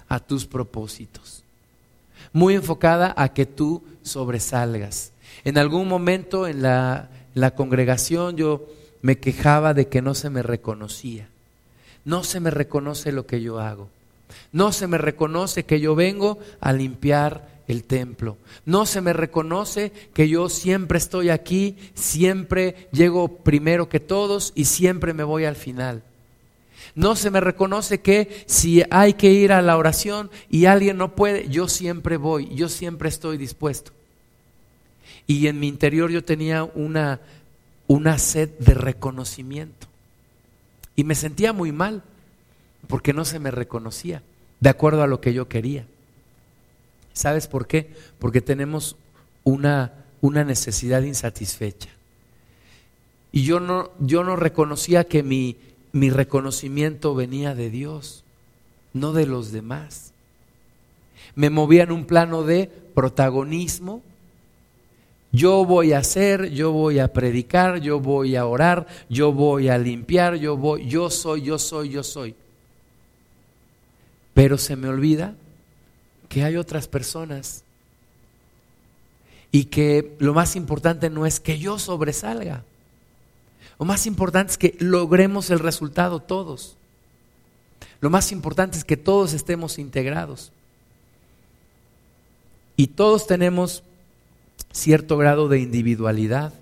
a 0.08 0.20
tus 0.20 0.46
propósitos, 0.46 1.44
muy 2.34 2.54
enfocada 2.54 3.14
a 3.18 3.30
que 3.30 3.46
tú 3.48 3.82
sobresalgas. 4.04 5.12
En 5.44 5.58
algún 5.58 5.88
momento 5.88 6.46
en 6.46 6.62
la, 6.62 7.10
la 7.34 7.56
congregación 7.56 8.36
yo 8.36 8.68
me 9.02 9.18
quejaba 9.18 9.74
de 9.74 9.88
que 9.88 10.02
no 10.02 10.14
se 10.14 10.30
me 10.30 10.44
reconocía. 10.44 11.28
No 12.04 12.24
se 12.24 12.40
me 12.40 12.52
reconoce 12.52 13.12
lo 13.12 13.26
que 13.26 13.42
yo 13.42 13.60
hago. 13.60 13.90
No 14.52 14.72
se 14.72 14.88
me 14.88 14.98
reconoce 14.98 15.66
que 15.66 15.80
yo 15.80 15.96
vengo 15.96 16.38
a 16.60 16.74
limpiar 16.74 17.55
el 17.68 17.84
templo. 17.84 18.38
No 18.66 18.86
se 18.86 19.02
me 19.02 19.14
reconoce 19.14 19.92
que 20.14 20.30
yo 20.30 20.50
siempre 20.50 20.98
estoy 20.98 21.30
aquí, 21.30 21.76
siempre 21.94 22.88
llego 22.92 23.28
primero 23.28 23.90
que 23.90 24.00
todos 24.00 24.52
y 24.56 24.66
siempre 24.66 25.14
me 25.14 25.24
voy 25.24 25.46
al 25.46 25.56
final. 25.56 26.04
No 26.94 27.16
se 27.16 27.32
me 27.32 27.42
reconoce 27.42 28.02
que 28.02 28.44
si 28.46 28.84
hay 28.90 29.14
que 29.14 29.32
ir 29.32 29.52
a 29.52 29.62
la 29.62 29.78
oración 29.78 30.30
y 30.50 30.66
alguien 30.66 30.98
no 30.98 31.16
puede, 31.16 31.50
yo 31.50 31.68
siempre 31.68 32.18
voy, 32.18 32.54
yo 32.56 32.70
siempre 32.70 33.10
estoy 33.10 33.38
dispuesto. 33.38 33.92
Y 35.28 35.48
en 35.48 35.60
mi 35.60 35.68
interior 35.68 36.12
yo 36.12 36.24
tenía 36.24 36.64
una, 36.64 37.20
una 37.88 38.18
sed 38.18 38.50
de 38.60 38.76
reconocimiento. 38.76 39.88
Y 40.96 41.04
me 41.04 41.16
sentía 41.16 41.52
muy 41.52 41.72
mal 41.72 42.04
porque 42.88 43.12
no 43.12 43.26
se 43.26 43.40
me 43.40 43.52
reconocía 43.52 44.22
de 44.60 44.70
acuerdo 44.70 45.04
a 45.04 45.08
lo 45.08 45.20
que 45.20 45.34
yo 45.34 45.48
quería. 45.48 45.86
¿Sabes 47.16 47.48
por 47.48 47.66
qué? 47.66 47.90
Porque 48.20 48.42
tenemos 48.42 48.98
una, 49.46 49.94
una 50.20 50.44
necesidad 50.44 51.02
insatisfecha. 51.02 51.90
Y 53.32 53.44
yo 53.44 53.62
no, 53.62 53.90
yo 54.00 54.26
no 54.26 54.36
reconocía 54.36 55.06
que 55.06 55.24
mi, 55.24 55.56
mi 55.94 56.10
reconocimiento 56.10 57.16
venía 57.16 57.56
de 57.56 57.70
Dios, 57.70 58.26
no 58.94 59.14
de 59.14 59.26
los 59.28 59.54
demás. 59.54 60.12
Me 61.36 61.50
movía 61.50 61.84
en 61.84 61.94
un 61.94 62.06
plano 62.06 62.44
de 62.44 62.70
protagonismo. 62.94 64.02
Yo 65.32 65.64
voy 65.64 65.94
a 65.94 66.00
hacer, 66.00 66.52
yo 66.52 66.74
voy 66.74 67.00
a 67.00 67.14
predicar, 67.14 67.80
yo 67.80 68.02
voy 68.02 68.36
a 68.36 68.46
orar, 68.46 68.88
yo 69.10 69.32
voy 69.32 69.70
a 69.70 69.78
limpiar, 69.78 70.36
yo 70.36 70.58
voy, 70.58 70.86
yo 70.88 71.10
soy, 71.10 71.44
yo 71.44 71.58
soy, 71.60 71.90
yo 71.90 72.04
soy. 72.04 72.36
Pero 74.34 74.58
se 74.58 74.76
me 74.76 74.90
olvida 74.90 75.36
que 76.30 76.44
hay 76.44 76.58
otras 76.58 76.88
personas 76.88 77.64
y 79.52 79.66
que 79.66 80.16
lo 80.20 80.34
más 80.34 80.56
importante 80.56 81.10
no 81.10 81.26
es 81.26 81.40
que 81.40 81.60
yo 81.60 81.80
sobresalga. 81.80 82.64
Lo 83.80 83.86
más 83.86 84.06
importante 84.06 84.52
es 84.52 84.58
que 84.58 84.76
logremos 84.80 85.50
el 85.50 85.60
resultado 85.60 86.20
todos. 86.20 86.76
Lo 88.02 88.10
más 88.10 88.32
importante 88.32 88.78
es 88.78 88.84
que 88.84 88.98
todos 88.98 89.34
estemos 89.34 89.80
integrados. 89.80 90.52
Y 92.78 92.88
todos 92.88 93.28
tenemos 93.28 93.84
cierto 94.72 95.18
grado 95.18 95.48
de 95.48 95.60
individualidad, 95.60 96.54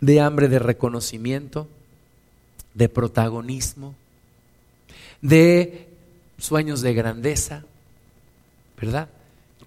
de 0.00 0.20
hambre 0.20 0.48
de 0.48 0.58
reconocimiento, 0.58 1.68
de 2.74 2.88
protagonismo, 2.88 3.94
de 5.22 5.88
sueños 6.42 6.82
de 6.82 6.92
grandeza, 6.92 7.64
¿verdad? 8.80 9.08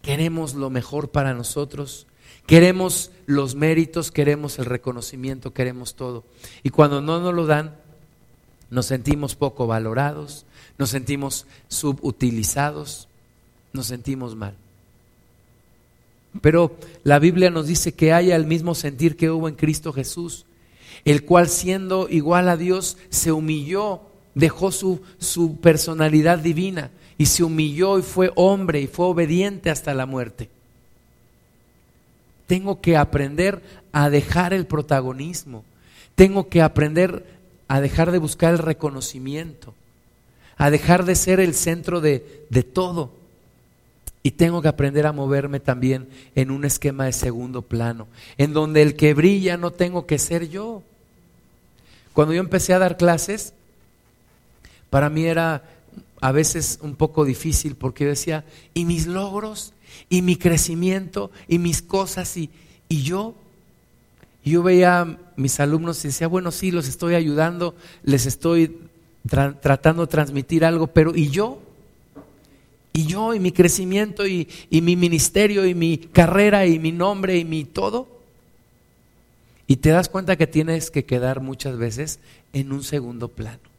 Queremos 0.02 0.56
lo 0.56 0.70
mejor 0.70 1.10
para 1.10 1.34
nosotros, 1.34 2.06
queremos 2.46 3.12
los 3.26 3.56
méritos, 3.56 4.12
queremos 4.12 4.60
el 4.60 4.66
reconocimiento, 4.66 5.54
queremos 5.54 5.96
todo. 5.96 6.26
Y 6.64 6.72
cuando 6.72 7.02
no 7.02 7.22
nos 7.22 7.34
lo 7.34 7.46
dan, 7.46 7.76
nos 8.70 8.88
sentimos 8.88 9.36
poco 9.36 9.68
valorados, 9.68 10.46
nos 10.78 10.90
sentimos 10.90 11.48
subutilizados, 11.70 13.08
nos 13.72 13.88
sentimos 13.88 14.36
mal. 14.36 14.56
Pero 16.42 16.76
la 17.06 17.20
Biblia 17.20 17.50
nos 17.52 17.68
dice 17.68 17.94
que 17.94 18.12
haya 18.12 18.36
el 18.36 18.46
mismo 18.46 18.76
sentir 18.76 19.16
que 19.16 19.30
hubo 19.30 19.48
en 19.48 19.56
Cristo 19.56 19.94
Jesús, 19.94 20.46
el 21.06 21.24
cual 21.24 21.48
siendo 21.48 22.10
igual 22.10 22.50
a 22.50 22.58
Dios 22.58 22.98
se 23.10 23.32
humilló 23.32 24.02
dejó 24.36 24.72
su, 24.72 25.02
su 25.18 25.58
personalidad 25.58 26.38
divina 26.38 26.92
y 27.18 27.26
se 27.26 27.44
humilló 27.44 27.98
y 27.98 28.04
fue 28.04 28.32
hombre 28.36 28.82
y 28.82 28.88
fue 28.88 29.06
obediente 29.08 29.70
hasta 29.70 29.94
la 29.94 30.06
muerte. 30.06 30.50
Tengo 32.46 32.82
que 32.82 32.98
aprender 32.98 33.64
a 33.92 34.10
dejar 34.10 34.54
el 34.54 34.68
protagonismo. 34.68 35.64
Tengo 36.14 36.50
que 36.50 36.62
aprender 36.62 37.26
a 37.68 37.82
dejar 37.82 38.12
de 38.12 38.20
buscar 38.20 38.54
el 38.54 38.60
reconocimiento, 38.60 39.74
a 40.58 40.70
dejar 40.70 41.06
de 41.06 41.16
ser 41.16 41.40
el 41.40 41.56
centro 41.56 42.02
de, 42.02 42.46
de 42.50 42.64
todo. 42.64 43.12
Y 44.22 44.32
tengo 44.32 44.62
que 44.62 44.68
aprender 44.68 45.08
a 45.08 45.12
moverme 45.12 45.60
también 45.60 46.08
en 46.36 46.52
un 46.52 46.66
esquema 46.66 47.06
de 47.06 47.14
segundo 47.14 47.62
plano, 47.62 48.08
en 48.38 48.54
donde 48.54 48.82
el 48.82 48.96
que 48.96 49.14
brilla 49.14 49.58
no 49.58 49.72
tengo 49.72 50.06
que 50.06 50.20
ser 50.20 50.50
yo. 50.50 50.84
Cuando 52.14 52.34
yo 52.34 52.40
empecé 52.40 52.74
a 52.74 52.80
dar 52.80 52.98
clases, 52.98 53.54
para 54.96 55.10
mí 55.10 55.26
era 55.26 55.62
a 56.22 56.32
veces 56.32 56.80
un 56.82 56.96
poco 56.96 57.26
difícil 57.26 57.76
porque 57.76 58.06
yo 58.06 58.12
decía, 58.12 58.46
¿y 58.74 58.86
mis 58.86 59.08
logros? 59.08 59.74
¿Y 60.08 60.22
mi 60.22 60.38
crecimiento? 60.38 61.32
¿Y 61.50 61.60
mis 61.60 61.82
cosas? 61.82 62.38
¿Y, 62.38 62.50
y 62.88 63.02
yo? 63.02 63.36
yo 64.46 64.64
veía 64.64 65.02
a 65.02 65.18
mis 65.36 65.60
alumnos 65.60 66.06
y 66.06 66.08
decía, 66.08 66.28
bueno, 66.28 66.50
sí, 66.50 66.72
los 66.72 66.88
estoy 66.88 67.16
ayudando, 67.16 67.76
les 68.04 68.26
estoy 68.26 68.78
tratando 69.28 70.06
de 70.06 70.08
transmitir 70.08 70.64
algo, 70.64 70.88
pero 70.88 71.14
¿y 71.14 71.28
yo? 71.28 71.60
¿Y 72.94 73.06
yo? 73.06 73.34
¿Y 73.34 73.42
mi 73.42 73.52
crecimiento? 73.52 74.26
¿Y, 74.26 74.48
¿Y 74.70 74.80
mi 74.80 74.96
ministerio? 74.96 75.66
¿Y 75.66 75.76
mi 75.76 75.98
carrera? 75.98 76.68
¿Y 76.68 76.80
mi 76.80 76.94
nombre? 76.94 77.38
¿Y 77.38 77.44
mi 77.44 77.66
todo? 77.66 78.08
Y 79.68 79.76
te 79.76 79.90
das 79.90 80.08
cuenta 80.08 80.38
que 80.38 80.48
tienes 80.48 80.90
que 80.90 81.04
quedar 81.04 81.42
muchas 81.42 81.78
veces 81.78 82.20
en 82.54 82.72
un 82.72 82.82
segundo 82.82 83.28
plano. 83.28 83.75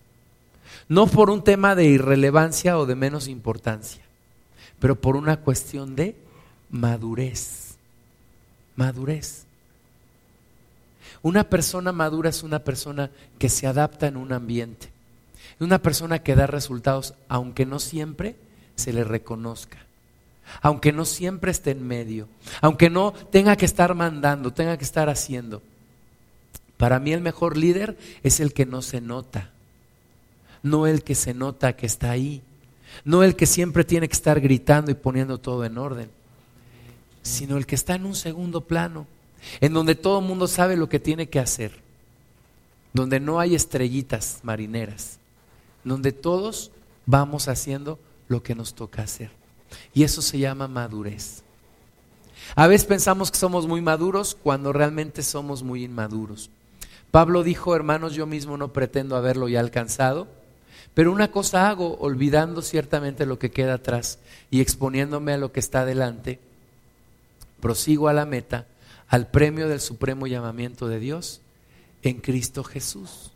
No 0.89 1.07
por 1.07 1.31
un 1.31 1.43
tema 1.43 1.75
de 1.75 1.85
irrelevancia 1.85 2.79
o 2.79 2.87
de 2.87 2.95
menos 2.95 3.27
importancia, 3.27 4.03
pero 4.79 4.95
por 4.97 5.17
una 5.17 5.39
cuestión 5.39 5.97
de 5.97 6.17
madurez. 6.71 7.77
madurez. 8.77 9.45
Una 11.23 11.45
persona 11.45 11.91
madura 11.91 12.31
es 12.31 12.43
una 12.43 12.61
persona 12.61 13.11
que 13.39 13.49
se 13.49 13.67
adapta 13.67 14.07
en 14.07 14.17
un 14.17 14.33
ambiente. 14.33 14.91
Una 15.59 15.79
persona 15.79 16.21
que 16.21 16.37
da 16.37 16.47
resultados, 16.47 17.15
aunque 17.29 17.67
no 17.67 17.81
siempre 17.81 18.37
se 18.77 18.93
le 18.93 19.03
reconozca. 19.03 19.79
Aunque 20.63 20.93
no 20.93 21.05
siempre 21.05 21.51
esté 21.51 21.73
en 21.73 21.85
medio. 21.85 22.29
Aunque 22.61 22.91
no 22.91 23.13
tenga 23.13 23.57
que 23.57 23.65
estar 23.65 23.95
mandando, 23.95 24.53
tenga 24.53 24.77
que 24.77 24.85
estar 24.85 25.09
haciendo. 25.09 25.63
Para 26.77 27.01
mí 27.01 27.13
el 27.13 27.23
mejor 27.23 27.57
líder 27.57 27.99
es 28.23 28.39
el 28.39 28.53
que 28.53 28.67
no 28.67 28.83
se 28.83 29.01
nota. 29.01 29.51
No 30.67 30.87
el 30.87 31.05
que 31.05 31.15
se 31.15 31.33
nota 31.33 31.77
que 31.77 31.87
está 31.87 32.11
ahí. 32.11 32.43
No 33.05 33.23
el 33.23 33.37
que 33.37 33.47
siempre 33.47 33.85
tiene 33.85 34.09
que 34.09 34.15
estar 34.15 34.41
gritando 34.41 34.91
y 34.91 34.95
poniendo 34.95 35.39
todo 35.39 35.65
en 35.65 35.79
orden. 35.79 36.11
Sino 37.23 37.57
el 37.57 37.67
que 37.67 37.77
está 37.77 37.95
en 37.95 38.07
un 38.07 38.15
segundo 38.15 38.63
plano 38.63 39.07
en 39.61 39.73
donde 39.73 39.95
todo 39.95 40.19
el 40.19 40.25
mundo 40.25 40.49
sabe 40.49 40.77
lo 40.77 40.89
que 40.89 40.99
tiene 40.99 41.29
que 41.29 41.39
hacer, 41.39 41.73
donde 42.93 43.21
no 43.21 43.39
hay 43.39 43.55
estrellitas 43.55 44.41
marineras, 44.43 45.19
donde 45.85 46.13
todos 46.13 46.71
vamos 47.05 47.49
haciendo 47.49 47.99
lo 48.29 48.43
que 48.43 48.55
nos 48.55 48.75
toca 48.75 49.03
hacer. 49.03 49.31
Y 49.95 50.03
eso 50.03 50.23
se 50.23 50.39
llama 50.39 50.69
madurez. 50.69 51.43
A 52.55 52.67
veces 52.67 52.87
pensamos 52.87 53.31
que 53.31 53.39
somos 53.39 53.67
muy 53.67 53.81
maduros 53.81 54.37
cuando 54.41 54.73
realmente 54.73 55.23
somos 55.23 55.63
muy 55.63 55.85
inmaduros. 55.85 56.51
Pablo 57.11 57.43
dijo, 57.43 57.75
hermanos, 57.75 58.15
yo 58.15 58.27
mismo 58.27 58.57
no 58.57 58.73
pretendo 58.73 59.17
haberlo 59.17 59.49
ya 59.49 59.61
alcanzado, 59.61 60.29
pero 60.97 61.13
una 61.13 61.31
cosa 61.31 61.69
hago, 61.69 61.99
olvidando 61.99 62.63
ciertamente 62.63 63.27
lo 63.27 63.39
que 63.39 63.51
queda 63.51 63.75
atrás 63.75 64.19
y 64.51 64.63
exponiéndome 64.63 65.35
a 65.35 65.37
lo 65.37 65.53
que 65.53 65.61
está 65.61 65.85
delante, 65.85 66.41
prosigo 67.61 68.09
a 68.09 68.15
la 68.15 68.25
meta 68.25 68.67
al 69.07 69.27
premio 69.27 69.69
del 69.69 69.81
supremo 69.81 70.27
llamamiento 70.27 70.89
de 70.89 70.99
Dios 70.99 71.43
en 72.03 72.17
Cristo 72.17 72.65
Jesús. 72.65 73.31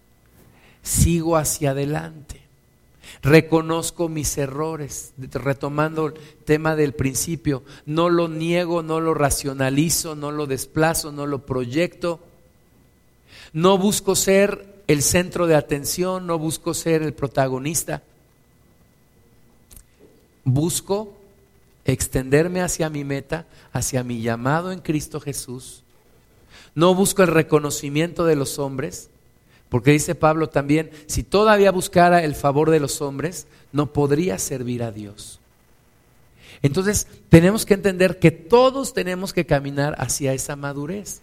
Sigo 0.83 1.37
hacia 1.37 1.73
adelante. 1.73 2.41
Reconozco 3.23 4.09
mis 4.09 4.39
errores, 4.39 5.13
retomando 5.19 6.07
el 6.07 6.15
tema 6.47 6.77
del 6.77 6.95
principio, 6.95 7.63
no 7.85 8.09
lo 8.09 8.29
niego, 8.29 8.83
no 8.83 9.01
lo 9.01 9.13
racionalizo, 9.13 10.15
no 10.15 10.33
lo 10.33 10.47
desplazo, 10.47 11.13
no 11.13 11.27
lo 11.27 11.45
proyecto. 11.45 12.21
No 13.53 13.77
busco 13.77 14.17
ser 14.17 14.70
el 14.91 15.03
centro 15.03 15.47
de 15.47 15.55
atención, 15.55 16.27
no 16.27 16.37
busco 16.37 16.75
ser 16.75 17.03
el 17.03 17.13
protagonista. 17.13 18.03
Busco 20.43 21.17
extenderme 21.85 22.61
hacia 22.61 22.91
mi 22.91 23.05
meta, 23.05 23.47
hacia 23.73 24.03
mi 24.03 24.21
llamado 24.21 24.73
en 24.73 24.81
Cristo 24.81 25.21
Jesús. 25.21 25.85
No 26.75 26.93
busco 26.97 27.23
el 27.23 27.29
reconocimiento 27.29 28.25
de 28.25 28.35
los 28.35 28.59
hombres, 28.59 29.11
porque 29.69 29.93
dice 29.93 30.17
Pablo 30.17 30.49
también, 30.49 30.91
si 31.07 31.23
todavía 31.23 31.71
buscara 31.71 32.25
el 32.25 32.35
favor 32.35 32.71
de 32.71 32.81
los 32.81 33.01
hombres, 33.01 33.47
no 33.71 33.93
podría 33.93 34.41
servir 34.41 34.83
a 34.83 34.91
Dios. 34.91 35.39
Entonces, 36.63 37.07
tenemos 37.29 37.65
que 37.65 37.75
entender 37.75 38.19
que 38.19 38.33
todos 38.33 38.93
tenemos 38.93 39.33
que 39.33 39.47
caminar 39.47 39.95
hacia 39.99 40.33
esa 40.33 40.57
madurez. 40.57 41.23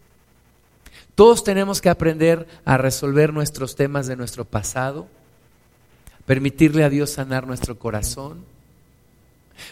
Todos 1.18 1.43
tenemos 1.43 1.82
que 1.82 1.89
aprender 1.89 2.47
a 2.63 2.78
resolver 2.78 3.34
nuestros 3.34 3.76
temas 3.76 4.07
de 4.07 4.15
nuestro 4.15 4.45
pasado, 4.45 5.09
permitirle 6.26 6.86
a 6.86 6.89
Dios 6.89 7.09
sanar 7.09 7.45
nuestro 7.45 7.78
corazón 7.78 8.45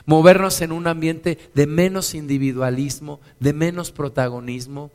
Movernos 0.06 0.62
en 0.62 0.72
un 0.72 0.88
ambiente 0.88 1.38
de 1.54 1.68
menos 1.68 2.16
individualismo, 2.16 3.20
de 3.40 3.54
menos 3.54 3.92
protagonismo, 3.92 4.92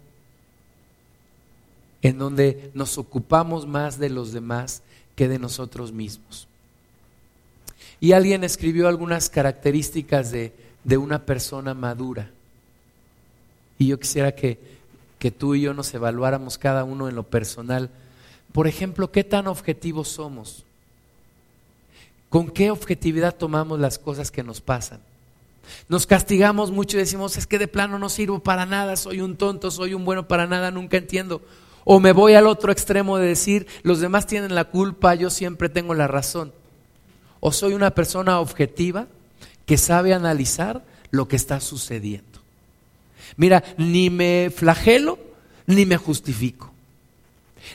en 2.03 2.19
donde 2.19 2.71
nos 2.75 2.99
ocupamos 2.99 3.67
más 3.67 3.99
de 3.99 4.11
los 4.11 4.33
demás 4.33 4.83
que 5.17 5.29
de 5.29 5.39
nosotros 5.39 5.93
mismos. 5.93 6.49
Y 8.01 8.13
alguien 8.13 8.45
escribió 8.45 8.89
algunas 8.89 9.29
características 9.29 10.31
de, 10.31 10.53
una 10.97 11.27
persona 11.27 11.75
madura. 11.75 12.31
Y 13.79 13.89
yo 13.89 14.01
quisiera 14.01 14.35
que, 14.35 14.80
que 15.21 15.31
tú 15.31 15.55
y 15.55 15.61
yo 15.61 15.75
nos 15.75 15.93
evaluáramos 15.93 16.57
cada 16.57 16.83
uno 16.83 17.09
en 17.09 17.15
lo 17.15 17.25
personal. 17.25 17.91
Por 18.53 18.67
ejemplo, 18.67 19.13
¿qué 19.13 19.23
tan 19.23 19.47
objetivos 19.47 20.09
somos? 20.09 20.65
¿Con 22.31 22.49
qué 22.49 22.71
objetividad 22.71 23.37
tomamos 23.37 23.79
las 23.79 23.99
cosas 23.99 24.31
que 24.31 24.43
nos 24.43 24.63
pasan? 24.63 25.01
Nos 25.89 26.07
castigamos 26.07 26.71
mucho 26.71 26.97
y 26.97 27.01
decimos, 27.01 27.37
es 27.37 27.47
que 27.47 27.59
de 27.59 27.69
plano 27.69 27.99
no 27.99 28.09
sirvo 28.09 28.41
para 28.41 28.65
nada, 28.65 28.97
soy 28.97 29.21
un 29.21 29.37
tonto, 29.37 29.71
soy 29.71 29.93
un 29.93 30.07
bueno 30.07 30.27
para 30.27 30.47
nada, 30.47 30.71
nunca 30.71 30.97
entiendo. 30.97 31.43
O 31.85 32.01
me 32.01 32.13
voy 32.13 32.33
al 32.33 32.47
otro 32.47 32.73
extremo 32.73 33.19
de 33.19 33.27
decir, 33.27 33.67
los 33.83 34.01
demás 34.01 34.27
tienen 34.27 34.55
la 34.55 34.65
culpa, 34.65 35.15
yo 35.15 35.29
siempre 35.29 35.69
tengo 35.69 35.93
la 35.95 36.09
razón. 36.09 36.55
O 37.41 37.53
soy 37.53 37.75
una 37.75 37.91
persona 37.91 38.41
objetiva 38.41 39.07
que 39.67 39.77
sabe 39.77 40.15
analizar 40.15 40.83
lo 41.11 41.29
que 41.29 41.37
está 41.37 41.61
sucediendo. 41.61 42.30
Mira, 43.37 43.63
ni 43.77 44.11
me 44.11 44.51
flagelo, 44.55 45.19
ni 45.67 45.87
me 45.87 45.97
justifico. 45.97 46.71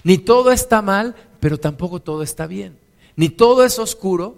Ni 0.04 0.18
todo 0.18 0.52
está 0.52 0.82
mal, 0.82 1.16
pero 1.40 1.58
tampoco 1.60 2.02
todo 2.02 2.24
está 2.24 2.48
bien. 2.48 2.78
Ni 3.16 3.30
todo 3.30 3.64
es 3.64 3.80
oscuro, 3.80 4.36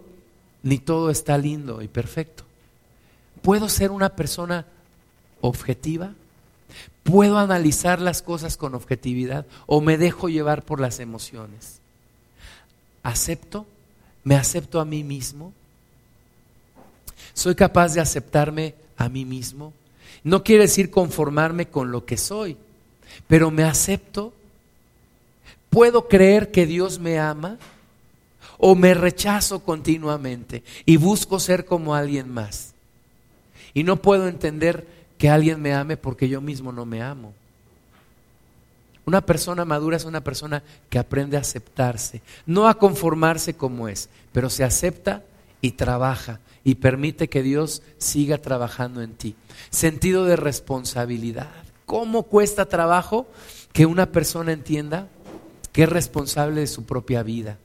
ni 0.64 0.78
todo 0.78 1.10
está 1.10 1.38
lindo 1.38 1.82
y 1.82 1.88
perfecto. 1.88 2.44
¿Puedo 3.42 3.70
ser 3.70 3.92
una 3.92 4.10
persona 4.10 4.66
objetiva? 5.42 6.14
¿Puedo 7.04 7.38
analizar 7.38 8.02
las 8.02 8.22
cosas 8.22 8.58
con 8.58 8.76
objetividad 8.76 9.46
o 9.66 9.80
me 9.80 9.98
dejo 9.98 10.28
llevar 10.28 10.64
por 10.64 10.80
las 10.80 11.00
emociones? 11.00 11.80
¿Acepto? 13.04 13.66
¿Me 14.24 14.36
acepto 14.36 14.82
a 14.82 14.86
mí 14.86 15.04
mismo? 15.04 15.54
¿Soy 17.34 17.56
capaz 17.56 17.94
de 17.94 18.02
aceptarme 18.02 18.76
a 18.98 19.08
mí 19.08 19.24
mismo? 19.24 19.72
No 20.24 20.44
quiere 20.44 20.64
decir 20.64 20.90
conformarme 20.90 21.68
con 21.68 21.92
lo 21.92 22.06
que 22.06 22.18
soy, 22.18 22.58
pero 23.28 23.52
me 23.52 23.64
acepto. 23.64 24.34
¿Puedo 25.70 26.08
creer 26.08 26.52
que 26.52 26.66
Dios 26.66 27.00
me 27.00 27.20
ama? 27.20 27.58
o 28.58 28.76
me 28.76 28.94
rechazo 28.94 29.60
continuamente 29.60 30.64
y 30.86 30.98
busco 30.98 31.40
ser 31.40 31.66
como 31.66 31.96
alguien 31.96 32.34
más. 32.34 32.74
Y 33.74 33.84
no 33.84 33.98
puedo 33.98 34.28
entender 34.28 34.88
que 35.18 35.30
alguien 35.30 35.62
me 35.62 35.74
ame 35.74 35.98
porque 35.98 36.28
yo 36.28 36.42
mismo 36.42 36.72
no 36.72 36.86
me 36.86 37.02
amo. 37.02 37.34
Una 39.06 39.22
persona 39.22 39.64
madura 39.64 39.96
es 39.96 40.06
una 40.06 40.22
persona 40.22 40.64
que 40.90 41.00
aprende 41.00 41.38
a 41.38 41.42
aceptarse, 41.42 42.22
no 42.46 42.68
a 42.68 42.78
conformarse 42.78 43.54
como 43.54 43.88
es, 43.88 44.10
pero 44.34 44.50
se 44.50 44.64
acepta 44.64 45.24
y 45.62 45.72
trabaja 45.72 46.40
y 46.64 46.76
permite 46.76 47.30
que 47.30 47.44
Dios 47.44 47.82
siga 47.98 48.38
trabajando 48.40 49.02
en 49.02 49.14
ti. 49.14 49.36
Sentido 49.70 50.26
de 50.26 50.36
responsabilidad. 50.36 51.52
¿Cómo 51.86 52.24
cuesta 52.24 52.66
trabajo 52.66 53.28
que 53.72 53.86
una 53.86 54.12
persona 54.12 54.52
entienda 54.52 55.08
que 55.72 55.84
es 55.84 55.90
responsable 55.90 56.62
de 56.62 56.68
su 56.68 56.84
propia 56.84 57.24
vida? 57.24 57.58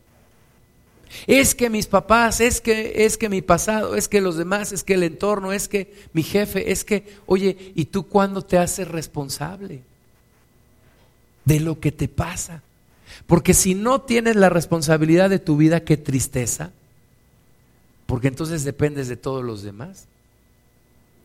Es 1.27 1.55
que 1.55 1.69
mis 1.69 1.87
papás, 1.87 2.41
es 2.41 2.61
que, 2.61 3.05
es 3.05 3.19
que 3.19 3.29
mi 3.29 3.43
pasado, 3.43 3.97
es 3.97 4.09
que 4.09 4.21
los 4.21 4.37
demás, 4.37 4.73
es 4.73 4.83
que 4.83 4.95
el 4.95 5.03
entorno, 5.03 5.53
es 5.53 5.69
que 5.69 5.93
mi 6.13 6.23
jefe, 6.23 6.73
es 6.73 6.85
que, 6.85 7.05
oye, 7.27 7.73
¿y 7.75 7.87
tú 7.87 8.09
cuándo 8.09 8.43
te 8.43 8.59
haces 8.59 8.89
responsable 8.89 9.83
de 11.45 11.61
lo 11.61 11.81
que 11.81 11.93
te 11.93 12.09
pasa? 12.09 12.63
Porque 13.27 13.53
si 13.53 13.75
no 13.75 14.01
tienes 14.03 14.37
la 14.37 14.49
responsabilidad 14.49 15.29
de 15.29 15.39
tu 15.39 15.57
vida, 15.57 15.85
qué 15.85 15.97
tristeza, 15.97 16.71
porque 18.13 18.29
entonces 18.29 18.63
dependes 18.63 19.09
de 19.09 19.17
todos 19.17 19.43
los 19.43 19.63
demás 19.63 20.05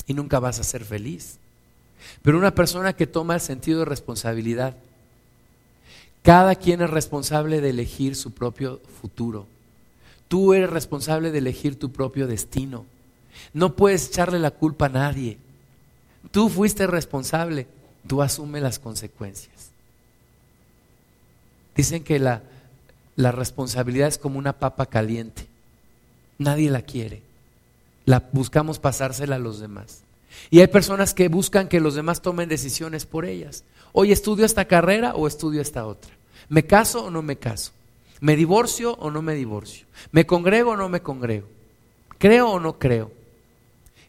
y 0.05 0.13
nunca 0.13 0.39
vas 0.39 0.61
a 0.61 0.63
ser 0.63 0.85
feliz. 0.85 1.37
Pero 2.21 2.37
una 2.37 2.55
persona 2.55 2.93
que 2.93 3.05
toma 3.05 3.35
el 3.35 3.41
sentido 3.41 3.79
de 3.79 3.85
responsabilidad, 3.85 4.77
cada 6.23 6.55
quien 6.55 6.81
es 6.81 6.89
responsable 6.89 7.59
de 7.59 7.71
elegir 7.71 8.15
su 8.15 8.31
propio 8.31 8.79
futuro. 9.01 9.47
Tú 10.29 10.53
eres 10.53 10.69
responsable 10.69 11.31
de 11.31 11.39
elegir 11.39 11.77
tu 11.77 11.91
propio 11.91 12.25
destino. 12.25 12.85
No 13.53 13.75
puedes 13.75 14.07
echarle 14.07 14.39
la 14.39 14.51
culpa 14.51 14.85
a 14.85 14.87
nadie. 14.87 15.39
Tú 16.31 16.47
fuiste 16.47 16.87
responsable, 16.87 17.67
tú 18.07 18.21
asume 18.21 18.61
las 18.61 18.79
consecuencias. 18.79 19.71
Dicen 21.75 22.05
que 22.05 22.17
la, 22.17 22.43
la 23.17 23.33
responsabilidad 23.33 24.07
es 24.07 24.17
como 24.17 24.39
una 24.39 24.53
papa 24.53 24.85
caliente. 24.85 25.46
Nadie 26.37 26.69
la 26.69 26.81
quiere. 26.81 27.21
La 28.05 28.27
buscamos 28.31 28.79
pasársela 28.79 29.35
a 29.35 29.39
los 29.39 29.59
demás. 29.59 30.03
Y 30.49 30.59
hay 30.59 30.67
personas 30.67 31.13
que 31.13 31.27
buscan 31.29 31.67
que 31.67 31.79
los 31.79 31.95
demás 31.95 32.21
tomen 32.21 32.49
decisiones 32.49 33.05
por 33.05 33.25
ellas. 33.25 33.63
Hoy 33.93 34.11
estudio 34.11 34.45
esta 34.45 34.65
carrera 34.65 35.15
o 35.15 35.27
estudio 35.27 35.61
esta 35.61 35.85
otra. 35.85 36.11
¿Me 36.49 36.65
caso 36.65 37.05
o 37.05 37.11
no 37.11 37.21
me 37.21 37.37
caso? 37.37 37.71
¿Me 38.19 38.35
divorcio 38.35 38.93
o 38.93 39.11
no 39.11 39.21
me 39.21 39.35
divorcio? 39.35 39.85
¿Me 40.11 40.25
congrego 40.25 40.71
o 40.71 40.77
no 40.77 40.89
me 40.89 41.01
congrego? 41.01 41.47
¿Creo 42.17 42.49
o 42.49 42.59
no 42.59 42.79
creo? 42.79 43.11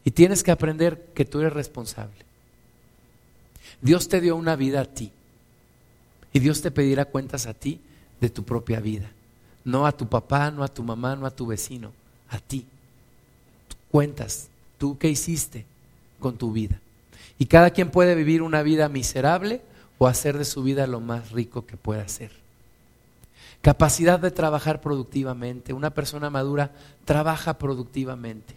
Y 0.04 0.10
tienes 0.10 0.42
que 0.42 0.50
aprender 0.50 1.08
que 1.14 1.24
tú 1.24 1.40
eres 1.40 1.52
responsable. 1.52 2.14
Dios 3.80 4.08
te 4.08 4.20
dio 4.20 4.36
una 4.36 4.56
vida 4.56 4.80
a 4.80 4.84
ti. 4.84 5.12
Y 6.32 6.38
Dios 6.38 6.62
te 6.62 6.70
pedirá 6.70 7.06
cuentas 7.06 7.46
a 7.46 7.54
ti 7.54 7.80
de 8.20 8.30
tu 8.30 8.44
propia 8.44 8.80
vida. 8.80 9.10
No 9.64 9.86
a 9.86 9.92
tu 9.92 10.08
papá, 10.08 10.50
no 10.50 10.62
a 10.62 10.68
tu 10.68 10.82
mamá, 10.82 11.16
no 11.16 11.26
a 11.26 11.30
tu 11.30 11.46
vecino, 11.46 11.92
a 12.30 12.38
ti. 12.38 12.66
Cuentas, 13.90 14.48
tú 14.78 14.98
qué 14.98 15.08
hiciste 15.08 15.64
con 16.18 16.36
tu 16.36 16.52
vida. 16.52 16.80
Y 17.38 17.46
cada 17.46 17.70
quien 17.70 17.90
puede 17.90 18.14
vivir 18.14 18.42
una 18.42 18.62
vida 18.62 18.88
miserable 18.88 19.62
o 19.98 20.06
hacer 20.06 20.38
de 20.38 20.44
su 20.44 20.62
vida 20.62 20.86
lo 20.86 21.00
más 21.00 21.30
rico 21.30 21.66
que 21.66 21.76
pueda 21.76 22.02
hacer. 22.02 22.30
Capacidad 23.60 24.20
de 24.20 24.30
trabajar 24.30 24.80
productivamente. 24.80 25.72
Una 25.72 25.90
persona 25.90 26.30
madura 26.30 26.72
trabaja 27.04 27.58
productivamente. 27.58 28.54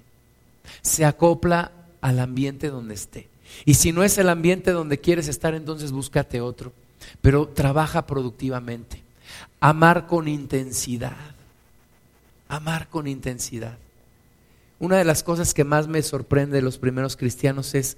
Se 0.81 1.05
acopla 1.05 1.71
al 2.01 2.19
ambiente 2.19 2.69
donde 2.69 2.93
esté. 2.93 3.27
Y 3.65 3.75
si 3.75 3.91
no 3.91 4.03
es 4.03 4.17
el 4.17 4.29
ambiente 4.29 4.71
donde 4.71 4.99
quieres 4.99 5.27
estar, 5.27 5.53
entonces 5.55 5.91
búscate 5.91 6.41
otro. 6.41 6.71
Pero 7.21 7.47
trabaja 7.47 8.05
productivamente. 8.05 9.03
Amar 9.59 10.07
con 10.07 10.27
intensidad. 10.27 11.35
Amar 12.51 12.89
con 12.89 13.07
intensidad. 13.07 13.77
Una 14.77 14.97
de 14.97 15.05
las 15.05 15.23
cosas 15.23 15.53
que 15.53 15.63
más 15.63 15.87
me 15.87 16.01
sorprende 16.01 16.57
de 16.57 16.61
los 16.61 16.77
primeros 16.77 17.15
cristianos 17.15 17.73
es 17.75 17.95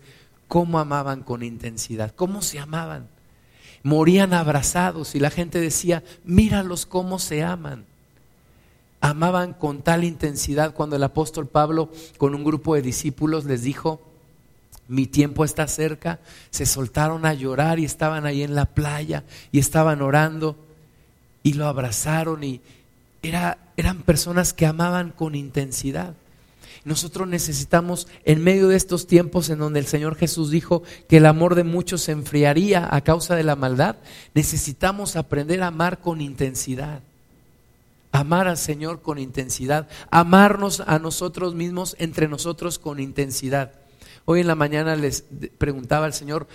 cómo 0.47 0.77
amaban 0.77 1.23
con 1.23 1.41
intensidad, 1.41 2.13
cómo 2.15 2.43
se 2.43 2.59
amaban. 2.59 3.07
Morían 3.81 4.31
abrazados 4.31 5.15
y 5.15 5.19
la 5.19 5.31
gente 5.31 5.59
decía, 5.59 6.03
míralos 6.23 6.85
cómo 6.85 7.17
se 7.17 7.41
aman. 7.41 7.85
Amaban 9.01 9.53
con 9.53 9.81
tal 9.81 10.03
intensidad 10.03 10.75
cuando 10.75 10.97
el 10.97 11.03
apóstol 11.03 11.47
Pablo 11.47 11.89
con 12.19 12.35
un 12.35 12.43
grupo 12.43 12.75
de 12.75 12.83
discípulos 12.83 13.45
les 13.45 13.63
dijo, 13.63 14.01
mi 14.87 15.07
tiempo 15.07 15.45
está 15.45 15.67
cerca, 15.67 16.19
se 16.51 16.67
soltaron 16.67 17.25
a 17.25 17.33
llorar 17.33 17.79
y 17.79 17.85
estaban 17.85 18.27
ahí 18.27 18.43
en 18.43 18.53
la 18.53 18.65
playa 18.65 19.23
y 19.51 19.57
estaban 19.57 20.03
orando 20.03 20.55
y 21.41 21.53
lo 21.53 21.65
abrazaron 21.65 22.43
y 22.43 22.61
era, 23.23 23.57
eran 23.77 24.03
personas 24.03 24.53
que 24.53 24.65
amaban 24.65 25.11
con 25.11 25.33
intensidad. 25.33 26.13
Nosotros 26.85 27.29
necesitamos, 27.29 28.07
en 28.25 28.43
medio 28.43 28.67
de 28.67 28.75
estos 28.75 29.07
tiempos 29.07 29.49
en 29.49 29.59
donde 29.59 29.79
el 29.79 29.87
Señor 29.87 30.15
Jesús 30.15 30.51
dijo 30.51 30.83
que 31.07 31.17
el 31.17 31.25
amor 31.25 31.55
de 31.55 31.63
muchos 31.63 32.01
se 32.01 32.11
enfriaría 32.11 32.93
a 32.93 33.01
causa 33.01 33.35
de 33.35 33.43
la 33.43 33.55
maldad, 33.55 33.95
necesitamos 34.33 35.15
aprender 35.15 35.63
a 35.63 35.67
amar 35.67 35.99
con 35.99 36.19
intensidad. 36.19 37.01
Amar 38.11 38.47
al 38.47 38.57
Señor 38.57 39.01
con 39.01 39.17
intensidad, 39.17 39.87
amarnos 40.11 40.81
a 40.85 40.99
nosotros 40.99 41.55
mismos 41.55 41.95
entre 41.97 42.27
nosotros 42.27 42.77
con 42.77 42.99
intensidad. 42.99 43.71
Hoy 44.25 44.41
en 44.41 44.47
la 44.47 44.55
mañana 44.55 44.95
les 44.95 45.23
preguntaba 45.57 46.05
al 46.05 46.13
Señor, 46.13 46.47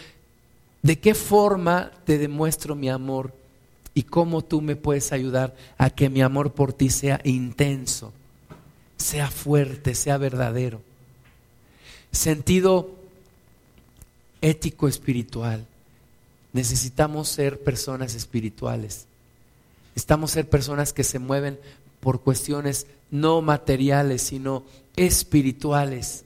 ¿de 0.83 1.01
qué 1.01 1.15
forma 1.15 1.91
te 2.05 2.19
demuestro 2.19 2.77
mi 2.77 2.89
amor 2.89 3.33
y 3.99 4.05
cómo 4.05 4.45
tú 4.45 4.61
me 4.61 4.77
puedes 4.77 5.11
ayudar 5.11 5.57
a 5.77 5.91
que 5.91 6.09
mi 6.09 6.23
amor 6.23 6.53
por 6.53 6.73
ti 6.73 6.89
sea 6.89 7.21
intenso, 7.25 8.13
sea 8.97 9.29
fuerte, 9.29 9.97
sea 9.97 10.19
verdadero? 10.19 10.81
Sentido 12.13 12.95
ético 14.41 14.87
espiritual. 14.87 15.67
Necesitamos 16.53 17.29
ser 17.29 17.59
personas 17.59 18.15
espirituales. 18.15 19.07
Necesitamos 19.97 20.31
ser 20.31 20.49
personas 20.49 20.93
que 20.93 21.03
se 21.03 21.19
mueven 21.19 21.59
por 21.99 22.21
cuestiones 22.21 22.87
no 23.11 23.43
materiales, 23.43 24.23
sino 24.23 24.63
espirituales. 24.95 26.23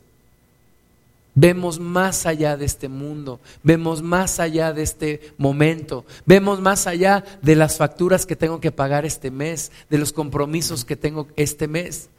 Vemos 1.35 1.81
más 1.81 2.27
allá 2.27 2.59
de 2.59 2.67
este 2.67 2.89
mundo, 2.89 3.41
vemos 3.63 4.03
más 4.03 4.39
allá 4.39 4.75
de 4.75 4.83
este 4.83 5.33
momento, 5.39 6.05
vemos 6.27 6.61
más 6.61 6.87
allá 6.87 7.25
de 7.41 7.57
las 7.57 7.79
facturas 7.79 8.27
que 8.27 8.37
tengo 8.37 8.61
que 8.61 8.71
pagar 8.71 9.07
este 9.07 9.31
mes, 9.31 9.73
de 9.89 9.97
los 9.97 10.13
compromisos 10.13 10.85
que 10.85 10.95
tengo 10.95 11.29
este 11.37 11.69
mes. 11.69 12.11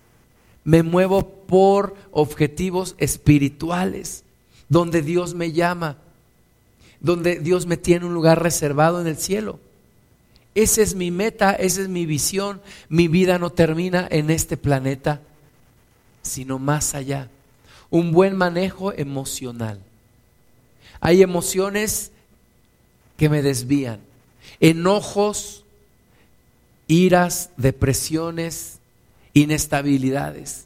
Me 0.63 0.81
muevo 0.81 1.29
por 1.29 1.95
objetivos 2.11 2.95
espirituales, 2.97 4.23
donde 4.67 5.03
Dios 5.03 5.35
me 5.35 5.51
llama, 5.51 5.97
donde 6.99 7.39
Dios 7.39 7.67
me 7.67 7.77
tiene 7.77 8.07
un 8.07 8.15
lugar 8.15 8.41
reservado 8.41 8.99
en 8.99 9.05
el 9.05 9.17
cielo. 9.17 9.59
Esa 10.55 10.81
es 10.81 10.95
mi 10.95 11.11
meta, 11.11 11.51
esa 11.53 11.81
es 11.81 11.89
mi 11.89 12.07
visión. 12.07 12.61
Mi 12.89 13.07
vida 13.07 13.37
no 13.37 13.51
termina 13.51 14.07
en 14.09 14.29
este 14.31 14.55
planeta, 14.57 15.21
sino 16.23 16.57
más 16.57 16.95
allá 16.95 17.29
un 17.93 18.11
buen 18.11 18.35
manejo 18.35 18.91
emocional. 18.91 19.79
Hay 20.99 21.21
emociones 21.21 22.11
que 23.17 23.29
me 23.29 23.43
desvían, 23.43 23.99
enojos, 24.59 25.63
iras, 26.87 27.51
depresiones, 27.55 28.79
inestabilidades. 29.35 30.65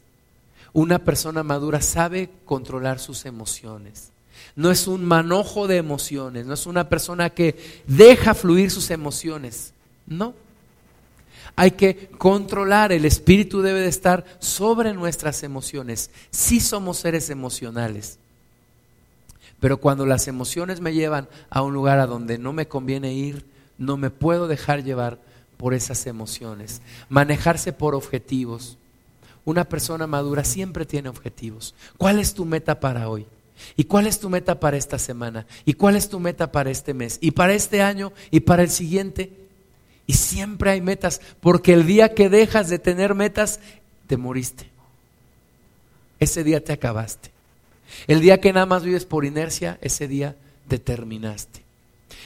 Una 0.72 1.00
persona 1.00 1.42
madura 1.42 1.82
sabe 1.82 2.30
controlar 2.46 2.98
sus 2.98 3.26
emociones. 3.26 4.10
No 4.56 4.70
es 4.70 4.86
un 4.86 5.04
manojo 5.04 5.66
de 5.66 5.76
emociones, 5.76 6.46
no 6.46 6.54
es 6.54 6.64
una 6.64 6.88
persona 6.88 7.28
que 7.28 7.82
deja 7.86 8.32
fluir 8.32 8.70
sus 8.70 8.90
emociones. 8.90 9.74
No, 10.06 10.32
hay 11.56 11.72
que 11.72 12.08
controlar, 12.18 12.92
el 12.92 13.04
espíritu 13.04 13.62
debe 13.62 13.80
de 13.80 13.88
estar 13.88 14.24
sobre 14.38 14.94
nuestras 14.94 15.42
emociones. 15.42 16.10
Sí 16.30 16.60
somos 16.60 16.98
seres 16.98 17.30
emocionales, 17.30 18.18
pero 19.60 19.78
cuando 19.78 20.06
las 20.06 20.28
emociones 20.28 20.80
me 20.80 20.94
llevan 20.94 21.28
a 21.50 21.62
un 21.62 21.74
lugar 21.74 21.98
a 21.98 22.06
donde 22.06 22.38
no 22.38 22.52
me 22.52 22.68
conviene 22.68 23.12
ir, 23.12 23.44
no 23.76 23.96
me 23.96 24.10
puedo 24.10 24.48
dejar 24.48 24.84
llevar 24.84 25.18
por 25.56 25.74
esas 25.74 26.06
emociones. 26.06 26.80
Manejarse 27.08 27.72
por 27.72 27.94
objetivos. 27.94 28.78
Una 29.44 29.64
persona 29.64 30.06
madura 30.06 30.44
siempre 30.44 30.86
tiene 30.86 31.08
objetivos. 31.08 31.74
¿Cuál 31.96 32.18
es 32.18 32.34
tu 32.34 32.44
meta 32.44 32.80
para 32.80 33.08
hoy? 33.08 33.26
¿Y 33.76 33.84
cuál 33.84 34.06
es 34.06 34.20
tu 34.20 34.30
meta 34.30 34.60
para 34.60 34.76
esta 34.76 34.98
semana? 34.98 35.46
¿Y 35.64 35.74
cuál 35.74 35.96
es 35.96 36.08
tu 36.08 36.20
meta 36.20 36.52
para 36.52 36.70
este 36.70 36.94
mes? 36.94 37.18
¿Y 37.20 37.32
para 37.32 37.54
este 37.54 37.82
año? 37.82 38.12
¿Y 38.30 38.40
para 38.40 38.62
el 38.62 38.70
siguiente? 38.70 39.47
Y 40.08 40.14
siempre 40.14 40.70
hay 40.70 40.80
metas, 40.80 41.20
porque 41.38 41.74
el 41.74 41.86
día 41.86 42.14
que 42.14 42.30
dejas 42.30 42.70
de 42.70 42.78
tener 42.78 43.14
metas, 43.14 43.60
te 44.06 44.16
moriste. 44.16 44.66
Ese 46.18 46.42
día 46.42 46.64
te 46.64 46.72
acabaste. 46.72 47.30
El 48.06 48.22
día 48.22 48.40
que 48.40 48.54
nada 48.54 48.64
más 48.64 48.84
vives 48.84 49.04
por 49.04 49.26
inercia, 49.26 49.78
ese 49.82 50.08
día 50.08 50.34
te 50.66 50.78
terminaste. 50.78 51.62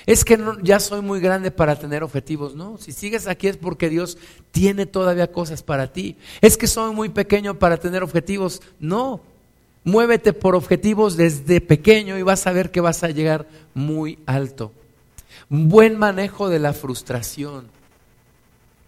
Es 0.06 0.24
que 0.24 0.38
ya 0.62 0.78
soy 0.78 1.02
muy 1.02 1.18
grande 1.18 1.50
para 1.50 1.74
tener 1.76 2.04
objetivos. 2.04 2.54
No, 2.54 2.78
si 2.78 2.92
sigues 2.92 3.26
aquí 3.26 3.48
es 3.48 3.56
porque 3.56 3.88
Dios 3.88 4.16
tiene 4.52 4.86
todavía 4.86 5.32
cosas 5.32 5.64
para 5.64 5.92
ti. 5.92 6.16
Es 6.40 6.56
que 6.56 6.68
soy 6.68 6.94
muy 6.94 7.08
pequeño 7.08 7.58
para 7.58 7.78
tener 7.78 8.04
objetivos. 8.04 8.62
No, 8.78 9.22
muévete 9.82 10.32
por 10.32 10.54
objetivos 10.54 11.16
desde 11.16 11.60
pequeño 11.60 12.16
y 12.16 12.22
vas 12.22 12.46
a 12.46 12.52
ver 12.52 12.70
que 12.70 12.80
vas 12.80 13.02
a 13.02 13.10
llegar 13.10 13.48
muy 13.74 14.20
alto 14.24 14.72
buen 15.52 15.98
manejo 15.98 16.48
de 16.48 16.58
la 16.58 16.72
frustración, 16.72 17.66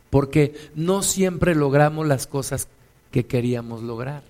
porque 0.09 0.71
no 0.75 1.03
siempre 1.03 1.55
logramos 1.55 2.07
las 2.07 2.27
cosas 2.27 2.69
que 3.11 3.27
queríamos 3.27 3.83
lograr. 3.83 4.23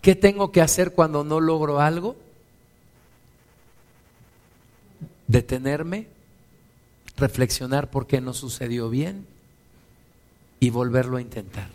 ¿Qué 0.00 0.14
tengo 0.14 0.52
que 0.52 0.60
hacer 0.60 0.92
cuando 0.92 1.24
no 1.24 1.40
logro 1.40 1.80
algo? 1.80 2.14
Detenerme, 5.26 6.06
reflexionar 7.16 7.90
por 7.90 8.06
qué 8.06 8.20
no 8.20 8.32
sucedió 8.32 8.88
bien 8.88 9.26
y 10.60 10.70
volverlo 10.70 11.16
a 11.16 11.20
intentar. 11.20 11.68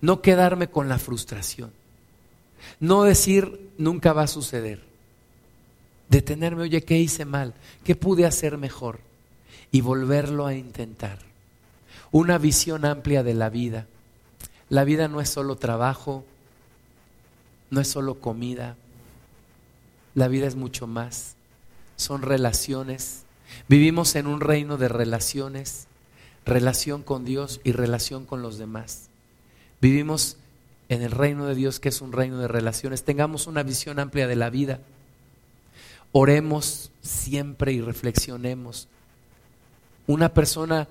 No 0.00 0.22
quedarme 0.22 0.70
con 0.70 0.88
la 0.88 0.98
frustración. 0.98 1.70
No 2.80 3.02
decir 3.02 3.72
nunca 3.76 4.14
va 4.14 4.22
a 4.22 4.26
suceder 4.26 4.89
detenerme, 6.10 6.64
oye, 6.64 6.82
¿qué 6.82 6.98
hice 6.98 7.24
mal? 7.24 7.54
¿Qué 7.84 7.96
pude 7.96 8.26
hacer 8.26 8.58
mejor? 8.58 9.00
Y 9.72 9.80
volverlo 9.80 10.46
a 10.46 10.54
intentar. 10.54 11.18
Una 12.10 12.36
visión 12.36 12.84
amplia 12.84 13.22
de 13.22 13.32
la 13.32 13.48
vida. 13.48 13.86
La 14.68 14.84
vida 14.84 15.08
no 15.08 15.20
es 15.20 15.30
solo 15.30 15.56
trabajo, 15.56 16.24
no 17.70 17.80
es 17.80 17.88
solo 17.88 18.20
comida, 18.20 18.76
la 20.14 20.28
vida 20.28 20.46
es 20.46 20.56
mucho 20.56 20.86
más. 20.86 21.36
Son 21.96 22.22
relaciones. 22.22 23.22
Vivimos 23.68 24.14
en 24.16 24.26
un 24.26 24.40
reino 24.40 24.76
de 24.76 24.88
relaciones, 24.88 25.86
relación 26.44 27.02
con 27.02 27.24
Dios 27.24 27.60
y 27.64 27.72
relación 27.72 28.26
con 28.26 28.42
los 28.42 28.58
demás. 28.58 29.08
Vivimos 29.80 30.36
en 30.88 31.02
el 31.02 31.12
reino 31.12 31.46
de 31.46 31.54
Dios 31.54 31.78
que 31.78 31.88
es 31.88 32.00
un 32.00 32.12
reino 32.12 32.38
de 32.38 32.48
relaciones. 32.48 33.04
Tengamos 33.04 33.46
una 33.46 33.62
visión 33.62 33.98
amplia 34.00 34.26
de 34.26 34.36
la 34.36 34.50
vida. 34.50 34.80
Oremos 36.12 36.90
siempre 37.02 37.72
y 37.72 37.80
reflexionemos. 37.80 38.88
Una 40.06 40.34
persona 40.34 40.88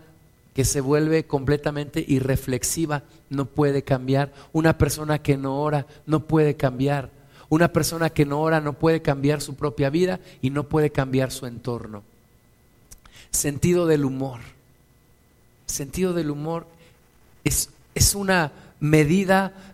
que 0.54 0.66
se 0.66 0.82
vuelve 0.82 1.26
completamente 1.26 2.04
irreflexiva 2.08 3.04
no 3.30 3.46
puede 3.46 3.84
cambiar. 3.84 4.34
Una 4.54 4.78
persona 4.78 5.22
que 5.22 5.38
no 5.38 5.62
ora 5.62 5.86
no 6.06 6.22
puede 6.22 6.56
cambiar. 6.56 7.10
Una 7.50 7.74
persona 7.74 8.10
que 8.10 8.26
no 8.26 8.42
ora 8.42 8.62
no 8.62 8.74
puede 8.74 9.02
cambiar 9.02 9.42
su 9.42 9.56
propia 9.56 9.90
vida 9.90 10.20
y 10.42 10.52
no 10.52 10.64
puede 10.66 10.92
cambiar 10.92 11.32
su 11.32 11.46
entorno. 11.46 12.04
Sentido 13.32 13.88
del 13.88 14.06
humor. 14.06 14.40
Sentido 15.66 16.14
del 16.14 16.30
humor 16.30 16.68
es, 17.44 17.70
es 17.96 18.16
una 18.16 18.52
medida 18.80 19.69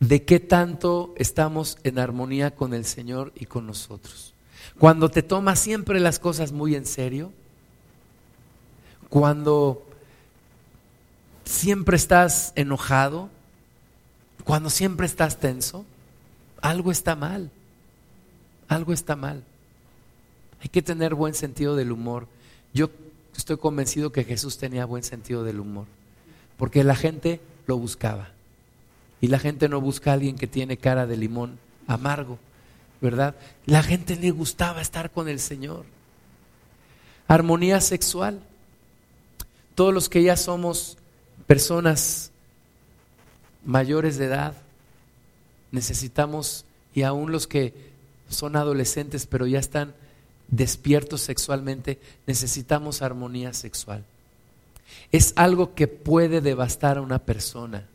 de 0.00 0.24
qué 0.24 0.40
tanto 0.40 1.14
estamos 1.16 1.78
en 1.84 1.98
armonía 1.98 2.54
con 2.54 2.74
el 2.74 2.84
Señor 2.84 3.32
y 3.34 3.46
con 3.46 3.66
nosotros. 3.66 4.34
Cuando 4.78 5.10
te 5.10 5.22
tomas 5.22 5.58
siempre 5.58 6.00
las 6.00 6.18
cosas 6.18 6.52
muy 6.52 6.74
en 6.74 6.86
serio, 6.86 7.32
cuando 9.08 9.86
siempre 11.44 11.96
estás 11.96 12.52
enojado, 12.56 13.30
cuando 14.44 14.68
siempre 14.68 15.06
estás 15.06 15.38
tenso, 15.38 15.86
algo 16.60 16.90
está 16.90 17.16
mal, 17.16 17.50
algo 18.68 18.92
está 18.92 19.16
mal. 19.16 19.42
Hay 20.60 20.68
que 20.68 20.82
tener 20.82 21.14
buen 21.14 21.34
sentido 21.34 21.76
del 21.76 21.92
humor. 21.92 22.26
Yo 22.74 22.90
estoy 23.36 23.56
convencido 23.56 24.12
que 24.12 24.24
Jesús 24.24 24.58
tenía 24.58 24.84
buen 24.84 25.02
sentido 25.02 25.44
del 25.44 25.60
humor, 25.60 25.86
porque 26.58 26.84
la 26.84 26.96
gente 26.96 27.40
lo 27.66 27.78
buscaba. 27.78 28.35
Y 29.20 29.28
la 29.28 29.38
gente 29.38 29.68
no 29.68 29.80
busca 29.80 30.10
a 30.10 30.14
alguien 30.14 30.36
que 30.36 30.46
tiene 30.46 30.76
cara 30.76 31.06
de 31.06 31.16
limón 31.16 31.58
amargo, 31.86 32.38
¿verdad? 33.00 33.34
La 33.64 33.82
gente 33.82 34.16
le 34.16 34.30
gustaba 34.30 34.80
estar 34.80 35.10
con 35.10 35.28
el 35.28 35.40
Señor. 35.40 35.84
Armonía 37.28 37.80
sexual. 37.80 38.40
Todos 39.74 39.92
los 39.92 40.08
que 40.08 40.22
ya 40.22 40.36
somos 40.36 40.96
personas 41.46 42.30
mayores 43.64 44.16
de 44.16 44.26
edad, 44.26 44.54
necesitamos, 45.72 46.64
y 46.94 47.02
aún 47.02 47.32
los 47.32 47.46
que 47.46 47.74
son 48.28 48.56
adolescentes 48.56 49.26
pero 49.26 49.46
ya 49.46 49.58
están 49.58 49.94
despiertos 50.48 51.20
sexualmente, 51.20 51.98
necesitamos 52.26 53.02
armonía 53.02 53.52
sexual. 53.52 54.04
Es 55.12 55.32
algo 55.36 55.74
que 55.74 55.88
puede 55.88 56.40
devastar 56.40 56.98
a 56.98 57.02
una 57.02 57.18
persona. 57.18 57.86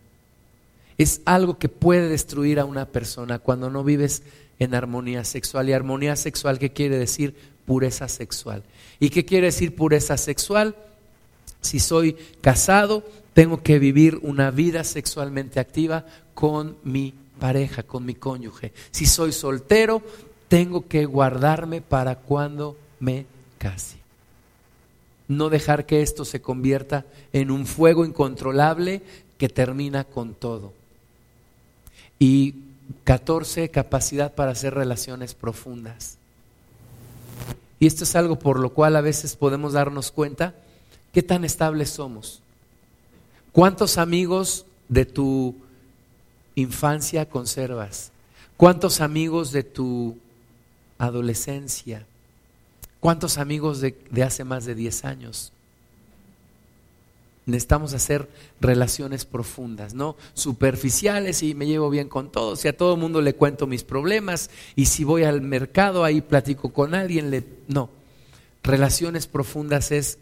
Es 1.01 1.21
algo 1.25 1.57
que 1.57 1.67
puede 1.67 2.09
destruir 2.09 2.59
a 2.59 2.65
una 2.65 2.85
persona 2.85 3.39
cuando 3.39 3.71
no 3.71 3.83
vives 3.83 4.21
en 4.59 4.75
armonía 4.75 5.23
sexual. 5.23 5.67
Y 5.67 5.73
armonía 5.73 6.15
sexual, 6.15 6.59
¿qué 6.59 6.73
quiere 6.73 6.99
decir? 6.99 7.35
Pureza 7.65 8.07
sexual. 8.07 8.61
¿Y 8.99 9.09
qué 9.09 9.25
quiere 9.25 9.47
decir 9.47 9.73
pureza 9.73 10.15
sexual? 10.15 10.75
Si 11.59 11.79
soy 11.79 12.15
casado, 12.41 13.03
tengo 13.33 13.63
que 13.63 13.79
vivir 13.79 14.19
una 14.21 14.51
vida 14.51 14.83
sexualmente 14.83 15.59
activa 15.59 16.05
con 16.35 16.77
mi 16.83 17.15
pareja, 17.39 17.81
con 17.81 18.05
mi 18.05 18.13
cónyuge. 18.13 18.71
Si 18.91 19.07
soy 19.07 19.31
soltero, 19.31 20.03
tengo 20.49 20.87
que 20.87 21.05
guardarme 21.05 21.81
para 21.81 22.17
cuando 22.17 22.77
me 22.99 23.25
case. 23.57 23.97
No 25.27 25.49
dejar 25.49 25.87
que 25.87 26.03
esto 26.03 26.25
se 26.25 26.43
convierta 26.43 27.07
en 27.33 27.49
un 27.49 27.65
fuego 27.65 28.05
incontrolable 28.05 29.01
que 29.39 29.49
termina 29.49 30.03
con 30.03 30.35
todo. 30.35 30.79
Y 32.21 32.53
14, 33.03 33.69
capacidad 33.69 34.35
para 34.35 34.51
hacer 34.51 34.75
relaciones 34.75 35.33
profundas. 35.33 36.19
Y 37.79 37.87
esto 37.87 38.03
es 38.03 38.15
algo 38.15 38.37
por 38.37 38.59
lo 38.59 38.75
cual 38.75 38.95
a 38.95 39.01
veces 39.01 39.35
podemos 39.35 39.73
darnos 39.73 40.11
cuenta 40.11 40.53
qué 41.13 41.23
tan 41.23 41.43
estables 41.43 41.89
somos. 41.89 42.43
¿Cuántos 43.51 43.97
amigos 43.97 44.67
de 44.87 45.05
tu 45.05 45.55
infancia 46.53 47.27
conservas? 47.27 48.11
¿Cuántos 48.55 49.01
amigos 49.01 49.51
de 49.51 49.63
tu 49.63 50.15
adolescencia? 50.99 52.05
¿Cuántos 52.99 53.39
amigos 53.39 53.81
de, 53.81 53.95
hace 54.23 54.43
más 54.43 54.65
de 54.65 54.75
10 54.75 55.05
años? 55.05 55.53
Necesitamos 57.45 57.93
hacer 57.93 58.29
relaciones 58.59 59.25
profundas, 59.25 59.95
no 59.95 60.15
superficiales 60.35 61.41
y 61.41 61.55
me 61.55 61.65
llevo 61.65 61.89
bien 61.89 62.07
con 62.07 62.31
todos 62.31 62.63
y 62.63 62.67
a 62.67 62.77
todo 62.77 62.97
mundo 62.97 63.21
le 63.21 63.33
cuento 63.33 63.65
mis 63.65 63.83
problemas 63.83 64.51
y 64.75 64.85
si 64.85 65.03
voy 65.03 65.23
al 65.23 65.41
mercado 65.41 66.03
ahí 66.03 66.21
platico 66.21 66.71
con 66.71 66.93
alguien, 66.93 67.31
le... 67.31 67.43
no. 67.67 67.89
Relaciones 68.63 69.25
profundas 69.25 69.91
es 69.91 70.19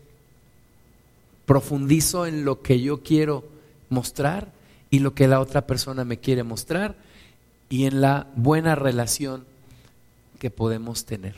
profundizo 1.45 2.25
en 2.25 2.45
lo 2.45 2.61
que 2.61 2.79
yo 2.79 3.03
quiero 3.03 3.43
mostrar 3.89 4.51
y 4.89 4.99
lo 4.99 5.13
que 5.13 5.27
la 5.27 5.41
otra 5.41 5.67
persona 5.67 6.05
me 6.05 6.19
quiere 6.19 6.43
mostrar 6.43 6.95
y 7.69 7.85
en 7.85 8.01
la 8.01 8.27
buena 8.35 8.75
relación 8.75 9.45
que 10.39 10.49
podemos 10.49 11.05
tener. 11.05 11.35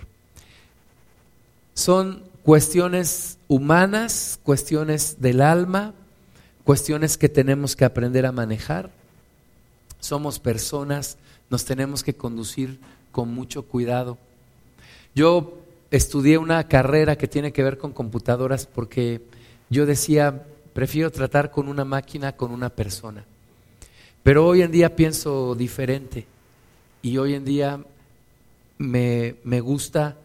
Son 1.74 2.22
cuestiones 2.44 3.38
humanas, 3.48 4.40
cuestiones 4.44 5.22
del 5.22 5.42
alma, 5.42 5.94
cuestiones 6.64 7.18
que 7.18 7.30
tenemos 7.30 7.76
que 7.76 7.86
aprender 7.86 8.26
a 8.26 8.32
manejar. 8.32 8.90
Somos 10.00 10.40
personas, 10.40 11.18
nos 11.50 11.66
tenemos 11.66 12.04
que 12.04 12.16
conducir 12.16 12.80
con 13.12 13.34
mucho 13.34 13.64
cuidado. 13.64 14.18
Yo 15.14 15.58
estudié 15.92 16.38
una 16.38 16.68
carrera 16.68 17.18
que 17.18 17.28
tiene 17.28 17.52
que 17.52 17.64
ver 17.64 17.78
con 17.78 17.92
computadoras 17.92 18.66
porque 18.66 19.22
yo 19.70 19.86
decía, 19.86 20.46
prefiero 20.74 21.12
tratar 21.12 21.52
con 21.52 21.68
una 21.68 21.86
máquina, 21.86 22.36
con 22.36 22.52
una 22.52 22.70
persona. 22.70 23.26
Pero 24.24 24.46
hoy 24.46 24.62
en 24.62 24.72
día 24.72 24.96
pienso 24.96 25.56
diferente 25.56 26.26
y 27.02 27.18
hoy 27.18 27.34
en 27.34 27.46
día 27.46 27.84
me, 28.78 29.36
me 29.44 29.60
gusta 29.62 30.18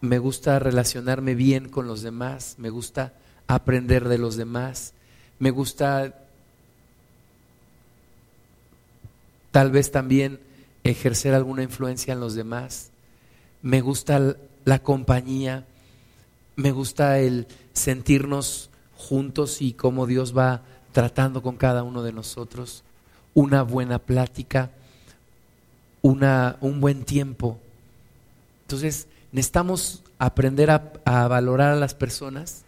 me 0.00 0.18
gusta 0.18 0.58
relacionarme 0.58 1.34
bien 1.34 1.68
con 1.68 1.86
los 1.86 2.02
demás, 2.02 2.54
me 2.58 2.70
gusta 2.70 3.12
aprender 3.46 4.08
de 4.08 4.18
los 4.18 4.36
demás, 4.36 4.92
me 5.38 5.50
gusta 5.50 6.14
tal 9.50 9.70
vez 9.70 9.90
también 9.90 10.40
ejercer 10.84 11.34
alguna 11.34 11.62
influencia 11.62 12.12
en 12.12 12.20
los 12.20 12.34
demás, 12.34 12.90
me 13.62 13.80
gusta 13.80 14.36
la 14.64 14.78
compañía, 14.80 15.64
me 16.56 16.72
gusta 16.72 17.18
el 17.18 17.46
sentirnos 17.72 18.70
juntos 18.96 19.62
y 19.62 19.72
cómo 19.72 20.06
Dios 20.06 20.36
va 20.36 20.62
tratando 20.92 21.42
con 21.42 21.56
cada 21.56 21.82
uno 21.82 22.02
de 22.02 22.12
nosotros, 22.12 22.82
una 23.34 23.62
buena 23.62 23.98
plática, 23.98 24.70
una, 26.02 26.56
un 26.60 26.80
buen 26.80 27.04
tiempo. 27.04 27.58
Entonces, 28.62 29.06
Necesitamos 29.30 30.02
aprender 30.18 30.70
a, 30.70 31.28
valorar 31.28 31.72
a 31.72 31.76
las 31.76 31.94
personas 31.94 32.64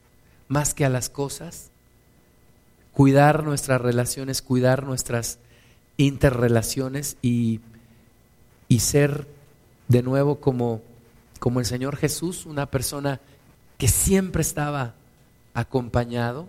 más 0.49 0.75
que 0.75 0.85
a 0.85 0.91
las 0.91 1.09
cosas, 1.09 1.71
cuidar 2.93 3.45
nuestras 3.45 3.81
relaciones, 3.81 4.43
cuidar 4.43 4.85
nuestras 4.85 5.39
interrelaciones 5.97 7.17
y, 7.23 7.61
y 8.69 8.81
ser 8.81 9.27
de 9.89 10.03
nuevo 10.03 10.41
como, 10.41 10.83
como 11.39 11.61
el 11.61 11.67
Señor 11.67 11.97
Jesús, 11.97 12.47
una 12.47 12.67
persona 12.67 13.21
que 13.79 13.89
siempre 13.89 14.43
estaba 14.43 14.95
acompañado, 15.55 16.47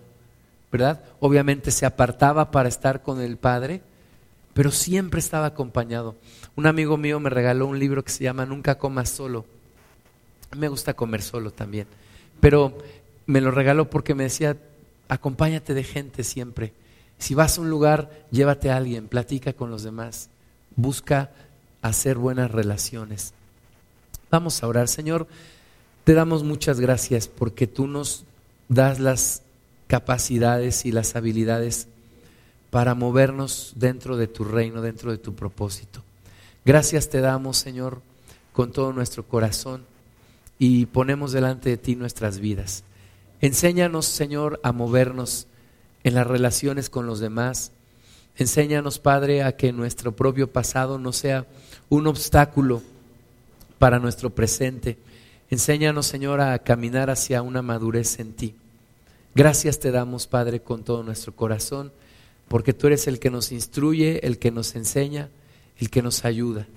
¿verdad? 0.70 1.02
Obviamente 1.20 1.70
se 1.70 1.86
apartaba 1.86 2.50
para 2.50 2.68
estar 2.68 3.02
con 3.02 3.20
el 3.20 3.38
Padre, 3.38 3.82
pero 4.52 4.70
siempre 4.70 5.20
estaba 5.20 5.46
acompañado. 5.46 6.16
Un 6.54 6.66
amigo 6.66 6.98
mío 6.98 7.18
me 7.18 7.30
regaló 7.30 7.66
un 7.66 7.78
libro 7.78 8.04
que 8.04 8.12
se 8.12 8.24
llama 8.24 8.44
Nunca 8.44 8.76
comas 8.76 9.08
solo 9.08 9.46
me 10.56 10.68
gusta 10.68 10.94
comer 10.94 11.22
solo 11.22 11.50
también, 11.50 11.86
pero 12.40 12.76
me 13.26 13.40
lo 13.40 13.50
regaló 13.50 13.88
porque 13.88 14.14
me 14.14 14.24
decía, 14.24 14.56
acompáñate 15.08 15.74
de 15.74 15.84
gente 15.84 16.24
siempre. 16.24 16.72
Si 17.18 17.34
vas 17.34 17.56
a 17.56 17.60
un 17.60 17.70
lugar, 17.70 18.26
llévate 18.30 18.70
a 18.70 18.76
alguien, 18.76 19.08
platica 19.08 19.52
con 19.52 19.70
los 19.70 19.82
demás, 19.82 20.28
busca 20.76 21.30
hacer 21.80 22.18
buenas 22.18 22.50
relaciones. 22.50 23.32
Vamos 24.30 24.62
a 24.62 24.68
orar, 24.68 24.88
Señor, 24.88 25.26
te 26.04 26.14
damos 26.14 26.42
muchas 26.42 26.80
gracias 26.80 27.28
porque 27.28 27.66
tú 27.66 27.86
nos 27.86 28.24
das 28.68 28.98
las 28.98 29.42
capacidades 29.86 30.84
y 30.84 30.92
las 30.92 31.16
habilidades 31.16 31.86
para 32.70 32.94
movernos 32.94 33.74
dentro 33.76 34.16
de 34.16 34.26
tu 34.26 34.44
reino, 34.44 34.80
dentro 34.80 35.10
de 35.10 35.18
tu 35.18 35.34
propósito. 35.34 36.02
Gracias 36.64 37.10
te 37.10 37.20
damos, 37.20 37.58
Señor, 37.58 38.00
con 38.52 38.72
todo 38.72 38.92
nuestro 38.92 39.24
corazón 39.24 39.91
y 40.64 40.86
ponemos 40.86 41.32
delante 41.32 41.70
de 41.70 41.76
ti 41.76 41.96
nuestras 41.96 42.38
vidas. 42.38 42.84
Enséñanos, 43.40 44.06
Señor, 44.06 44.60
a 44.62 44.70
movernos 44.70 45.48
en 46.04 46.14
las 46.14 46.24
relaciones 46.24 46.88
con 46.88 47.04
los 47.04 47.18
demás. 47.18 47.72
Enséñanos, 48.36 49.00
Padre, 49.00 49.42
a 49.42 49.56
que 49.56 49.72
nuestro 49.72 50.14
propio 50.14 50.52
pasado 50.52 51.00
no 51.00 51.12
sea 51.12 51.48
un 51.88 52.06
obstáculo 52.06 52.80
para 53.80 53.98
nuestro 53.98 54.30
presente. 54.30 54.98
Enséñanos, 55.50 56.06
Señor, 56.06 56.40
a 56.40 56.56
caminar 56.60 57.10
hacia 57.10 57.42
una 57.42 57.60
madurez 57.60 58.20
en 58.20 58.32
ti. 58.32 58.54
Gracias 59.34 59.80
te 59.80 59.90
damos, 59.90 60.28
Padre, 60.28 60.60
con 60.60 60.84
todo 60.84 61.02
nuestro 61.02 61.34
corazón, 61.34 61.90
porque 62.46 62.72
tú 62.72 62.86
eres 62.86 63.08
el 63.08 63.18
que 63.18 63.30
nos 63.30 63.50
instruye, 63.50 64.24
el 64.24 64.38
que 64.38 64.52
nos 64.52 64.76
enseña, 64.76 65.28
el 65.78 65.90
que 65.90 66.02
nos 66.02 66.24
ayuda. 66.24 66.68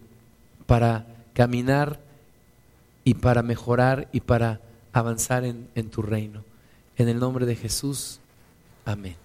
para 0.66 1.06
caminar 1.36 2.05
y 3.06 3.14
para 3.14 3.42
mejorar 3.42 4.10
y 4.12 4.20
para 4.20 4.60
avanzar 4.92 5.46
en, 5.46 5.70
en 5.76 5.90
tu 5.90 6.02
reino. 6.02 6.44
En 6.98 7.08
el 7.08 7.20
nombre 7.20 7.46
de 7.46 7.56
Jesús, 7.56 8.20
amén. 8.84 9.25